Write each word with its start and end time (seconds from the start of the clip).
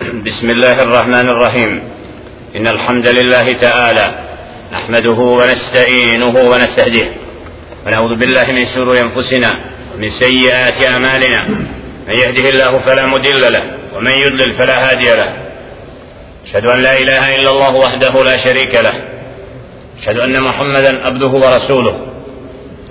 بسم 0.26 0.50
الله 0.50 0.82
الرحمن 0.82 1.28
الرحيم. 1.28 1.82
إن 2.56 2.68
الحمد 2.68 3.06
لله 3.06 3.52
تعالى 3.52 4.14
نحمده 4.72 5.10
ونستعينه 5.10 6.36
ونستهديه. 6.36 7.12
ونعوذ 7.86 8.14
بالله 8.16 8.52
من 8.52 8.64
شرور 8.64 9.00
أنفسنا 9.00 9.50
ومن 9.94 10.10
سيئات 10.10 10.82
أعمالنا. 10.82 11.48
من 12.08 12.14
يهده 12.14 12.48
الله 12.48 12.78
فلا 12.78 13.06
مضل 13.06 13.52
له 13.52 13.62
ومن 13.96 14.10
يضلل 14.10 14.52
فلا 14.52 14.90
هادي 14.90 15.06
له. 15.06 15.32
أشهد 16.46 16.66
أن 16.66 16.82
لا 16.82 16.98
إله 16.98 17.36
إلا 17.36 17.50
الله 17.50 17.76
وحده 17.76 18.24
لا 18.24 18.36
شريك 18.36 18.74
له. 18.74 18.92
أشهد 20.02 20.18
أن 20.18 20.42
محمدا 20.42 21.06
عبده 21.06 21.26
ورسوله. 21.26 22.06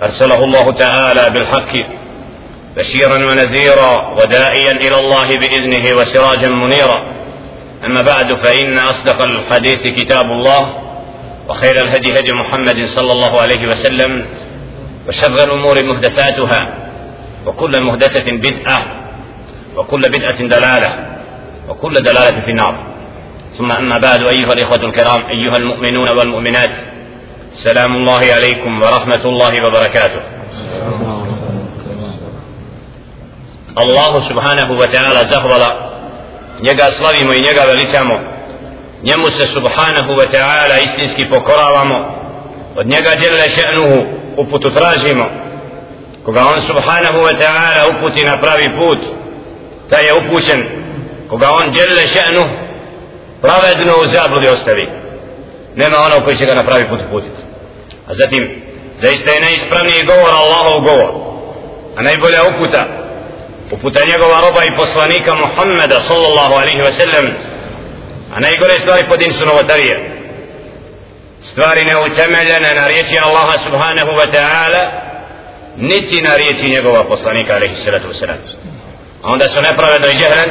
أرسله 0.01 0.43
الله 0.43 0.71
تعالى 0.73 1.29
بالحق. 1.29 2.00
بشيرا 2.77 3.15
ونذيرا 3.15 4.15
وداعيا 4.17 4.71
إلى 4.71 4.99
الله 4.99 5.27
بإذنه 5.37 5.95
وسراجا 5.97 6.49
منيرا. 6.49 7.03
أما 7.85 8.01
بعد 8.01 8.33
فإن 8.43 8.77
أصدق 8.77 9.21
الحديث 9.21 9.87
كتاب 9.87 10.25
الله 10.25 10.73
وخير 11.49 11.81
الهدي 11.81 12.19
هدي 12.19 12.33
محمد 12.33 12.85
صلى 12.85 13.11
الله 13.11 13.41
عليه 13.41 13.67
وسلم 13.67 14.25
وشر 15.07 15.43
الأمور 15.43 15.83
محدثاتها 15.83 16.73
وكل 17.45 17.83
محدثة 17.83 18.31
بدعة 18.31 18.85
وكل 19.75 20.01
بدعة 20.01 20.39
دلالة 20.47 21.05
وكل 21.69 21.93
دلالة 21.93 22.41
في 22.41 22.51
النار. 22.51 22.75
ثم 23.57 23.71
أما 23.71 23.97
بعد 23.97 24.27
أيها 24.27 24.53
الإخوة 24.53 24.83
الكرام 24.83 25.21
أيها 25.29 25.57
المؤمنون 25.57 26.09
والمؤمنات 26.17 26.71
سلام 27.53 27.95
الله 27.95 28.33
عليكم 28.33 28.81
ورحمة 28.81 29.25
الله 29.25 29.65
وبركاته. 29.65 30.21
Allahu 33.75 34.21
subhanahu 34.27 34.73
wa 34.73 34.87
ta'ala 34.87 35.27
zahvala. 35.29 35.91
Njega 36.61 36.85
slavimo 36.97 37.33
i 37.33 37.41
njega 37.41 37.61
veličamo. 37.67 38.19
Njemu 39.03 39.31
se 39.31 39.47
subhanahu 39.47 40.11
wa 40.19 40.27
ta'ala 40.31 40.83
istinski 40.83 41.29
pokoravamo. 41.29 42.15
Od 42.75 42.87
njega 42.87 43.09
djele 43.19 43.49
še'nuhu 43.49 44.05
uputu 44.37 44.69
tražimo. 44.69 45.25
Koga 46.25 46.41
on 46.53 46.61
subhanahu 46.61 47.19
wa 47.27 47.33
ta'ala 47.41 47.97
uputi 47.97 48.25
na 48.25 48.37
pravi 48.37 48.69
put 48.77 48.99
taj 49.89 50.05
je 50.05 50.13
upućen. 50.13 50.65
Koga 51.29 51.47
on 51.51 51.71
djelje 51.71 52.07
še'nuh 52.07 52.49
pravedno 53.41 53.93
u 54.01 54.05
zabludi 54.05 54.49
ostavi. 54.49 54.89
Nema 55.75 55.97
ono 56.05 56.25
koji 56.25 56.37
će 56.37 56.45
ga 56.45 56.53
na 56.53 56.63
pravi 56.63 56.89
put 56.89 56.99
uputiti 57.07 57.51
a 58.11 58.13
zatim 58.13 58.61
zaista 59.01 59.31
je 59.31 59.41
najispravniji 59.41 60.05
govor 60.05 60.31
Allahov 60.41 60.81
govor. 60.81 61.11
A 61.97 62.01
najbolja 62.01 62.39
uputa 62.51 62.85
uputa 63.71 64.05
njegova 64.05 64.37
roba 64.45 64.63
i 64.65 64.75
poslanika 64.77 65.35
Muhammeda 65.35 66.01
sallallahu 66.01 66.53
alaihi 66.53 66.81
wa 66.81 66.91
sallam 66.91 67.25
a 68.35 68.39
najgore 68.39 68.79
stvari 68.79 69.03
pod 69.09 69.21
insu 69.21 69.45
novotarije 69.45 69.95
stvari 71.41 71.85
neutemeljene 71.85 72.73
na 72.75 72.87
riječi 72.87 73.17
Allaha 73.25 73.57
subhanahu 73.57 74.11
wa 74.19 74.27
ta'ala 74.35 74.83
niti 75.77 76.21
na 76.21 76.35
riječi 76.35 76.69
njegova 76.69 77.03
poslanika 77.03 77.55
alaihi 77.55 77.75
sallatu 77.75 78.07
wa 78.07 78.19
sallam 78.19 78.37
a 79.23 79.31
onda 79.31 79.47
su 79.49 79.61
nepravedno 79.61 80.07
i 80.07 80.15
džehran 80.17 80.49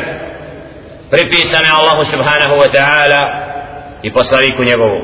pripisane 1.10 1.68
Allahu 1.78 2.04
subhanahu 2.04 2.54
wa 2.62 2.68
ta'ala 2.76 3.22
i 4.02 4.12
poslaniku 4.12 4.64
njegovu 4.64 5.00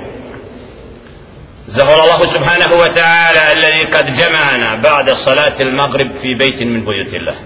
زهر 1.68 1.98
الله 2.04 2.20
سبحانه 2.34 2.70
وتعالى 2.82 3.42
الذي 3.52 3.84
قد 3.84 4.06
جمعنا 4.20 4.74
بعد 4.74 5.10
صلاة 5.10 5.56
المغرب 5.60 6.10
في 6.22 6.34
بيت 6.34 6.62
من 6.62 6.84
بيوت 6.84 7.14
الله 7.14 7.36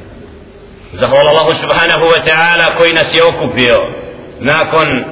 zahvala 0.93 1.31
Allahu 1.31 1.55
subhanahu 1.55 2.05
wa 2.05 2.21
ta'ala 2.25 2.77
koji 2.77 2.93
nas 2.93 3.15
je 3.15 3.25
okupio 3.25 3.79
nakon 4.41 5.05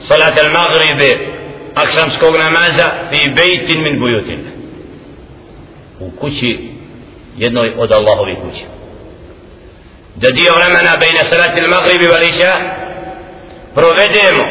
salat 0.00 0.38
al-maghribe 0.38 1.18
akšamskog 1.74 2.36
namaza 2.36 2.90
fi 3.10 3.30
bejtin 3.30 3.82
min 3.82 3.98
bujutin. 3.98 4.40
U 6.00 6.10
kući 6.10 6.70
jednoj 7.36 7.72
od 7.78 7.92
Allahovi 7.92 8.34
kući 8.34 8.64
da 10.16 10.30
dio 10.30 10.54
vremena 10.54 10.96
bejna 11.00 11.24
salat 11.24 11.50
al-maghribe 11.50 12.10
vališa 12.10 12.52
provedemo 13.74 14.44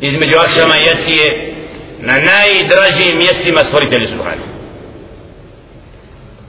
između 0.00 0.36
akšama 0.36 0.74
i 0.78 0.86
jacije 0.86 1.54
na 1.98 2.14
najdražijim 2.18 3.18
mjestima 3.18 3.64
stvoritelju 3.64 4.08
subhanahu. 4.08 4.50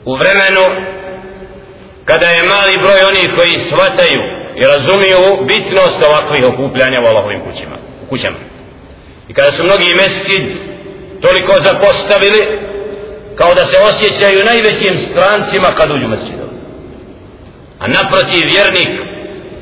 U 0.05 0.15
vremenu 0.15 0.90
kada 2.05 2.27
je 2.27 2.43
mali 2.43 2.77
broj 2.77 2.99
onih 3.07 3.31
koji 3.35 3.59
shvataju 3.59 4.21
i 4.55 4.65
razumiju 4.65 5.45
bitnost 5.47 6.03
ovakvih 6.07 6.45
okupljanja 6.45 7.01
u 7.01 7.05
Allahovim 7.05 7.39
kućima, 7.39 7.77
kućama. 8.09 8.37
I 9.27 9.33
kada 9.33 9.51
su 9.51 9.63
mnogi 9.63 9.95
mesecid 9.95 10.43
toliko 11.21 11.61
zapostavili 11.61 12.59
kao 13.35 13.53
da 13.53 13.65
se 13.65 13.77
osjećaju 13.89 14.45
najvećim 14.45 14.97
strancima 14.97 15.67
kad 15.77 15.91
uđu 15.91 16.07
mesecid. 16.07 16.35
A 17.79 17.87
naprotiv 17.87 18.45
vjernik 18.45 18.89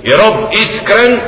i 0.04 0.12
rob 0.12 0.36
iskren 0.52 1.20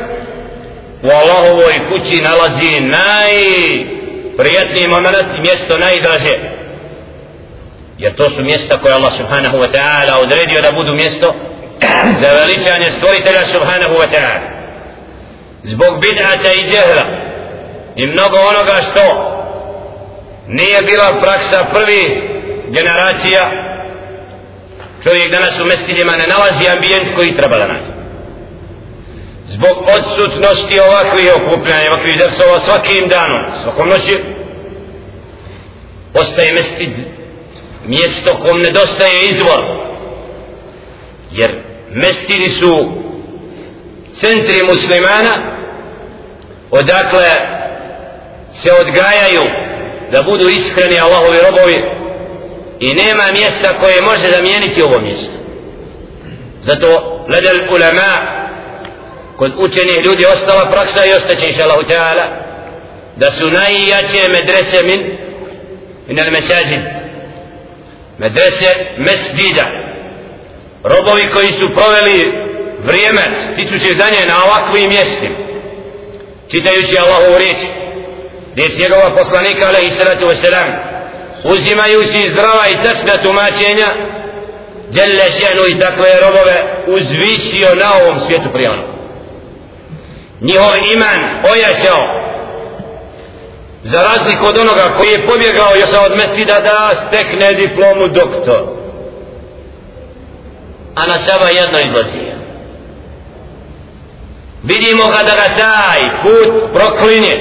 u 1.03 1.07
Allahovoj 1.07 1.73
kući 1.89 2.21
nalazi 2.21 2.79
najprijatniji 2.79 4.87
moment 4.87 5.39
mjesto 5.39 5.77
najdraže 5.77 6.60
jer 8.01 8.15
to 8.15 8.29
su 8.29 8.43
mjesta 8.43 8.77
koje 8.77 8.93
Allah 8.93 9.13
subhanahu 9.17 9.57
wa 9.57 9.71
ta'ala 9.75 10.13
odredio 10.23 10.61
da 10.61 10.71
budu 10.71 10.93
mjesto 10.93 11.33
za 12.21 12.29
veličanje 12.39 12.91
stvoritelja 12.91 13.41
subhanahu 13.51 13.95
wa 14.01 14.07
ta'ala. 14.13 14.47
Zbog 15.63 15.93
bid'ata 16.03 16.51
i 16.53 16.65
džehla 16.69 17.05
i 17.95 18.07
mnogo 18.07 18.37
onoga 18.51 18.81
što 18.81 19.03
nije 20.47 20.81
bila 20.81 21.19
praksa 21.21 21.65
prvi 21.73 22.21
generacija 22.69 23.51
čovjek 25.03 25.31
danas 25.31 25.59
u 25.59 25.65
mestinima 25.65 26.11
ne 26.11 26.27
nalazi 26.27 26.69
ambijent 26.75 27.15
koji 27.15 27.35
treba 27.35 27.57
da 27.57 27.67
nađe 27.67 27.91
zbog 29.47 29.75
odsutnosti 29.97 30.79
ovakvih 30.79 31.31
okupljanja 31.35 31.91
ovakvih 31.91 32.17
drsova 32.17 32.59
svakim 32.59 33.07
danom 33.07 33.43
svakom 33.63 33.89
noći 33.89 34.19
ostaje 36.13 36.53
mestid 36.53 36.91
mjesto 37.85 38.37
kom 38.37 38.59
nedostaje 38.59 39.21
izvor. 39.29 39.65
Jer 41.31 41.55
mestini 41.91 42.49
su 42.49 42.91
centri 44.19 44.63
muslimana 44.69 45.57
odakle 46.71 47.29
se 48.53 48.69
odgajaju 48.81 49.43
da 50.11 50.23
budu 50.23 50.49
iskreni 50.49 50.99
Allahovi 50.99 51.37
robovi 51.49 51.83
i 52.79 52.93
nema 52.93 53.31
mjesta 53.31 53.79
koje 53.79 54.01
može 54.01 54.27
zamijeniti 54.37 54.81
ovo 54.81 54.99
mjesto. 54.99 55.33
Zato 56.61 56.87
ledel 57.27 57.73
ulema 57.73 58.41
kod 59.37 59.51
učenih 59.57 60.05
ljudi 60.05 60.25
ostala 60.25 60.71
praksa 60.71 61.05
i 61.05 61.13
ostaće 61.13 61.47
inša 61.47 61.63
Allahu 61.63 61.81
ta'ala 61.81 62.25
da 63.15 63.31
su 63.31 63.49
najjače 63.49 64.29
medrese 64.31 64.83
min 64.83 65.17
min 66.07 66.19
al 66.19 66.31
mesađid 66.31 67.00
medrese 68.21 68.69
mesdida 68.97 69.67
robovi 70.83 71.27
koji 71.33 71.51
su 71.51 71.69
proveli 71.77 72.19
vrijeme 72.83 73.23
stičući 73.53 73.95
danje 73.95 74.25
na 74.27 74.35
ovakvim 74.45 74.89
mjestima 74.89 75.35
čitajući 76.51 76.97
Allahovu 76.97 77.37
riječ 77.37 77.57
riječ 78.55 78.73
njegova 78.77 79.15
poslanika 79.17 79.67
alaihi 79.67 79.95
salatu 79.95 80.25
wasalam 80.25 80.69
uzimajući 81.43 82.29
zdrava 82.29 82.65
i 82.69 82.83
tačna 82.83 83.23
tumačenja 83.23 83.87
djelle 84.89 85.25
ženu 85.39 85.63
i 85.67 85.79
takve 85.79 86.09
robove 86.21 86.55
uzvišio 86.87 87.75
na 87.75 87.89
ovom 88.01 88.19
svijetu 88.19 88.49
prije 88.53 88.69
ono 88.69 88.83
njihov 90.41 90.73
iman 90.93 91.19
ojačao 91.51 92.20
za 93.83 94.01
razliku 94.01 94.45
od 94.45 94.57
onoga 94.57 94.93
koji 94.97 95.09
je 95.09 95.25
pobjegao 95.25 95.75
još 95.75 95.89
od 96.05 96.17
mesida 96.17 96.59
da 96.59 96.91
stekne 97.07 97.53
diplomu 97.53 98.07
doktor. 98.07 98.61
A 100.95 101.07
na 101.07 101.19
sama 101.19 101.49
jedno 101.49 101.79
izlazi. 101.87 102.31
Vidimo 104.63 105.03
ga 105.03 105.23
da 105.23 105.35
ga 105.35 105.55
taj 105.57 106.21
put 106.21 106.73
proklinje. 106.73 107.37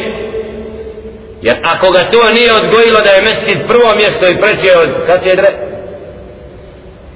Jer 1.42 1.56
ako 1.64 1.90
ga 1.90 1.98
to 1.98 2.32
nije 2.32 2.54
odgojilo 2.54 3.00
da 3.00 3.10
je 3.10 3.22
mesid 3.22 3.58
prvo 3.68 3.94
mjesto 3.96 4.28
i 4.28 4.40
preće 4.40 4.78
od 4.78 5.06
katedre 5.06 5.70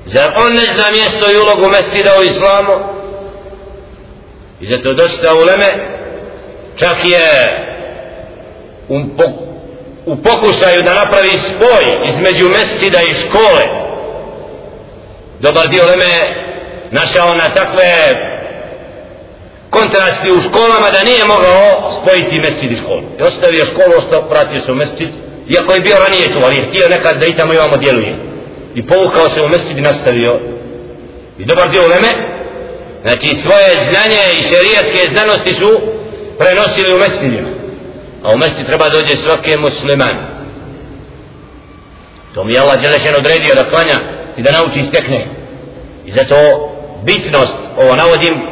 zar 0.07 0.33
on 0.37 0.53
ne 0.53 0.65
zna 0.65 0.91
mjesto 0.91 1.33
i 1.33 1.39
ulogu 1.39 1.69
mesida 1.71 2.11
u 2.21 2.23
islamu? 2.23 2.73
I 4.61 4.67
zato 4.67 4.93
dosta 4.93 5.35
uleme 5.35 5.89
čak 6.77 6.97
je 7.05 7.25
u, 8.89 9.01
po, 9.17 9.25
u 10.07 10.17
pokušaju 10.17 10.83
da 10.83 10.95
napravi 10.95 11.39
spoj 11.39 12.09
između 12.09 12.49
mesčida 12.49 12.99
i 13.03 13.15
škole 13.15 13.85
dobar 15.41 15.69
dio 15.69 15.85
leme 15.87 16.13
našao 16.91 17.35
na 17.35 17.55
takve 17.55 17.91
kontrasti 19.71 20.31
u 20.31 20.41
školama 20.41 20.91
da 20.91 21.03
nije 21.03 21.25
mogao 21.25 21.93
spojiti 22.01 22.41
mesčid 22.41 22.73
i 22.73 22.77
školu. 22.77 23.03
I 23.19 23.23
ostavio 23.23 23.67
školu, 23.67 23.93
ostao, 23.99 24.29
pratio 24.29 24.61
se 24.61 24.73
u 24.73 24.75
mesčid, 24.75 25.09
iako 25.55 25.73
je 25.73 25.81
bio 25.81 25.97
ranije 26.05 26.33
tu, 26.33 26.39
ali 26.45 26.57
je 26.57 26.67
htio 26.69 26.89
nekad 26.89 27.17
da 27.21 27.27
i 27.27 27.37
tamo 27.37 27.53
imamo 27.53 27.77
djeluje. 27.77 28.15
I 28.75 28.87
povukao 28.87 29.29
se 29.29 29.43
u 29.43 29.49
mesčid 29.49 29.79
i 29.79 29.81
nastavio. 29.81 30.39
I 31.39 31.45
dobar 31.45 31.69
dio 31.69 31.83
Leme 31.83 32.11
znači 33.03 33.29
svoje 33.43 33.71
znanje 33.91 34.23
i 34.39 34.43
šerijatske 34.43 35.01
znanosti 35.15 35.53
su 35.53 35.81
prenosili 36.39 36.95
u 36.95 36.99
mesčidima. 36.99 37.49
A 38.25 38.31
u 38.35 38.39
mesti 38.39 38.65
treba 38.65 38.89
dođe 38.89 39.17
svake 39.17 39.57
musliman. 39.57 40.17
To 42.35 42.45
mi 42.45 42.53
je 42.53 42.61
Allah 42.61 42.81
Đelešen 42.81 43.15
odredio 43.19 43.55
da 43.55 43.71
klanja 43.71 44.01
i 44.37 44.43
da 44.43 44.53
nauči 44.53 44.83
stekne. 44.83 45.27
I 46.07 46.13
zato 46.13 46.35
bitnost, 47.03 47.57
ovo 47.77 47.97
navodim, 47.97 48.43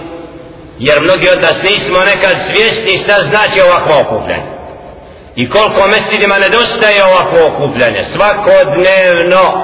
jer 0.79 1.01
mnogi 1.01 1.29
od 1.29 1.43
nas 1.43 1.63
nismo 1.63 1.99
nekad 1.99 2.37
svjesni 2.47 2.99
šta 2.99 3.25
znači 3.25 3.61
ovakvo 3.61 4.01
okupljanje. 4.01 4.53
I 5.37 5.51
koliko 5.51 5.89
mestidima 5.89 6.39
nedostaje 6.39 7.05
ovakvo 7.05 7.39
okupljanje, 7.47 8.05
svakodnevno, 8.13 9.63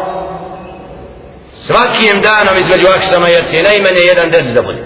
svakim 1.66 2.22
danom 2.22 2.56
između 2.58 2.87
aksama, 2.96 3.28
jer 3.28 3.44
će 3.50 3.62
najmanje 3.62 4.00
jedan 4.00 4.31
des 4.31 4.46
da 4.46 4.62
bude. 4.62 4.82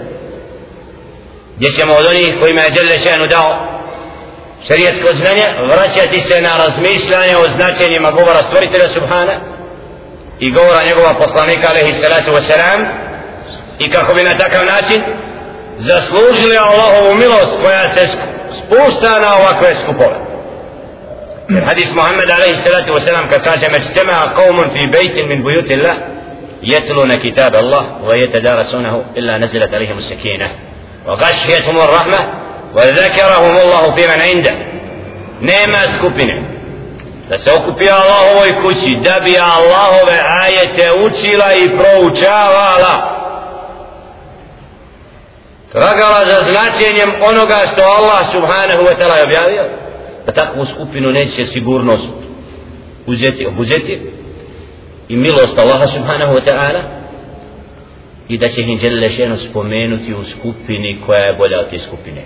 Gdje 1.57 1.71
ćemo 1.71 1.93
od 1.93 2.05
onih 2.05 2.35
kojima 2.39 2.61
je 2.61 2.69
Đelešenu 2.69 3.27
dao 3.27 3.72
šarijetsko 4.67 5.07
znanje, 5.13 5.45
vraćati 5.71 6.19
se 6.19 6.41
na 6.41 6.57
razmišljanje 6.57 7.37
o 7.37 7.49
značenjima 7.55 8.11
govora 8.11 8.41
stvoritelja 8.47 8.87
Subhana 8.87 9.35
i 10.39 10.51
govora 10.51 10.83
njegova 10.83 11.13
poslanika 11.13 11.69
alaihi 11.69 11.93
salatu 11.93 12.31
wasalam 12.31 12.85
i 13.79 13.89
kako 13.91 14.13
bi 14.13 14.23
na 14.23 14.37
takav 14.37 14.65
način 14.65 15.03
zaslužili 15.79 16.57
Allahovu 16.57 17.15
milost 17.15 17.53
koja 17.63 17.89
se 17.89 18.07
spušta 18.59 19.19
na 19.19 19.35
ovakve 19.35 19.75
skupove. 19.83 20.17
Hadis 21.65 21.93
Muhammed 21.95 22.29
alaihi 22.29 22.61
salatu 22.63 22.91
wasalam 22.93 23.29
kad 23.29 23.43
kaže 23.43 23.67
međtema 23.69 24.13
qawmun 24.37 24.73
fi 24.73 24.87
bejtin 24.87 25.27
min 25.27 25.43
bujuti 25.43 25.73
Allah 25.73 25.95
يتلون 26.65 27.13
كتاب 27.13 27.55
الله 27.55 27.85
ويتدارسونه 28.03 29.03
إلا 29.17 29.37
نزلت 29.37 29.73
عليهم 29.73 29.97
السكينة 29.97 30.51
وغشيتهم 31.07 31.77
الرحمة 31.77 32.19
وذكرهم 32.74 33.56
الله 33.56 33.94
في 33.94 34.06
من 34.06 34.20
عنده 34.22 34.54
nema 35.40 35.78
skupine 35.98 36.42
da 37.28 37.38
se 37.38 37.52
okupi 37.52 37.88
Allahovoj 37.90 38.62
kući 38.62 38.96
da 39.04 39.20
bi 39.24 39.36
Allahove 39.38 40.18
ajete 40.42 40.92
učila 41.02 41.54
i 41.54 41.68
proučavala 41.68 43.18
tragala 45.72 46.24
za 46.24 46.36
značenjem 46.50 47.10
onoga 47.22 47.60
što 47.72 47.82
Allah 47.82 48.32
subhanahu 48.32 48.82
wa 48.82 48.94
ta'ala 48.98 49.24
objavio 49.24 49.64
da 50.26 50.32
takvu 50.32 50.64
skupinu 50.64 51.10
neće 51.10 51.46
sigurnost 51.46 52.08
uzeti, 53.06 53.46
obuzeti 53.46 54.00
i 55.08 55.16
milost 55.16 55.58
Allaha 55.58 55.86
subhanahu 55.86 56.34
wa 56.34 56.44
ta'ala 56.44 56.80
i 58.28 58.38
da 58.38 58.48
će 58.48 58.62
ih 58.62 58.80
žele 58.80 59.08
šeno 59.08 59.36
spomenuti 59.36 60.14
u 60.14 60.24
skupini 60.24 61.00
koja 61.06 61.20
je 61.20 61.34
bolja 61.34 61.60
od 61.60 61.70
te 61.70 61.78
skupine 61.78 62.22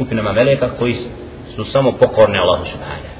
skupinama 0.00 0.32
meleka 0.32 0.68
koji 0.78 0.96
su 1.56 1.64
samo 1.64 1.92
pokorne 1.92 2.38
Allahu 2.38 2.64
subhanahu. 2.64 3.14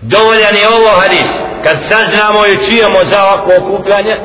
Dovoljan 0.00 0.56
je 0.56 0.68
ovo 0.68 0.90
hadis. 1.00 1.30
Kad 1.64 1.76
saznamo 1.88 2.46
i 2.46 2.64
čujemo 2.66 2.98
za 3.10 3.24
ovako 3.24 3.50
okupljanje 3.60 4.16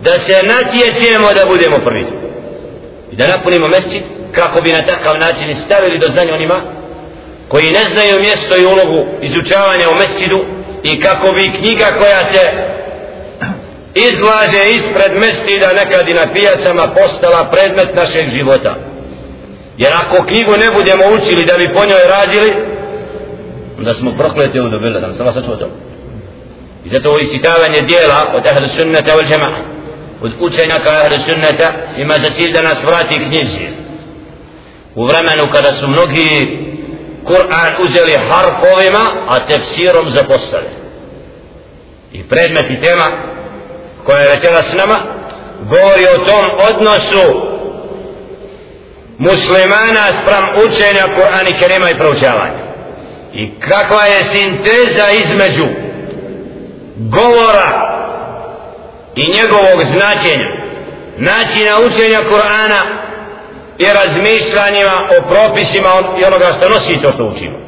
da 0.00 0.18
se 0.18 0.36
natječemo 0.42 1.28
da 1.38 1.46
budemo 1.46 1.78
prvi. 1.78 2.06
I 3.12 3.16
da 3.16 3.28
napunimo 3.28 3.68
mesčit 3.68 4.02
kako 4.32 4.60
bi 4.60 4.72
na 4.72 4.86
takav 4.86 5.18
način 5.18 5.54
stavili 5.54 5.98
do 5.98 6.08
znanja 6.08 6.34
onima 6.34 6.60
koji 7.48 7.72
ne 7.72 7.84
znaju 7.84 8.20
mjesto 8.20 8.56
i 8.56 8.66
ulogu 8.66 9.06
izučavanja 9.22 9.90
u 9.90 9.98
mesčidu 10.00 10.44
i 10.82 11.00
kako 11.00 11.32
bi 11.32 11.52
knjiga 11.58 11.86
koja 11.98 12.24
se 12.32 12.42
izlaže 13.94 14.62
ispred 14.78 15.12
mesčida 15.20 15.72
nekad 15.72 16.08
i 16.08 16.14
na 16.14 16.26
pijacama 16.32 16.86
postala 16.88 17.50
predmet 17.52 17.94
našeg 17.94 18.28
života 18.30 18.83
jer 19.78 19.92
ako 19.92 20.26
knjigu 20.26 20.52
ne 20.52 20.68
budemo 20.74 21.04
učili 21.16 21.44
da 21.44 21.56
bi 21.58 21.74
po 21.74 21.84
njoj 21.84 22.04
radili 22.10 22.54
onda 23.78 23.94
smo 23.94 24.12
prokleti 24.12 24.60
onda 24.60 24.78
bila, 24.78 25.00
da 25.00 25.14
sam 25.14 25.26
vas 25.26 25.34
sačuo 25.34 25.56
to. 25.56 25.68
I 26.84 26.88
zato 26.88 27.08
ovo 27.08 27.18
isitavanje 27.18 27.80
dijela 27.80 28.32
od 28.34 28.46
ahlu 28.46 28.68
sunnata 28.68 29.12
wal 29.16 29.32
jama'a 29.32 29.62
od 30.22 30.32
učenjaka 30.40 30.90
ahli 30.90 31.18
sunneta 31.18 31.72
ima 31.96 32.14
za 32.18 32.30
cilj 32.30 32.52
da 32.52 32.62
nas 32.62 32.84
vrati 32.84 33.24
knjizi. 33.28 33.66
U 34.94 35.06
vremenu 35.06 35.50
kada 35.52 35.72
su 35.72 35.88
mnogi 35.88 36.58
Kur'an 37.24 37.72
uzeli 37.84 38.12
harfovima 38.12 39.12
a 39.28 39.46
tefsirom 39.46 40.10
zapostali 40.10 40.70
i 42.12 42.22
predmet 42.22 42.70
i 42.70 42.80
tema 42.80 43.10
koja 44.04 44.18
je 44.18 44.34
večera 44.34 44.62
s 44.62 44.72
nama 44.72 45.06
govori 45.60 46.04
o 46.14 46.24
tom 46.24 46.44
odnosu 46.70 47.53
muslimana 49.18 50.12
sprem 50.22 50.44
učenja 50.66 51.06
Kur'ana 51.16 51.48
i 51.50 51.58
Kerima 51.58 51.90
i 51.90 51.98
proučavanja. 51.98 52.64
I 53.32 53.60
kakva 53.60 54.04
je 54.04 54.24
sinteza 54.24 55.10
između 55.10 55.66
govora 56.96 57.94
i 59.14 59.32
njegovog 59.32 59.84
značenja 59.84 60.48
načina 61.16 61.80
učenja 61.86 62.20
Kur'ana 62.30 62.80
i 63.78 63.84
razmišljanjima 63.84 65.08
o 65.18 65.28
propisima 65.28 65.88
i 66.20 66.24
onoga 66.24 66.46
što 66.56 66.68
nosi 66.68 67.02
to 67.02 67.12
što 67.12 67.24
učimo. 67.24 67.58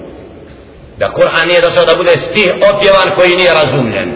Da 0.99 1.09
Kur'an 1.09 1.47
nije 1.47 1.61
došao 1.61 1.85
da 1.85 1.95
bude 1.95 2.17
stih 2.17 2.53
opjevan 2.75 3.11
koji 3.17 3.37
nije 3.37 3.55
razumljen 3.55 4.13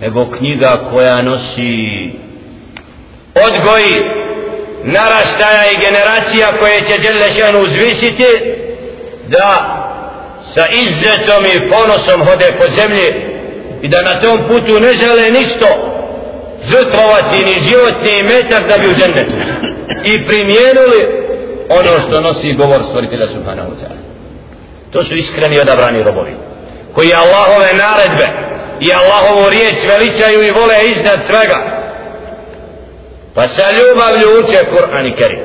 nego 0.00 0.30
knjiga 0.30 0.78
koja 0.90 1.22
nosi 1.22 2.10
odgoji 3.34 4.00
naraštaja 4.86 5.70
i 5.72 5.80
generacija 5.86 6.48
koje 6.58 6.82
će 6.82 6.98
Đelešan 6.98 7.56
uzvisiti 7.56 8.26
da 9.28 9.72
sa 10.54 10.66
izzetom 10.68 11.44
i 11.44 11.70
ponosom 11.70 12.26
hode 12.26 12.52
po 12.58 12.64
zemlji 12.76 13.14
i 13.82 13.88
da 13.88 14.02
na 14.02 14.20
tom 14.20 14.38
putu 14.48 14.80
ne 14.80 14.94
žele 14.94 15.30
ništo 15.30 15.66
žrtvovati 16.70 17.44
ni 17.44 17.54
životni 17.70 18.22
metak 18.22 18.68
da 18.68 18.78
bi 18.78 18.88
u 18.88 18.94
džennetu. 18.94 19.32
I 20.04 20.26
primijenili 20.26 21.00
ono 21.68 22.00
što 22.00 22.20
nosi 22.20 22.52
govor 22.52 22.80
stvoritelja 22.88 23.26
subhanahu 23.26 23.68
wa 23.70 23.74
ta'ala. 23.74 24.00
To 24.92 25.04
su 25.04 25.14
iskreni 25.14 25.60
odabrani 25.60 26.02
robovi 26.02 26.34
koji 26.94 27.14
Allahove 27.14 27.68
naredbe 27.72 28.28
i 28.80 28.92
Allahovu 28.92 29.50
riječ 29.50 29.76
veličaju 29.88 30.42
i 30.42 30.50
vole 30.50 30.74
iznad 30.84 31.18
svega 31.26 31.85
pa 33.36 33.48
sa 33.48 33.70
ljubavlju 33.70 34.28
uče 34.38 34.58
Kur'an 34.70 35.06
i 35.06 35.16
Kerim. 35.16 35.40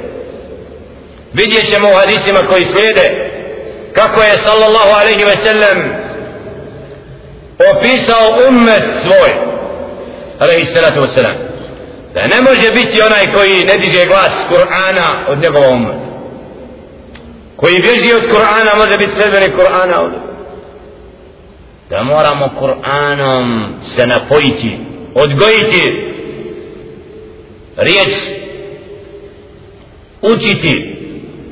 Vidjet 1.34 1.70
ćemo 1.70 1.88
u 1.90 1.98
hadisima 1.98 2.40
koji 2.50 2.66
slijede 2.66 3.32
kako 3.94 4.22
je 4.22 4.38
sallallahu 4.38 5.00
alaihi 5.02 5.24
ve 5.24 5.38
sellem 5.38 5.94
opisao 7.76 8.48
ummet 8.50 8.84
svoj 9.02 9.32
alaihi 10.40 10.66
salatu 10.66 11.08
sellem 11.08 11.36
da 12.14 12.28
ne 12.28 12.42
može 12.42 12.72
biti 12.72 13.02
onaj 13.02 13.34
koji 13.34 13.64
ne 13.66 13.78
diže 13.78 14.06
glas 14.06 14.32
Kur'ana 14.50 15.26
od 15.28 15.42
njegova 15.42 15.68
ummeta. 15.68 16.12
Koji 17.56 17.82
bježi 17.82 18.14
od 18.14 18.24
Kur'ana 18.24 18.78
može 18.78 18.98
biti 18.98 19.14
sredbeni 19.16 19.54
Kur'ana 19.56 20.00
od 20.00 20.12
da 21.90 22.04
moramo 22.04 22.50
Kur'anom 22.60 23.70
se 23.96 24.08
napojiti 24.08 24.80
odgojiti 25.16 26.11
riječ 27.78 28.14
učiti 30.22 30.72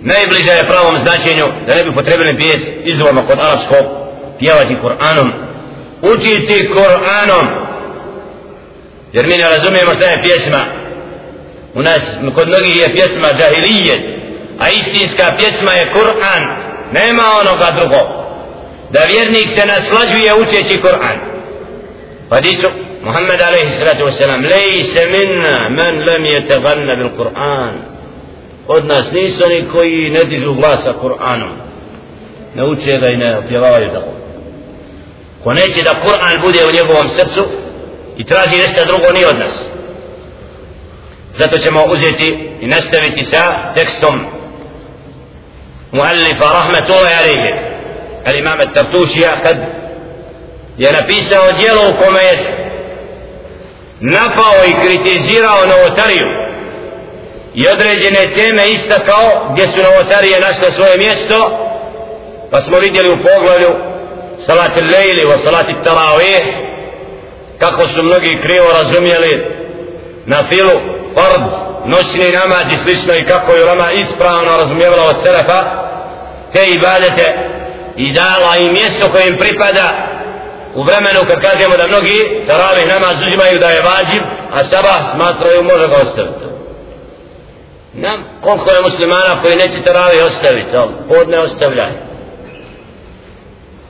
najbliže 0.01 0.51
je 0.51 0.67
pravom 0.67 0.97
značenju 0.97 1.45
da 1.67 1.75
ne 1.75 1.83
bi 1.83 1.93
potrebili 1.93 2.37
pijes 2.37 2.61
izvorno 2.83 3.21
kod 3.27 3.39
arapskog 3.39 3.85
pjevati 4.39 4.77
Kur'anom. 4.83 5.31
Učiti 6.01 6.69
Kur'anom. 6.73 7.45
Jer 9.13 9.27
mi 9.27 9.37
ne 9.37 9.49
razumijemo 9.49 9.93
šta 9.93 10.05
je 10.05 10.21
pjesma. 10.23 10.65
U 11.73 11.81
nas, 11.81 12.01
kod 12.35 12.47
mnogih 12.47 12.77
je 12.77 12.93
pjesma 12.93 13.27
džahilije 13.37 14.19
a 14.59 14.69
istinska 14.69 15.35
pjesma 15.37 15.71
je 15.71 15.91
Kur'an. 15.93 16.43
Nema 16.91 17.23
onoga 17.41 17.67
drugog. 17.79 18.07
Da 18.89 18.99
vjernik 18.99 19.49
se 19.49 19.65
naslađuje 19.65 20.33
učeći 20.41 20.81
Kur'an. 20.81 21.17
Pa 22.29 22.41
di 22.41 22.53
su 22.53 22.67
sallatu 23.79 24.05
wasalam 24.05 24.41
lejse 24.41 25.05
minna 25.05 25.69
men 25.69 26.03
lem 26.05 26.25
je 26.25 26.47
teganna 26.47 26.95
bil 26.95 27.09
Kur'an 27.17 27.73
od 28.67 28.85
nas 28.85 29.11
nisu 29.11 29.43
oni 29.45 29.67
koji 29.71 30.09
ne 30.09 30.23
dižu 30.23 30.53
glasa 30.53 30.93
Kur'anom 31.01 31.53
ne 32.55 32.63
uče 32.65 32.91
ga 32.91 33.07
i 33.07 33.17
ne 33.17 33.41
pjevavaju 33.47 33.89
tako 33.89 34.11
ko 35.43 35.53
neće 35.53 35.81
da 35.83 35.93
Kur'an 36.05 36.41
bude 36.41 36.59
u 36.65 36.71
njegovom 36.71 37.09
srcu 37.09 37.45
i 38.17 38.25
traži 38.25 38.57
nešto 38.57 38.85
drugo 38.85 39.11
ni 39.13 39.25
od 39.25 39.39
nas 39.39 39.69
zato 41.37 41.57
ćemo 41.57 41.83
uzeti 41.85 42.49
i 42.61 42.67
nastaviti 42.67 43.25
sa 43.25 43.73
tekstom 43.73 44.25
muallifa 45.91 46.45
rahmatullahi 46.53 47.15
alaihi 47.19 47.53
al-imam 48.25 48.59
al-tartušija 48.59 49.31
kad 49.43 49.57
je 50.77 50.91
napisao 50.91 51.51
dijelo 51.51 51.81
u 51.81 52.03
kome 52.03 52.23
je 52.23 52.58
napao 53.99 54.55
i 54.67 54.85
kritizirao 54.85 55.65
novotariju. 55.65 56.25
I 57.53 57.67
određene 57.67 58.31
teme 58.35 58.69
istakao 58.69 59.49
gdje 59.51 59.67
su 59.67 59.77
novotarije 59.83 60.39
našle 60.39 60.71
svoje 60.71 60.97
mjesto 60.97 61.65
pa 62.51 62.61
smo 62.61 62.79
vidjeli 62.79 63.09
u 63.09 63.17
poglavlju 63.17 63.69
salati 64.45 64.81
lejli 64.81 65.25
o 65.25 65.37
salati 65.37 65.73
tarawih 65.85 66.69
kako 67.59 67.87
su 67.87 68.03
mnogi 68.03 68.39
krivo 68.43 68.67
razumjeli 68.73 69.45
na 70.25 70.37
filu 70.49 70.79
fard 71.15 71.43
noćni 71.85 72.31
namad 72.31 72.71
i 72.71 72.77
slično 72.83 73.13
i 73.13 73.25
kako 73.25 73.51
je 73.51 73.65
lama 73.65 73.91
ispravno 73.91 74.57
razumijevala 74.57 75.03
od 75.09 75.15
selefa 75.23 75.63
te 76.53 76.65
ibadete 76.65 77.49
i 77.95 78.13
dala 78.13 78.57
im 78.57 78.73
mjesto 78.73 79.09
koje 79.11 79.27
im 79.27 79.37
pripada 79.37 80.07
u 80.75 80.83
vremenu 80.83 81.19
kad 81.27 81.41
kažemo 81.41 81.77
da 81.77 81.87
mnogi 81.87 82.43
taravih 82.47 82.87
namaz 82.87 83.15
uzimaju 83.15 83.59
da 83.59 83.69
je 83.69 83.81
vađib 83.81 84.23
a 84.51 84.63
sabah 84.63 85.01
smatraju 85.13 85.63
može 85.63 85.87
ga 85.87 85.95
ostaviti. 86.03 86.45
Nam 87.93 88.23
koliko 88.41 88.71
je 88.71 88.81
muslimana 88.81 89.41
koji 89.41 89.55
neće 89.55 89.81
taravih 89.83 90.23
ostaviti 90.25 90.71
podne 91.09 91.39
ostavljaju. 91.39 91.93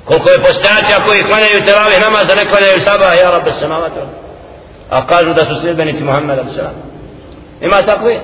Koliko 0.05 0.29
je 0.29 0.41
postaća 0.47 1.03
koji 1.05 1.23
klanjaju 1.23 1.65
taravih 1.65 2.01
namaz 2.01 2.27
da 2.27 2.35
ne 2.35 2.49
klanjaju 2.49 2.81
sabah 2.81 3.17
ja 3.17 3.31
rabbe 3.31 3.51
samavata 3.51 4.05
a 4.89 5.07
kažu 5.07 5.33
da 5.33 5.45
su 5.45 5.61
sljedbenici 5.61 6.03
Muhammeda 6.03 6.43
sallam 6.45 6.73
ima 7.61 7.81
takvi 7.81 8.19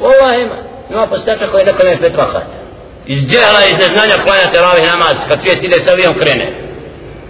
ova 0.00 0.34
ima. 0.34 0.56
Ima 0.90 1.06
postaća 1.06 1.46
koji 1.46 1.64
ne 1.64 1.72
klanjaju 1.72 1.98
pet 2.00 2.16
vakata 2.16 2.66
iz 3.06 3.26
džehla 3.26 3.60
iz 3.68 3.74
neznanja 3.74 4.22
klanja 4.24 4.52
taravih 4.52 4.86
namaz 4.86 5.16
kad 5.28 5.40
svijet 5.40 5.62
ide 5.62 5.80
sa 5.80 5.92
avijom 5.92 6.14
krene 6.14 6.65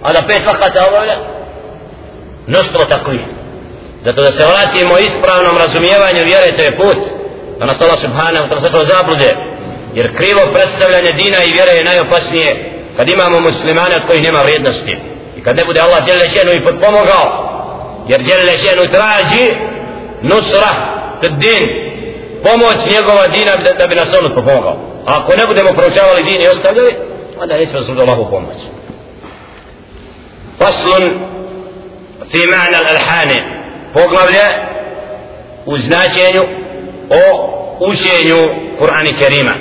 a 0.07 0.13
da 0.13 0.21
pet 0.27 0.45
vakata 0.45 0.87
obavlja? 0.87 1.17
Mnoštvo 2.47 2.85
takvih. 2.89 3.21
Zato 4.05 4.21
da 4.21 4.31
se 4.31 4.45
vratimo 4.51 4.97
ispravnom 4.97 5.57
razumijevanju 5.57 6.21
vjere 6.23 6.55
to 6.55 6.61
je 6.61 6.77
put 6.77 6.97
da 7.59 7.65
nas 7.65 7.81
Allah 7.81 7.99
subhanahu 8.05 8.43
wa 8.45 8.49
ta'ala 8.49 8.85
zablude. 8.93 9.35
Jer 9.93 10.17
krivo 10.17 10.41
predstavljanje 10.53 11.11
dina 11.11 11.39
i 11.43 11.53
vjere 11.57 11.71
je 11.77 11.83
najopasnije 11.83 12.49
kad 12.97 13.09
imamo 13.09 13.39
muslimane 13.39 13.95
od 13.95 14.05
kojih 14.07 14.23
nema 14.23 14.41
vrijednosti. 14.41 14.97
I 15.37 15.43
kad 15.43 15.55
ne 15.55 15.65
bude 15.65 15.79
Allah 15.79 16.05
djelje 16.05 16.27
ženu 16.27 16.51
i 16.51 16.63
potpomogao 16.63 17.25
jer 18.07 18.19
djelje 18.23 18.53
ženu 18.65 18.83
traži 18.97 19.45
nusra 20.21 20.71
kod 21.21 21.31
din 21.31 21.63
pomoć 22.43 22.77
njegova 22.93 23.27
dina 23.27 23.51
da, 23.63 23.73
da 23.73 23.87
bi 23.87 23.95
nas 23.95 24.13
on 24.13 24.33
potpomogao. 24.35 24.75
A 25.07 25.17
ako 25.17 25.31
ne 25.39 25.47
budemo 25.47 25.69
proučavali 25.73 26.23
din 26.23 26.41
i 26.41 26.47
ostavljali 26.47 26.95
onda 27.41 27.57
nećemo 27.57 27.81
služiti 27.81 28.01
Allahu 28.01 28.25
فصل 30.59 31.11
في 32.31 32.47
معنى 32.51 32.77
الألحان. 32.77 33.57
فوق 33.95 34.09
مبلغ 34.09 34.47
وزنا 35.65 36.09
شينيو 36.09 36.47
أو 37.11 37.57
وشينيو 37.81 38.49
قرآن 38.79 39.07
كريما 39.07 39.55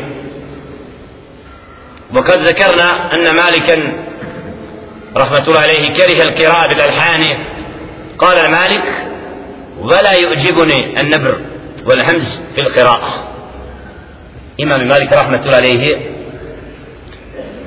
وقد 2.14 2.38
ذكرنا 2.38 3.14
أن 3.14 3.36
مالكا 3.36 3.92
رحمة 5.16 5.44
الله 5.48 5.60
عليه 5.60 5.92
كره 5.92 6.22
القراءة 6.22 6.68
بالألحان. 6.68 7.24
قال 8.18 8.50
مالك 8.50 9.08
ولا 9.80 10.12
يعجبني 10.12 11.00
النبر 11.00 11.38
والهمز 11.86 12.40
في 12.54 12.60
القراءة. 12.60 13.28
إمام 14.60 14.88
مالك 14.88 15.12
رحمة 15.12 15.42
الله 15.42 15.56
عليه. 15.56 15.96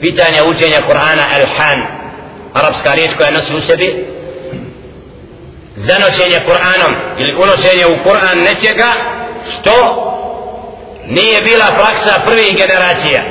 في 0.01 0.11
تاني 0.11 0.37
يوجين 0.37 0.73
قرآن 0.73 1.19
ألحان. 1.19 1.98
Arapska 2.53 2.93
riječ 2.93 3.11
koja 3.17 3.31
nosi 3.31 3.55
u 3.55 3.61
sebi 3.61 4.05
zanošenje 5.75 6.39
Kur'anom 6.47 6.93
ili 7.19 7.35
unošenje 7.35 7.85
u 7.85 8.09
Kur'an 8.09 8.37
nečega 8.43 8.93
što 9.53 9.75
nije 11.05 11.41
bila 11.41 11.65
praksa 11.65 12.21
prvih 12.25 12.57
generacija 12.57 13.21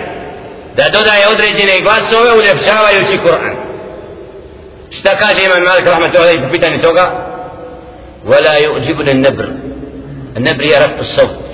da 0.76 0.84
dodaje 0.92 1.28
određene 1.28 1.80
glasove 1.80 2.32
uljepšavajući 2.32 3.18
Kur'an. 3.26 3.54
Šta 4.90 5.16
kaže 5.16 5.42
imam 5.42 5.62
Malik 5.62 5.86
rahmatullahi 5.86 6.42
po 6.42 6.50
pitanju 6.52 6.82
toga? 6.82 7.28
Wala 8.26 8.54
yu'jibuni 8.64 9.10
an-nabr. 9.10 9.46
Nabr 10.36 10.64
je 10.64 10.78
rab 10.80 11.00
as-sawt 11.00 11.48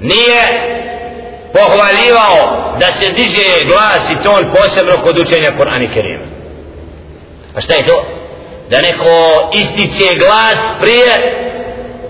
nije 0.00 0.42
pohvaljivao 1.53 2.73
da 2.79 2.87
se 2.87 3.05
diže 3.17 3.65
glas 3.65 4.09
i 4.09 4.23
ton 4.23 4.53
posebno 4.55 4.93
kod 5.03 5.19
učenja 5.19 5.51
Kur'ana 5.59 5.83
i 5.83 5.93
Kerima 5.93 6.25
a 7.55 7.61
šta 7.61 7.73
je 7.73 7.85
to 7.85 8.05
da 8.69 8.81
neko 8.81 9.49
ističe 9.53 10.05
glas 10.19 10.59
prije 10.81 11.11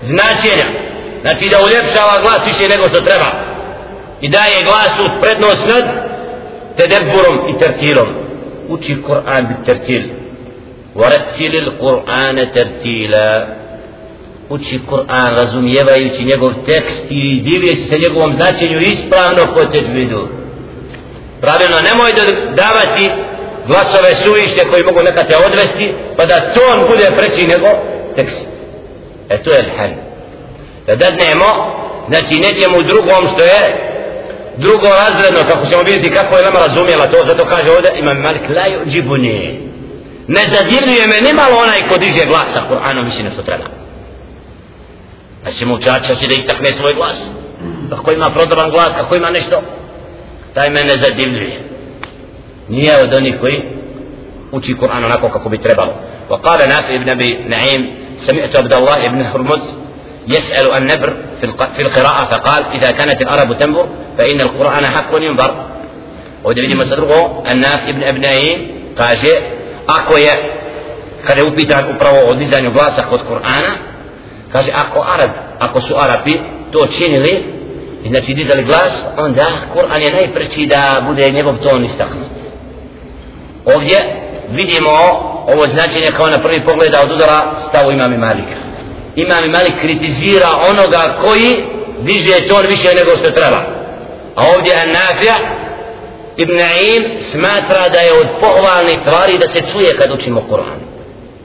značenja 0.02 0.66
znači 1.20 1.48
da 1.48 1.64
uljepšava 1.64 2.20
glas 2.22 2.46
više 2.46 2.68
nego 2.68 2.88
što 2.88 3.00
treba 3.00 3.30
i 4.20 4.28
daje 4.28 4.62
glasu 4.64 5.20
prednost 5.20 5.66
nad 5.66 5.84
tedebburom 6.76 7.48
i 7.48 7.58
tertilom 7.58 8.08
uči 8.68 8.96
Kur'an 9.06 9.46
bit 9.48 9.64
tertil 9.66 10.02
ورتل 10.94 11.54
القرآن 11.54 12.50
ترتيلا 12.50 13.46
uči 14.49 14.79
Kur'an 14.89 15.35
razumijevajući 15.35 16.23
njegov 16.23 16.53
tekst 16.65 17.05
i 17.09 17.41
divljeći 17.41 17.81
se 17.81 17.95
njegovom 17.97 18.33
značenju 18.33 18.79
ispravno 18.79 19.53
po 19.53 19.65
teđvidu 19.65 20.27
pravilno 21.41 21.77
nemoj 21.81 22.13
da 22.13 22.23
davati 22.63 23.09
glasove 23.67 24.15
suvište 24.15 24.69
koji 24.69 24.83
mogu 24.83 24.99
nekad 25.03 25.27
te 25.27 25.35
odvesti 25.47 25.93
pa 26.17 26.25
da 26.25 26.53
ton 26.53 26.87
bude 26.87 27.11
preći 27.17 27.47
nego 27.47 27.67
tekst. 28.15 28.47
E 29.29 29.37
to 29.43 29.49
je 29.51 29.61
lhan 29.61 29.91
da 30.87 30.95
dadnemo 30.95 31.49
znači 32.09 32.35
nećemo 32.35 32.77
drugom 32.91 33.21
što 33.33 33.43
je 33.43 33.61
drugo 34.57 34.87
razredno 34.87 35.39
kako 35.49 35.65
ćemo 35.65 35.81
vidjeti 35.83 36.15
kako 36.15 36.37
je 36.37 36.43
nama 36.43 36.59
razumjela 36.59 37.07
to 37.07 37.17
zato 37.25 37.45
kaže 37.45 37.71
ovdje 37.71 37.91
imam 37.99 38.17
Malik 38.17 38.41
la 38.49 38.65
yuđibuni. 38.73 39.55
Ne 40.27 40.43
zadivljuje 40.47 41.07
me 41.07 41.21
nimalo 41.21 41.55
onaj 41.57 41.87
ko 41.89 41.97
diže 41.97 42.25
glasa 42.25 42.61
Kur'anom 42.69 43.05
više 43.05 43.31
što 43.33 43.41
treba 43.43 43.78
da 45.45 45.51
će 45.51 45.65
mu 45.65 45.75
učača 45.75 46.15
će 46.15 46.27
da 46.27 46.35
istakne 46.35 46.73
svoj 46.73 46.93
glas 46.93 47.31
kako 47.89 48.11
ima 48.11 48.29
prodoban 48.29 48.71
glas 48.71 48.95
kako 48.95 49.15
ima 49.15 49.29
nešto 49.29 49.61
taj 50.53 50.69
me 50.69 50.83
ne 50.83 50.97
zadivljuje 50.97 51.59
nije 52.69 53.03
od 53.03 53.13
onih 53.13 53.35
koji 53.41 53.61
uči 54.51 54.75
Kur'an 54.75 55.05
onako 55.05 55.29
kako 55.29 55.49
bi 55.49 55.57
trebalo 55.57 55.93
وقال 56.29 56.59
نافع 56.69 56.95
ابن 56.95 57.09
ابي 57.09 57.37
نعيم 57.47 57.81
سمعت 58.17 58.55
عبد 58.55 58.73
الله 58.73 59.05
ابن 59.05 59.21
هرمز 59.21 59.63
يسأل 60.27 60.71
النبر 60.71 61.13
في 61.75 61.81
القراءة 61.81 62.25
فقال 62.25 62.65
إذا 62.65 62.91
كانت 62.91 63.21
العرب 63.21 63.57
تنبر 63.57 63.87
فإن 64.17 64.41
القرآن 64.41 64.85
حق 64.85 65.11
ينبر 65.13 65.51
ovdje 66.43 66.61
vidimo 66.61 66.83
sa 66.87 66.95
drugo 66.95 67.43
Anaf 67.45 67.89
ibn 67.91 68.03
Abnain 68.03 68.57
kaže 68.95 69.33
ako 69.87 70.17
je 70.17 70.33
kada 71.27 71.41
je 71.41 71.47
upitan 71.51 71.83
upravo 71.95 72.31
o 72.31 72.33
dizanju 72.33 72.71
glasa 72.71 73.03
kod 73.11 73.27
Kur'ana 73.27 73.71
kaže 74.51 74.71
ako 74.75 74.99
Arab 74.99 75.29
ako 75.59 75.81
su 75.81 75.95
Arapi 75.97 76.33
to 76.71 76.87
činili 76.97 77.43
i 78.03 78.09
znači 78.09 78.33
dizali 78.33 78.63
glas 78.63 79.03
onda 79.17 79.47
Kur'an 79.75 80.01
je 80.01 80.13
najpreći 80.13 80.65
da 80.65 81.03
bude 81.07 81.31
njegov 81.31 81.55
ton 81.57 81.83
istaknut. 81.83 82.29
Ovdje 83.65 83.97
vidimo 84.51 84.89
ovo 85.47 85.67
značenje 85.67 86.11
kao 86.17 86.27
na 86.27 86.37
prvi 86.37 86.63
pogled 86.65 86.91
da 86.91 87.01
od 87.01 87.11
udara 87.11 87.55
stavu 87.69 87.91
imami 87.91 88.17
Malika. 88.17 88.57
Imam 89.15 89.51
Malik 89.51 89.79
kritizira 89.81 90.49
onoga 90.69 91.15
koji 91.21 91.55
diže 92.01 92.47
ton 92.49 92.65
više 92.67 92.89
nego 92.95 93.17
što 93.17 93.31
treba. 93.31 93.61
A 94.35 94.41
ovdje 94.55 94.73
je 94.73 94.93
Nafija 94.93 95.35
Ibn 96.37 96.59
Aim 96.59 97.17
smatra 97.31 97.89
da 97.89 97.99
je 97.99 98.13
od 98.13 98.27
pohvalnih 98.39 98.99
stvari 99.01 99.37
da 99.37 99.47
se 99.49 99.61
čuje 99.71 99.97
kad 99.97 100.11
učimo 100.11 100.43
Kur'an. 100.51 100.79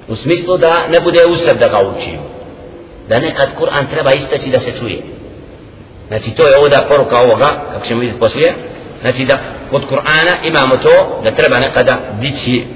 U 0.09 0.17
smislu 0.17 0.57
da 0.57 0.87
ne 0.89 1.01
bude 1.01 1.27
usred 1.27 1.57
da 1.57 1.69
ga 1.69 1.79
učimo. 1.97 2.34
Da 3.09 3.19
nekad 3.19 3.49
Kur'an 3.59 3.87
treba 3.91 4.13
istaći 4.13 4.51
da 4.51 4.61
se 4.61 4.73
čuje 4.79 5.03
znači 6.09 6.31
to 6.31 6.47
je 6.47 6.57
ovdje 6.57 6.79
poruka 6.89 7.17
ovoga 7.21 7.49
kako 7.73 7.87
ćemo 7.87 8.01
vidjeti 8.01 8.21
poslije 8.21 8.55
znači 9.01 9.25
da 9.25 9.39
kod 9.71 9.83
Kur'ana 9.83 10.49
imamo 10.49 10.77
to 10.77 11.21
da 11.25 11.31
treba 11.31 11.59
nekada 11.59 11.99
dići 12.21 12.67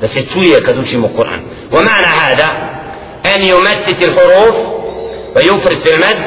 da 0.00 0.08
se 0.08 0.22
čuje 0.22 0.62
kad 0.62 0.78
učimo 0.78 1.08
Kur'an 1.16 1.40
wa 1.72 1.80
ma'na 1.80 2.08
hada 2.20 2.76
أن 3.34 3.42
يمتت 3.42 4.02
الحروف 4.02 4.56
ويفرد 5.36 5.78
في 5.78 5.94
المد 5.94 6.22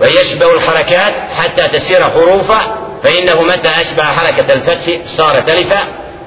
ويشبه 0.00 0.54
الحركات 0.54 1.14
حتى 1.38 1.78
تسير 1.78 2.02
حروفه 2.02 2.60
فإنه 3.04 3.42
متى 3.42 3.68
أشبه 3.68 4.02
حركة 4.02 4.52
الفتح 4.52 5.06
صارت 5.06 5.50
ألفا 5.50 5.80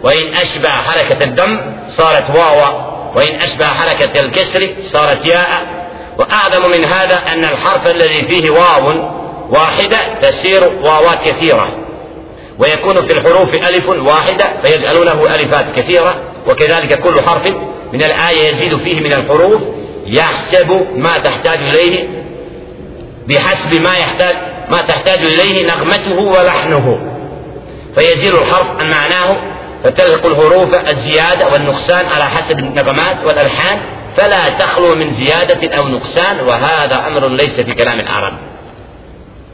وإن 0.04 0.38
أشبه 0.38 0.70
حركة 0.70 1.24
الدم 1.24 1.60
صارت 1.88 2.30
واوا 2.30 2.94
وإن 3.16 3.42
أشبه 3.42 3.66
حركة 3.66 4.20
الكسر 4.20 4.76
صارت 4.82 5.26
ياء 5.26 5.62
وأعظم 6.20 6.72
من 6.72 6.86
هذا 6.86 7.22
أن 7.34 7.44
الحرف 7.46 7.88
الذي 7.88 8.24
فيه 8.24 8.50
واو 8.50 8.94
واحدة 9.50 9.98
تسير 10.22 10.64
واوات 10.84 11.24
كثيرة. 11.26 11.68
ويكون 12.60 13.02
في 13.02 13.14
الحروف 13.14 13.50
ألف 13.50 13.90
واحدة 13.90 14.46
فيجعلونه 14.64 15.36
ألفات 15.36 15.66
كثيرة 15.76 16.16
وكذلك 16.48 17.00
كل 17.00 17.22
حرف 17.22 17.46
من 17.94 18.04
الآية 18.04 18.50
يزيد 18.50 18.78
فيه 18.78 19.00
من 19.00 19.14
الحروف 19.14 19.62
يحسب 20.06 20.88
ما 20.96 21.18
تحتاج 21.18 21.62
إليه 21.62 22.08
بحسب 23.28 23.82
ما 23.82 23.94
يحتاج 23.94 24.36
ما 24.70 24.82
تحتاج 24.82 25.20
إليه 25.20 25.68
نغمته 25.68 26.40
ولحنه. 26.40 27.00
فيزيل 27.96 28.36
الحرف 28.36 28.70
عن 28.80 28.90
معناه 28.90 29.38
فتلحق 29.84 30.26
الحروف 30.26 30.76
الزيادة 30.90 31.48
والنقصان 31.54 32.06
على 32.06 32.24
حسب 32.24 32.60
النغمات 32.60 33.24
والألحان 33.26 33.80
فلا 34.18 34.50
تخلو 34.50 34.96
من 34.96 35.10
زيادة 35.10 35.78
أو 35.78 35.88
نقصان 35.88 36.40
وهذا 36.40 37.08
أمر 37.08 37.28
ليس 37.28 37.62
في 37.62 37.74
كلام 37.74 38.00
العرب 38.00 38.34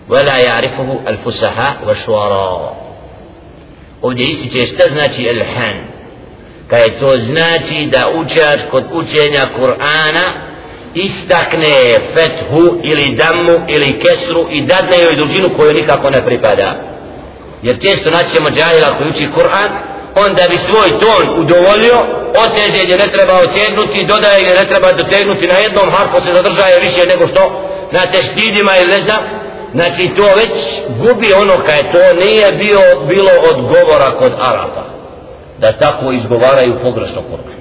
ولا 0.10 0.38
يعرفه 0.38 1.00
الفسحاء 1.08 1.78
والشعراء 1.88 2.90
ovdje 4.02 4.24
ističe 4.26 4.66
šta 4.66 4.90
znači 4.90 5.28
elhan 5.28 5.78
kaj 6.68 6.98
to 7.00 7.20
znači 7.20 7.90
da 7.92 8.10
učač 8.16 8.60
kod 8.72 8.84
učenja 8.92 9.46
Kur'ana 9.60 10.34
istakne 10.94 11.76
fethu 12.14 12.80
ili 12.84 13.16
damu 13.16 13.60
ili 13.68 14.00
kesru 14.00 14.46
i 14.50 14.62
dadne 14.62 14.98
joj 15.04 15.16
dužinu 15.16 15.50
koju 15.58 15.74
nikako 15.74 16.10
ne 16.10 16.26
pripada 16.26 16.76
jer 17.62 17.82
često 17.82 18.10
naćemo 18.10 18.50
džahila 18.50 18.98
koji 18.98 19.10
uči 19.10 19.28
Kur'an 19.38 19.70
on 20.16 20.34
da 20.36 20.44
bi 20.50 20.58
svoj 20.58 20.90
ton 21.00 21.40
udovolio 21.40 22.19
oteže 22.46 22.84
gdje 22.84 22.98
ne 22.98 23.08
treba 23.08 23.34
otegnuti 23.34 24.06
dodaje 24.08 24.42
gdje 24.44 24.56
ne 24.56 24.66
treba 24.68 24.92
dotegnuti 24.92 25.48
na 25.48 25.58
jednom 25.58 25.92
harfu 25.92 26.26
se 26.26 26.34
zadržaje 26.34 26.80
više 26.80 27.02
nego 27.08 27.28
što 27.28 27.42
na 27.92 28.12
teštidima 28.12 28.72
ili 28.78 28.92
ne 28.92 29.00
znam. 29.00 29.22
Znači 29.74 30.12
to 30.18 30.24
već 30.24 30.56
gubi 31.00 31.34
ono 31.34 31.64
kaj 31.66 31.92
to 31.92 32.26
nije 32.26 32.52
bio, 32.52 32.82
bilo 33.08 33.32
odgovora 33.52 34.12
kod 34.12 34.34
Arapa, 34.40 34.86
da 35.58 35.72
tako 35.72 36.12
izgovaraju 36.12 36.80
pogrešno 36.84 37.22
Kur'an. 37.22 37.60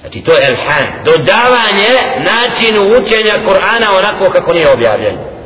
Znači 0.00 0.20
to 0.20 0.32
je 0.32 0.40
elhan. 0.48 0.86
Dodavanje 1.04 1.92
načinu 2.18 2.82
učenja 2.82 3.34
Kur'ana 3.46 3.98
onako 3.98 4.30
kako 4.32 4.52
nije 4.52 4.72
objavljeno 4.72 5.36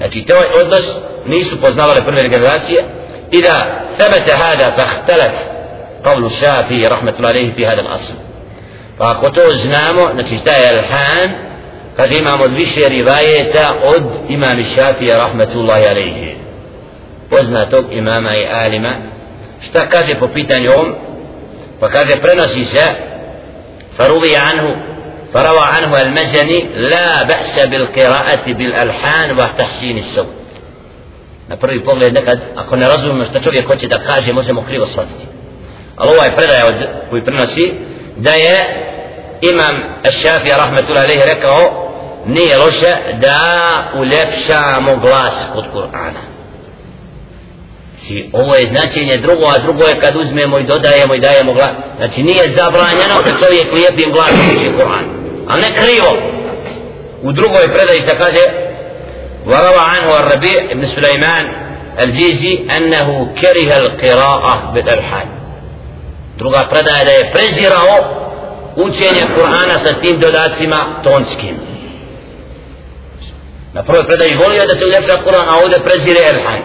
znači 0.00 0.24
to 0.24 0.34
je 0.34 0.62
odnos 0.62 0.96
nisu 1.26 1.60
poznavale 1.60 2.04
prve 2.04 2.28
generacije 2.28 2.84
إذا 3.32 3.80
ثبت 3.98 4.30
هذا 4.30 4.70
فاختلف 4.70 5.32
قول 6.04 6.26
الشافعي 6.26 6.86
رحمة 6.86 7.14
الله 7.18 7.28
عليه 7.28 7.52
في 7.52 7.66
هذا 7.66 7.80
الأصل. 7.80 8.14
فأخوتو 8.98 9.52
زنامو 9.52 10.08
نتشتاي 10.08 10.80
الحان 10.80 11.30
قد 11.98 12.12
إمام 12.12 12.42
البشي 12.42 13.02
رواية 13.02 13.70
أد 13.94 14.10
إمام 14.30 14.58
الشافعي 14.58 15.12
رحمة 15.12 15.52
الله 15.54 15.74
عليه. 15.74 16.36
alima 18.52 18.94
šta 19.60 19.88
kaže 19.88 20.18
po 20.18 20.28
pitanju 20.28 20.70
ovom 20.70 20.94
pa 21.80 21.88
kaže 21.88 22.16
prenosi 22.16 22.64
se 22.64 22.84
faruvi 23.96 24.36
anhu 24.36 24.76
فروى 25.32 25.62
عنه 25.62 26.02
المزني 26.02 26.68
لا 26.74 27.22
بأس 27.22 27.58
بالقراءة 27.58 28.52
بالألحان 28.52 29.30
وتحسين 29.32 29.98
الصوت. 29.98 30.39
Na 31.50 31.56
prvi 31.56 31.84
pogled 31.84 32.14
nekad 32.14 32.40
ako 32.56 32.76
ne 32.76 32.88
razumemo 32.88 33.24
što 33.24 33.40
čovjek 33.40 33.66
hoće 33.66 33.88
da 33.88 33.98
kaže 33.98 34.32
možemo 34.32 34.62
krivo 34.62 34.86
shvatiti. 34.86 35.24
Ali 35.96 36.10
ovaj 36.10 36.36
predaj 36.36 36.62
od 36.62 36.74
koji 37.10 37.24
prenosi 37.24 37.72
da 38.16 38.30
je 38.30 38.56
imam 39.40 39.74
Šafija 40.22 40.56
rahmetullahi 40.56 41.06
alaihi 41.06 41.34
rekao 41.34 41.58
nije 42.26 42.56
loše 42.56 42.92
da 43.20 43.40
uljepšamo 43.98 44.96
glas 44.96 45.48
kod 45.52 45.64
Kur'ana. 45.74 46.22
Znači 47.98 48.30
ovo 48.32 48.54
je 48.54 48.68
značenje 48.68 49.16
drugo 49.16 49.44
a 49.46 49.58
drugo 49.58 49.84
je 49.84 50.00
kad 50.00 50.16
uzmemo 50.16 50.58
i 50.58 50.66
dodajemo 50.66 51.14
i 51.14 51.20
dajemo 51.20 51.52
glas. 51.52 51.70
Znači 51.96 52.22
nije 52.22 52.48
zabranjeno 52.48 53.16
da 53.24 53.46
čovjek 53.46 53.72
lijepim 53.72 54.12
glas 54.12 54.30
kod 54.30 54.74
Kur'an. 54.78 55.04
A 55.48 55.56
ne 55.56 55.72
krivo. 55.72 56.10
U 57.22 57.32
drugoj 57.32 57.74
predaji 57.74 58.02
se 58.02 58.14
kaže 58.18 58.69
وروى 59.50 59.82
عنه 59.92 60.20
الربيع 60.20 60.72
بن 60.74 60.86
سليمان 60.86 61.44
الجيزي 62.04 62.66
أنه 62.76 63.34
كره 63.40 63.78
القراءة 63.78 64.70
بالألحان 64.74 65.26
druga 66.38 66.68
predaja 66.70 67.04
da 67.04 67.10
je 67.10 67.30
prezirao 67.32 67.94
učenje 68.76 69.24
Kur'ana 69.36 69.76
sa 69.84 69.92
tim 70.00 70.18
dodacima 70.18 71.00
tonskim 71.02 71.56
na 73.72 73.82
prvoj 73.82 74.06
predaji 74.06 74.34
volio 74.34 74.66
da 74.66 74.74
se 74.74 74.84
uljepša 74.84 75.16
Kur'an 75.24 75.46
a 75.48 75.54
ovdje 75.62 75.78
prezire 75.84 76.20
Elhan 76.32 76.60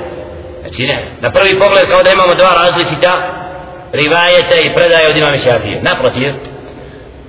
znači 0.62 0.84
ne, 0.84 0.98
na 1.22 1.32
prvi 1.32 1.60
pogled 1.60 1.90
kao 1.90 2.04
da 2.04 2.12
imamo 2.12 2.34
dva 2.36 2.52
različita 2.62 3.12
rivajete 3.92 4.56
i 4.66 4.74
predaje 4.74 5.10
od 5.10 5.18
imame 5.18 5.38
Šafije 5.38 5.82
naprotiv 5.82 6.34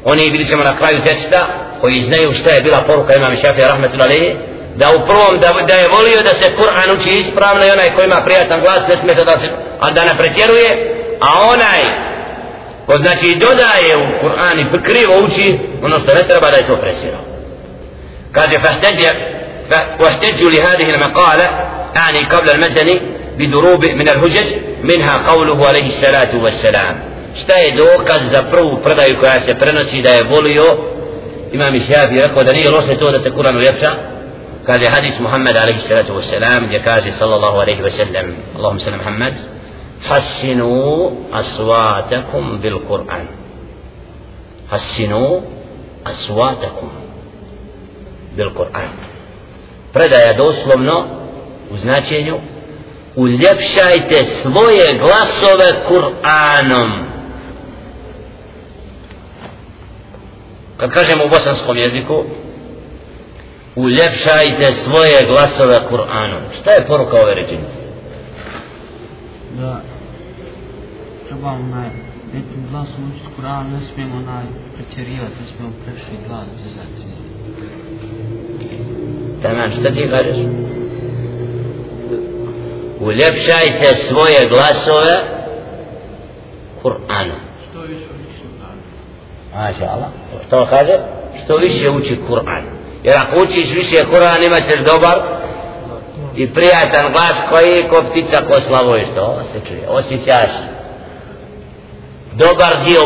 oni 0.04 0.30
bili 0.30 0.44
ćemo 0.44 0.64
na 0.64 0.76
kraju 0.76 1.02
teksta 1.04 1.46
koji 1.80 2.00
znaju 2.00 2.32
šta 2.32 2.50
je 2.50 2.62
bila 2.62 2.80
poruka 2.86 3.14
imame 3.14 3.36
Šafije 3.36 3.68
rahmetullahi 3.68 4.36
da 4.80 4.86
u 4.96 5.06
prvom 5.06 5.40
da, 5.42 5.48
da 5.66 5.74
je 5.74 5.88
volio 5.88 6.22
da 6.22 6.34
se 6.40 6.56
Kur'an 6.58 6.88
uči 6.98 7.10
ispravno 7.10 7.66
i 7.66 7.70
onaj 7.70 7.90
koji 7.94 8.04
ima 8.06 8.20
prijatan 8.24 8.60
glas 8.60 8.88
ne 8.88 8.96
smeta 8.96 9.24
da 9.24 9.38
se 9.38 9.48
a 9.80 9.90
da 9.90 10.04
ne 10.04 10.14
pretjeruje 10.18 10.70
a 11.20 11.28
onaj 11.54 11.82
ko 12.86 12.98
znači 12.98 13.34
dodaje 13.34 13.92
u 13.96 14.06
Kur'an 14.22 14.60
i 14.60 14.82
krivo 14.82 15.14
uči 15.24 15.58
ono 15.82 15.98
što 15.98 16.14
ne 16.14 16.22
treba 16.28 16.50
da 16.50 16.56
je 16.56 16.66
to 16.66 16.76
presirao 16.76 17.24
kaže 18.32 18.58
fahteđe 18.58 19.10
واحتجوا 20.00 20.50
لهذه 20.50 20.90
المقالة 20.90 21.44
أعني 21.96 22.18
قبل 22.18 22.50
المزني 22.50 23.00
بدروب 23.38 23.84
من 23.84 24.08
الهجج 24.08 24.46
منها 24.82 25.30
قوله 25.30 25.68
عليه 25.68 25.86
الصلاة 25.86 26.42
والسلام 26.42 26.96
šta 27.42 27.54
je 27.56 27.76
dokaz 27.76 28.22
za 28.30 28.42
prvu 28.50 28.76
predaju 28.84 29.16
koja 29.20 29.40
se 29.40 29.54
prenosi 29.54 30.02
da 30.02 30.08
je 30.08 30.22
volio 30.22 30.64
imam 31.52 31.80
Šafi 31.80 32.20
rekao 32.20 32.44
da 32.44 32.52
nije 32.52 32.70
loše 32.70 32.96
to 32.98 33.10
da 33.10 33.18
se 33.18 33.30
Kur'an 33.30 33.56
uljepša 33.56 33.90
كان 34.66 34.90
حديث 34.90 35.20
محمد 35.20 35.56
عليه 35.56 35.76
الصلاة 35.76 36.12
والسلام 36.12 36.72
يكاشي 36.72 37.12
صلى 37.12 37.34
الله 37.34 37.60
عليه 37.60 37.82
وسلم. 37.82 38.34
اللهم 38.56 38.78
صل 38.78 38.96
محمد. 38.96 39.34
حسنوا 40.02 41.10
أصواتكم 41.32 42.58
بالقرآن. 42.58 43.26
حسنوا 44.70 45.40
أصواتكم 46.06 46.88
بالقرآن. 48.36 48.90
Predaja 49.94 50.32
doslovno 50.36 51.06
u 51.70 51.76
značenju 51.76 52.38
uljepšajte 53.16 54.24
svoje 54.42 54.98
glasove 54.98 55.82
Kur'anom. 55.88 57.02
Kad 60.76 60.90
kažemo 60.90 61.24
u 61.24 61.28
bosanskom 61.28 61.76
jeziku 61.76 62.24
uljepšajte 63.76 64.74
svoje 64.74 65.26
glasove 65.26 65.80
Kur'anom. 65.90 66.40
Šta 66.60 66.70
je 66.70 66.86
poruka 66.86 67.16
ove 67.22 67.34
rečenice? 67.34 67.78
Da 69.58 69.80
treba 71.28 71.48
onaj 71.48 71.88
nekim 72.34 72.66
glasom 72.70 73.10
učiti 73.10 73.28
Kur'an, 73.36 73.72
ne 73.72 73.80
smijemo 73.80 74.16
onaj 74.16 74.44
pretjerivati, 74.74 75.34
ne 75.42 75.48
smijemo 75.56 75.74
prešli 75.84 76.18
glas 76.28 76.44
dizati. 76.64 77.16
Tamam, 79.42 79.70
šta 79.70 79.90
ti 79.90 80.08
kažeš? 80.10 80.36
Uljepšajte 83.00 83.94
svoje 84.08 84.48
glasove 84.48 85.16
Kur'anom. 86.82 87.40
Što 87.70 87.80
više 87.80 88.04
uči 88.14 88.42
Kur'an? 88.42 88.78
Maša 89.54 89.84
Allah. 89.84 90.08
Što 90.46 90.66
kaže? 90.70 90.98
Što 91.44 91.56
više 91.56 91.90
uči 91.90 92.18
Kur'an 92.28 92.75
jer 93.06 93.16
ako 93.16 93.40
učiš 93.40 93.68
više 93.74 93.96
Kur'an 94.12 94.44
imat 94.46 94.62
ćeš 94.68 94.84
dobar 94.84 95.16
i 96.36 96.54
prijatan 96.54 97.12
glas 97.12 97.36
koji 97.50 97.82
ko 97.90 98.02
ptica 98.10 98.38
ko 98.48 98.60
slavo 98.60 98.96
isto 98.96 99.42
se 99.52 99.60
čuje, 99.68 99.88
osjećaš. 99.88 100.50
Dobar 102.32 102.72
dio 102.86 103.02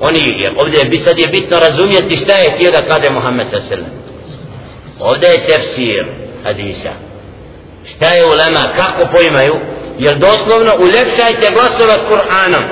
oni 0.00 0.18
jer 0.42 0.52
ovdje 0.62 0.84
bi 0.90 0.98
sad 0.98 1.18
je 1.18 1.26
bitno 1.26 1.58
razumjeti 1.58 2.16
šta 2.16 2.32
je 2.32 2.50
htio 2.50 2.70
da 2.70 2.84
kaže 2.84 3.10
Muhammed 3.10 3.46
sa 3.50 3.60
srlem 3.60 3.90
ovdje 5.00 5.28
je 5.28 5.46
tefsir 5.46 6.06
hadisa. 6.44 6.90
Šta 7.84 8.08
je 8.08 8.26
ulema, 8.26 8.68
kako 8.76 9.12
poimaju? 9.12 9.56
Jer 9.98 10.18
doslovno 10.18 10.72
uljepšajte 10.78 11.50
glasove 11.52 11.94
Kur'anom. 12.08 12.64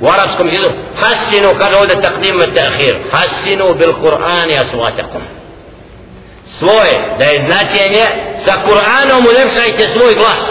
U 0.00 0.06
arabskom 0.08 0.48
jeziku 0.48 0.74
hasinu 0.96 1.48
kada 1.58 1.78
ovdje 1.78 2.00
takdim 2.00 2.36
i 2.36 2.54
ta'khir 2.54 2.96
hasinu 3.10 3.74
bil 3.74 3.92
Kur'ani 3.92 4.58
aswatakum 4.60 5.35
svoje, 6.58 7.14
da 7.18 7.24
je 7.24 7.46
značenje 7.46 8.04
sa 8.44 8.52
Kur'anom 8.66 9.28
uljepšajte 9.28 9.86
svoj 9.86 10.14
glas. 10.14 10.44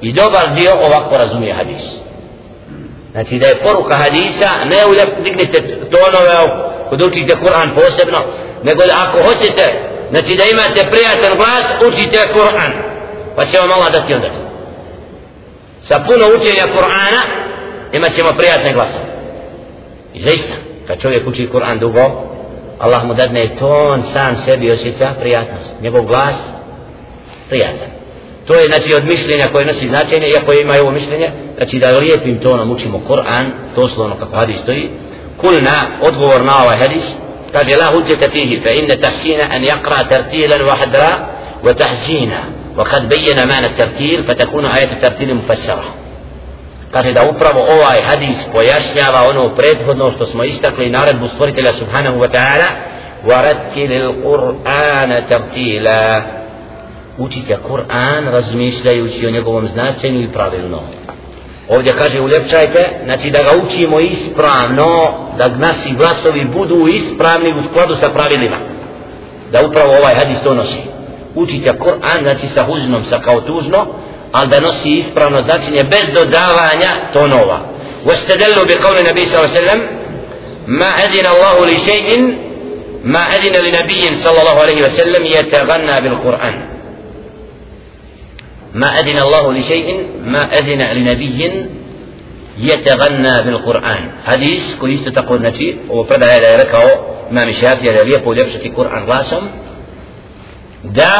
I 0.00 0.12
dobar 0.12 0.50
dio 0.54 0.72
ovako 0.86 1.16
razumije 1.16 1.54
hadis. 1.54 1.82
Znači 3.12 3.38
da 3.38 3.46
je 3.46 3.62
poruka 3.62 3.94
hadisa 3.94 4.50
ne 4.64 4.86
uljep, 4.86 5.08
dignite 5.24 5.58
tonove 5.90 6.64
kod 6.88 7.02
učite 7.02 7.36
Kur'an 7.42 7.74
posebno 7.74 8.24
nego 8.62 8.82
da 8.86 8.94
ako 9.02 9.18
hoćete 9.22 9.64
znači 10.10 10.34
da 10.34 10.44
imate 10.44 10.90
prijatan 10.90 11.36
glas 11.36 11.64
učite 11.88 12.18
Kur'an. 12.34 12.72
Pa 13.36 13.44
će 13.44 13.58
vam 13.58 13.72
Allah 13.72 13.92
dati 13.92 14.14
onda. 14.14 14.30
Sa 15.88 15.98
puno 15.98 16.24
učenja 16.38 16.66
Kur'ana 16.76 17.22
imat 17.92 18.12
ćemo 18.12 18.32
prijatne 18.38 18.72
glasove. 18.72 19.04
I 20.14 20.20
zaista 20.20 20.54
kad 20.86 21.00
čovjek 21.00 21.26
uči 21.26 21.48
Kur'an 21.52 21.78
dugo 21.78 22.33
Allah 22.78 23.04
mu 23.04 23.14
dadne 23.14 23.56
ton 23.58 24.02
sam 24.02 24.36
sebi 24.36 24.70
osjeća 24.70 25.14
prijatnost 25.20 25.74
njegov 25.80 26.04
glas 26.04 26.34
prijatan 27.48 27.88
to 28.46 28.54
je 28.54 28.66
znači 28.66 28.94
od 28.94 29.04
mišljenja 29.04 29.48
koje 29.52 29.66
nosi 29.66 29.88
značenje 29.88 30.28
iako 30.28 30.52
ima 30.52 30.74
ovo 30.80 30.90
mišljenje 30.90 31.30
znači 31.56 31.78
da 31.78 31.98
lijepim 31.98 32.38
tonom 32.38 32.70
učimo 32.70 33.00
Kur'an 33.08 33.44
doslovno 33.76 34.16
kako 34.18 34.36
hadis 34.36 34.60
stoji 34.60 34.90
kulna 35.40 35.98
odgovor 36.02 36.44
na 36.44 36.62
ovaj 36.62 36.76
hadis 36.76 37.04
kaže 37.52 37.76
la 37.76 37.86
hujjata 37.86 38.30
fihi 38.30 38.60
fa 38.62 38.70
inna 38.70 38.96
tahsina 38.96 39.44
an 39.50 39.62
yaqra 39.62 40.08
tartilan 40.08 40.60
wahda 40.60 41.08
wa 41.64 41.74
tahzina 41.74 42.40
وقد 42.76 43.08
بين 43.08 43.48
معنى 43.48 43.66
الترتيل 43.66 44.22
فتكون 44.22 44.66
آية 44.66 44.92
الترتيل 44.92 45.34
مفسرة 45.34 45.94
kaže 46.93 47.13
da 47.13 47.29
upravo 47.29 47.59
ovaj 47.59 48.01
hadis 48.01 48.37
pojašnjava 48.53 49.29
ono 49.29 49.55
prethodno 49.55 50.11
što 50.11 50.25
smo 50.25 50.43
istakli 50.43 50.89
naredbu 50.89 51.27
stvoritelja 51.27 51.73
subhanahu 51.73 52.19
wa 52.19 52.29
ta'ala 52.31 52.69
وَرَتِّلِ 53.25 53.91
الْقُرْآنَ 53.91 55.27
تَرْتِيلًا 55.29 56.21
učite 57.17 57.57
Kur'an 57.67 58.31
razmišljajući 58.31 59.27
o 59.27 59.31
njegovom 59.31 59.67
značenju 59.73 60.21
i 60.21 60.31
pravilno 60.31 60.81
ovdje 61.69 61.93
kaže 61.93 62.21
uljepšajte 62.21 62.89
znači 63.03 63.31
da 63.31 63.39
ga 63.39 63.49
učimo 63.65 63.99
ispravno 63.99 65.11
da 65.37 65.47
nasi 65.47 65.91
glasovi 65.91 66.45
budu 66.45 66.87
ispravni 66.87 67.53
u 67.59 67.63
skladu 67.71 67.95
sa 67.95 68.09
pravilima 68.09 68.57
da 69.51 69.65
upravo 69.65 69.89
ovaj 69.99 70.15
hadis 70.15 70.41
to 70.41 70.53
nosi 70.53 70.81
učite 71.35 71.73
Kur'an 71.79 72.23
znači 72.23 72.47
sa 72.47 72.63
huznom 72.63 73.03
sa 73.03 73.19
kao 73.19 73.41
tužno 73.41 73.85
ali 74.36 74.48
da 74.50 74.60
nosi 74.60 74.90
ispravno 74.90 75.42
značenje 75.42 75.82
bez 75.92 76.06
dodavanja 76.14 76.90
tonova 77.12 77.58
واستدلوا 78.06 78.64
بقول 78.64 78.96
النبي 78.98 79.26
صلى 79.26 79.38
الله 79.38 79.50
عليه 79.50 79.60
وسلم 79.60 79.80
ما 80.66 80.86
أذن 81.04 81.26
الله 81.34 81.56
لشيء 81.66 82.08
ما 83.04 83.22
أذن 83.36 83.54
لنبي 83.66 84.14
صلى 84.14 84.38
الله 84.42 84.58
عليه 84.60 84.78
وسلم 84.84 85.22
يتغنى 85.26 86.00
بالقرآن 86.00 86.54
ما 88.74 88.88
أذن 89.00 89.18
الله 89.18 89.52
لشيء 89.52 89.88
ما 90.24 90.42
أذن 90.58 90.80
لنبي 90.98 91.66
يتغنى 92.58 93.34
بالقرآن 93.44 94.02
حديث 94.26 94.74
كل 94.80 94.98
تقول 94.98 95.42
نتي 95.42 95.76
وبرد 95.90 96.22
هذا 96.22 96.48
يركعه 96.54 96.90
ما 97.30 97.44
مشافي 97.44 97.90
هذا 97.90 98.02
ليقول 98.04 98.34
يبسط 98.40 98.64
القرآن 98.66 99.02
غاسم 99.04 99.44
da 100.84 101.12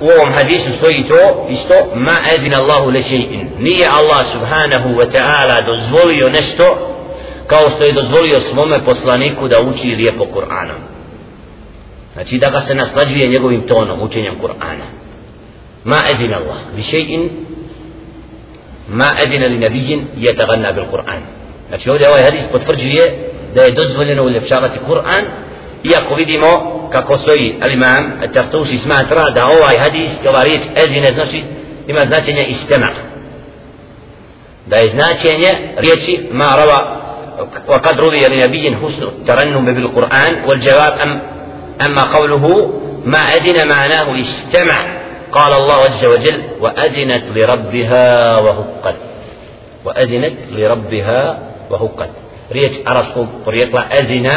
u 0.00 0.04
ovom 0.04 0.32
hadisu 0.34 0.68
stoji 0.76 1.08
to 1.08 1.46
isto 1.50 1.74
ma 1.94 2.16
edin 2.34 2.54
Allahu 2.54 2.90
le 2.90 2.98
še'in 2.98 3.44
nije 3.58 3.86
Allah 3.86 4.26
subhanahu 4.32 4.88
wa 4.88 5.06
ta'ala 5.12 5.66
dozvolio 5.66 6.28
nešto 6.28 6.92
kao 7.46 7.70
što 7.70 7.84
je 7.84 7.92
dozvolio 7.92 8.40
svome 8.40 8.78
poslaniku 8.84 9.48
da 9.48 9.60
uči 9.60 9.88
lijepo 9.88 10.24
Kur'anom. 10.24 10.80
Znači 12.12 12.38
da 12.38 12.50
ga 12.50 12.60
se 12.60 12.74
naslađuje 12.74 13.28
njegovim 13.28 13.60
tonom 13.60 14.02
učenjem 14.02 14.34
Kur'ana. 14.42 14.86
Ma 15.84 15.96
edin 16.14 16.34
Allah 16.34 16.56
li 16.76 16.82
še'in 16.82 17.28
ma 18.88 19.10
edina 19.24 19.46
li 19.46 19.58
nabijin 19.58 20.06
je 20.16 20.36
taganna 20.36 20.72
bil 20.72 20.84
Kur'an. 20.84 21.20
Znači 21.68 21.90
ovdje 21.90 22.08
ovaj 22.08 22.22
hadis 22.22 22.44
potvrđuje 22.52 23.30
da 23.54 23.62
je 23.62 23.72
dozvoljeno 23.72 24.24
uljepšavati 24.24 24.78
Kur'an 24.88 25.24
iako 25.84 26.14
vidimo 26.14 26.48
kako 26.92 27.18
stoji 27.18 27.56
al-imam 27.60 28.12
al-tartusi 28.22 28.78
smatra 28.78 29.30
da 29.30 29.46
ovaj 29.46 29.78
hadis 29.78 30.10
i 30.24 30.28
ova 30.28 30.42
riječ 30.42 30.62
ezine 30.76 31.12
znači 31.12 31.42
ima 31.88 32.00
značenje 32.00 32.44
istema 32.44 32.86
da 34.66 34.76
je 34.76 34.90
značenje 34.90 35.52
riječi 35.76 36.28
ma 36.32 36.56
rava 36.56 37.06
وقد 37.68 38.00
روي 38.00 38.28
لنبي 38.28 38.76
حسن 38.76 39.02
الترنم 39.02 39.74
بالقرآن 39.74 40.44
والجواب 40.46 40.92
أم 40.92 41.22
أما 41.86 42.02
قوله 42.02 42.72
ما 43.04 43.18
أذن 43.18 43.68
معناه 43.68 44.20
استمع 44.20 44.96
قال 45.32 45.52
الله 45.52 45.74
عز 45.74 46.04
وجل 46.04 46.42
وأذنت 46.60 47.24
لربها 47.36 48.38
وهقت 48.38 48.96
وأذنت 49.84 50.36
لربها 50.52 51.38
وهقت 51.70 52.10
ريت 52.52 52.88
عرفكم 52.88 53.28
ريت 53.48 53.74
أذن 53.74 54.32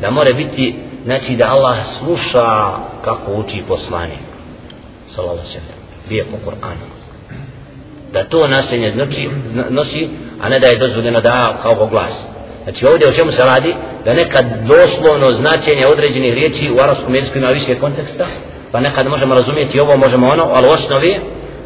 da 0.00 0.10
more 0.10 0.32
biti 0.32 0.74
znači 1.04 1.36
da 1.36 1.50
Allah 1.50 1.76
sluša 1.98 2.70
kako 3.04 3.32
uči 3.32 3.62
poslanik. 3.68 4.18
Sallallahu 5.06 5.38
alejhi 5.38 6.18
ve 6.18 6.24
po 6.24 6.50
Kur'anu. 6.50 6.86
Da 8.12 8.24
to 8.24 8.48
nasenje 8.48 8.90
znači 8.90 9.28
nosi 9.70 10.08
a 10.40 10.48
ne 10.48 10.58
da 10.58 10.66
je 10.66 10.78
dozvoljeno 10.78 11.20
da 11.20 11.58
kao 11.62 11.86
glas. 11.86 12.26
Znači 12.64 12.86
ovdje 12.86 13.08
o 13.08 13.12
čemu 13.12 13.32
se 13.32 13.44
radi? 13.44 13.74
Da 14.04 14.14
nekad 14.14 14.44
doslovno 14.66 15.32
značenje 15.32 15.86
određenih 15.86 16.34
riječi 16.34 16.70
u 16.70 16.80
arapskom 16.80 17.14
jeziku 17.14 17.38
ima 17.38 17.48
više 17.48 17.78
konteksta 17.78 18.26
pa 18.72 18.80
nekad 18.80 19.06
možemo 19.06 19.34
razumjeti 19.34 19.80
ovo 19.80 19.96
možemo 19.96 20.28
ono 20.28 20.48
ali 20.54 20.68
u 20.68 20.70
osnovi 20.70 21.20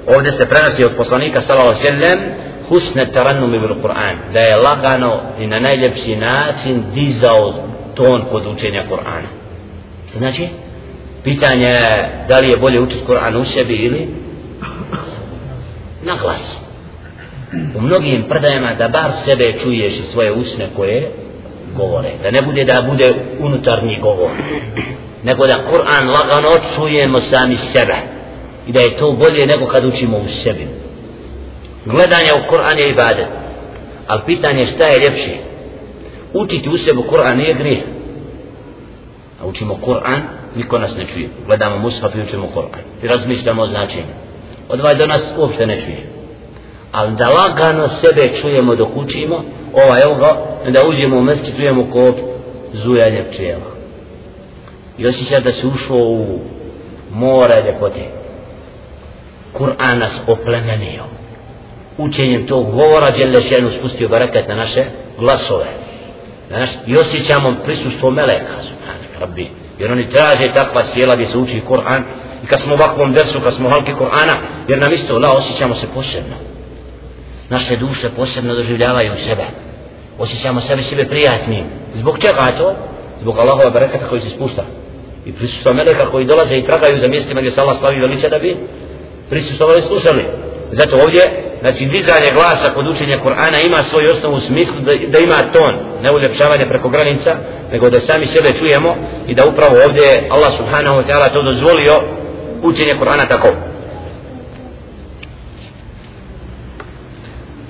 ovdje 0.07 0.33
se 0.33 0.49
prenosi 0.49 0.85
od 0.85 0.93
poslanika 0.97 1.41
sallallahu 1.41 1.71
alejhi 1.71 1.89
ve 1.89 2.01
sellem 2.01 2.21
husne 2.69 3.11
tarannum 3.13 3.51
bil 3.51 3.75
Kur'an 3.83 4.17
da 4.33 4.41
je 4.41 4.57
lagano 4.57 5.21
i 5.39 5.47
na 5.47 5.61
najljepši 5.61 6.17
način 6.17 6.85
dizao 6.95 7.55
ton 7.95 8.25
kod 8.31 8.47
učenja 8.47 8.85
Kur'ana. 8.91 9.29
Znači, 10.17 10.49
pitanje 11.25 11.67
je 11.67 12.09
da 12.29 12.39
li 12.39 12.51
je 12.51 12.57
bolje 12.57 12.81
učiti 12.81 13.05
Kur'an 13.07 13.37
u 13.37 13.45
sebi 13.45 13.75
ili 13.75 14.09
na 16.03 16.17
glas. 16.23 16.61
U 17.75 17.81
mnogim 17.81 18.25
predajama 18.29 18.75
da 18.75 18.89
bar 18.89 19.11
sebe 19.25 19.53
čuješ 19.63 19.93
i 19.93 20.03
svoje 20.03 20.33
usne 20.33 20.67
koje 20.77 21.11
govore. 21.77 22.11
Da 22.23 22.31
ne 22.31 22.43
bude 22.43 22.65
da 22.65 22.83
bude 22.83 23.15
unutarnji 23.41 23.99
govor. 24.01 24.31
Nego 25.23 25.47
da 25.47 25.55
Kur'an 25.71 26.09
lagano 26.09 26.51
čujemo 26.77 27.21
sami 27.21 27.57
sebe. 27.57 27.97
I 28.67 28.73
da 28.73 28.81
je 28.81 28.99
to 28.99 29.13
bolje 29.13 29.47
nego 29.47 29.67
kad 29.67 29.85
učimo 29.85 30.19
u 30.19 30.29
sebi. 30.29 30.67
Gledanje 31.85 32.33
u 32.35 32.51
Kur'an 32.51 32.79
je 32.79 32.91
ibadet. 32.91 33.27
Ali 34.07 34.23
pitanje 34.27 34.67
šta 34.67 34.89
je 34.89 35.01
ljepše? 35.01 35.54
Učiti 36.35 36.69
u 36.69 36.79
sebu 36.79 37.03
Kur'an 37.03 37.37
nije 37.37 37.55
grijeh. 37.55 37.83
A 39.43 39.47
učimo 39.47 39.79
Kur'an, 39.87 40.23
niko 40.57 40.79
nas 40.79 40.97
ne 40.97 41.07
čuje. 41.07 41.29
Gledamo 41.47 41.79
Mushaf 41.79 42.15
i 42.15 42.21
učimo 42.21 42.49
Kur'an. 42.55 42.83
I 43.03 43.07
razmišljamo 43.09 43.63
o 43.63 43.69
značenju. 43.69 44.15
Od 44.69 44.81
ovaj 44.81 44.95
do 44.95 45.07
nas 45.07 45.33
uopšte 45.39 45.67
ne 45.67 45.81
čuje. 45.81 46.07
Ali 46.93 47.17
da 47.17 47.29
lagano 47.29 47.89
sebe 47.89 48.31
čujemo 48.41 48.75
dok 48.75 48.97
učimo, 48.97 49.45
ovaj 49.73 50.03
evo 50.03 50.15
ga, 50.15 50.37
da 50.71 50.89
uđemo 50.89 51.17
u 51.17 51.23
mesti, 51.23 51.57
čujemo 51.57 51.91
ko 51.91 52.13
zujanje 52.73 53.25
pčela. 53.31 53.75
I 54.99 55.07
osjeća 55.07 55.41
da 55.41 55.53
se 55.53 55.67
ušao 55.67 55.99
u 55.99 56.39
more 57.13 57.63
ljepote. 57.67 58.01
Kur'an 59.53 59.99
nas 59.99 60.21
oplemenio. 60.27 61.05
Učenjem 61.99 62.47
tog 62.47 62.71
govora 62.71 63.11
Đelešenu 63.11 63.71
spustio 63.71 64.09
barakat 64.09 64.49
na 64.49 64.55
naše 64.55 64.85
glasove 65.19 65.84
znaš, 66.49 66.71
i 66.87 66.97
osjećamo 66.97 67.57
prisustvo 67.65 68.11
meleka, 68.11 68.63
subhanak, 68.63 69.21
rabbi, 69.21 69.51
jer 69.79 69.93
oni 69.93 70.11
traže 70.11 70.53
takva 70.55 70.85
sjela 70.85 71.15
gdje 71.15 71.27
se 71.27 71.39
uči 71.39 71.63
Kur'an, 71.69 72.03
i 72.45 72.47
kad 72.47 72.61
smo 72.61 72.75
u 72.75 72.77
ovakvom 72.77 73.13
dersu, 73.13 73.41
kad 73.41 73.55
smo 73.55 73.69
halki 73.69 73.93
Kur'ana, 73.93 74.37
jer 74.69 74.79
nam 74.79 74.93
isto, 74.93 75.19
la, 75.19 75.33
osjećamo 75.33 75.75
se 75.75 75.87
posebno. 75.95 76.37
Naše 77.49 77.77
duše 77.77 78.09
posebno 78.17 78.55
doživljavaju 78.55 79.13
sebe. 79.17 79.45
Osjećamo 80.19 80.61
sebe 80.61 80.83
sebe 80.83 81.05
prijatnim. 81.05 81.65
Zbog 81.95 82.19
čega 82.19 82.53
to? 82.59 82.75
Zbog 83.21 83.39
Allahova 83.39 83.71
barakata 83.71 84.09
koji 84.09 84.21
se 84.21 84.31
spušta. 84.31 84.65
I 85.27 85.33
prisustva 85.33 85.73
meleka 85.73 86.07
koji 86.07 86.25
dolaze 86.25 86.57
i 86.57 86.65
tragaju 86.65 86.99
za 86.99 87.09
mjestima 87.09 87.41
gdje 87.41 87.51
se 87.51 87.61
Allah 87.61 87.79
slavi 87.79 88.01
veliče 88.01 88.29
da 88.29 88.39
bi 88.39 88.57
prisustovali 89.31 89.83
slušali. 89.83 90.25
Zato 90.73 90.97
ovdje 90.97 91.23
znači 91.65 91.85
dizanje 91.87 92.31
glasa 92.35 92.75
kod 92.75 92.87
učenja 92.87 93.19
Kur'ana 93.25 93.67
ima 93.67 93.83
svoj 93.83 94.09
osnovu 94.09 94.37
u 94.37 94.41
smislu 94.41 94.81
da, 94.81 94.93
da 95.09 95.19
ima 95.19 95.53
ton, 95.53 95.75
ne 96.03 96.13
uljepšavanje 96.13 96.67
preko 96.67 96.89
granica, 96.89 97.37
nego 97.73 97.91
da 97.91 98.01
sami 98.01 98.27
sebe 98.27 98.53
čujemo 98.59 98.97
i 99.27 99.35
da 99.35 99.47
upravo 99.47 99.77
ovdje 99.87 100.29
Allah 100.31 100.53
subhanahu 100.53 100.97
wa 101.01 101.05
ta'ala 101.09 101.33
to 101.33 101.43
dozvolio 101.43 101.95
učenje 102.63 102.95
Kur'ana 103.01 103.29
tako. 103.29 103.49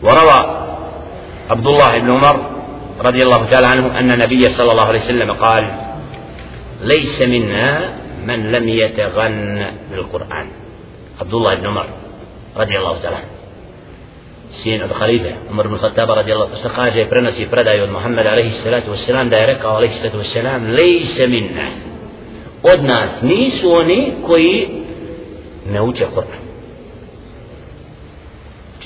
وروى 0.03 0.39
عبد 1.51 1.67
الله 1.67 1.99
بن 1.99 2.11
عمر 2.11 2.37
رضي 3.01 3.23
الله 3.23 3.45
تعالى 3.51 3.67
عنه 3.67 3.99
أن 3.99 4.11
النبي 4.11 4.49
صلى 4.49 4.73
الله 4.73 4.87
عليه 4.87 5.01
وسلم 5.01 5.33
قال 5.33 5.65
ليس 6.81 7.23
منا 7.23 7.95
من 8.25 8.53
لم 8.53 8.69
يتغن 8.69 9.67
بالقرآن 9.91 10.47
عبد 11.21 11.35
الله 11.35 11.55
بن 11.55 11.67
عمر 11.67 11.89
رضي 12.57 12.79
الله 12.79 12.99
تعالى 13.03 13.17
عنه 13.17 13.34
sin 14.55 14.83
od 14.83 14.91
halife 14.99 15.33
Umar 15.51 15.67
ibn 15.67 15.79
Khattab 15.79 16.09
radijallahu 16.09 16.51
anhu 16.55 16.77
kaže 16.77 17.09
prenosi 17.09 17.47
predaju 17.47 17.85
od 17.85 17.91
Muhameda 17.91 18.31
alejhi 18.31 18.51
salatu 18.51 18.91
vesselam 18.91 19.29
da 19.29 19.37
je 19.37 19.47
rekao 19.47 19.75
alejhi 19.75 19.95
salatu 19.95 20.19
vesselam 20.19 20.67
lejse 20.67 21.27
minna 21.27 21.71
od 22.63 22.85
nas 22.85 23.23
nisu 23.23 23.73
oni 23.73 24.13
koji 24.27 24.69
ne 25.67 25.83
uče 25.83 26.07
Kur'an 26.15 26.45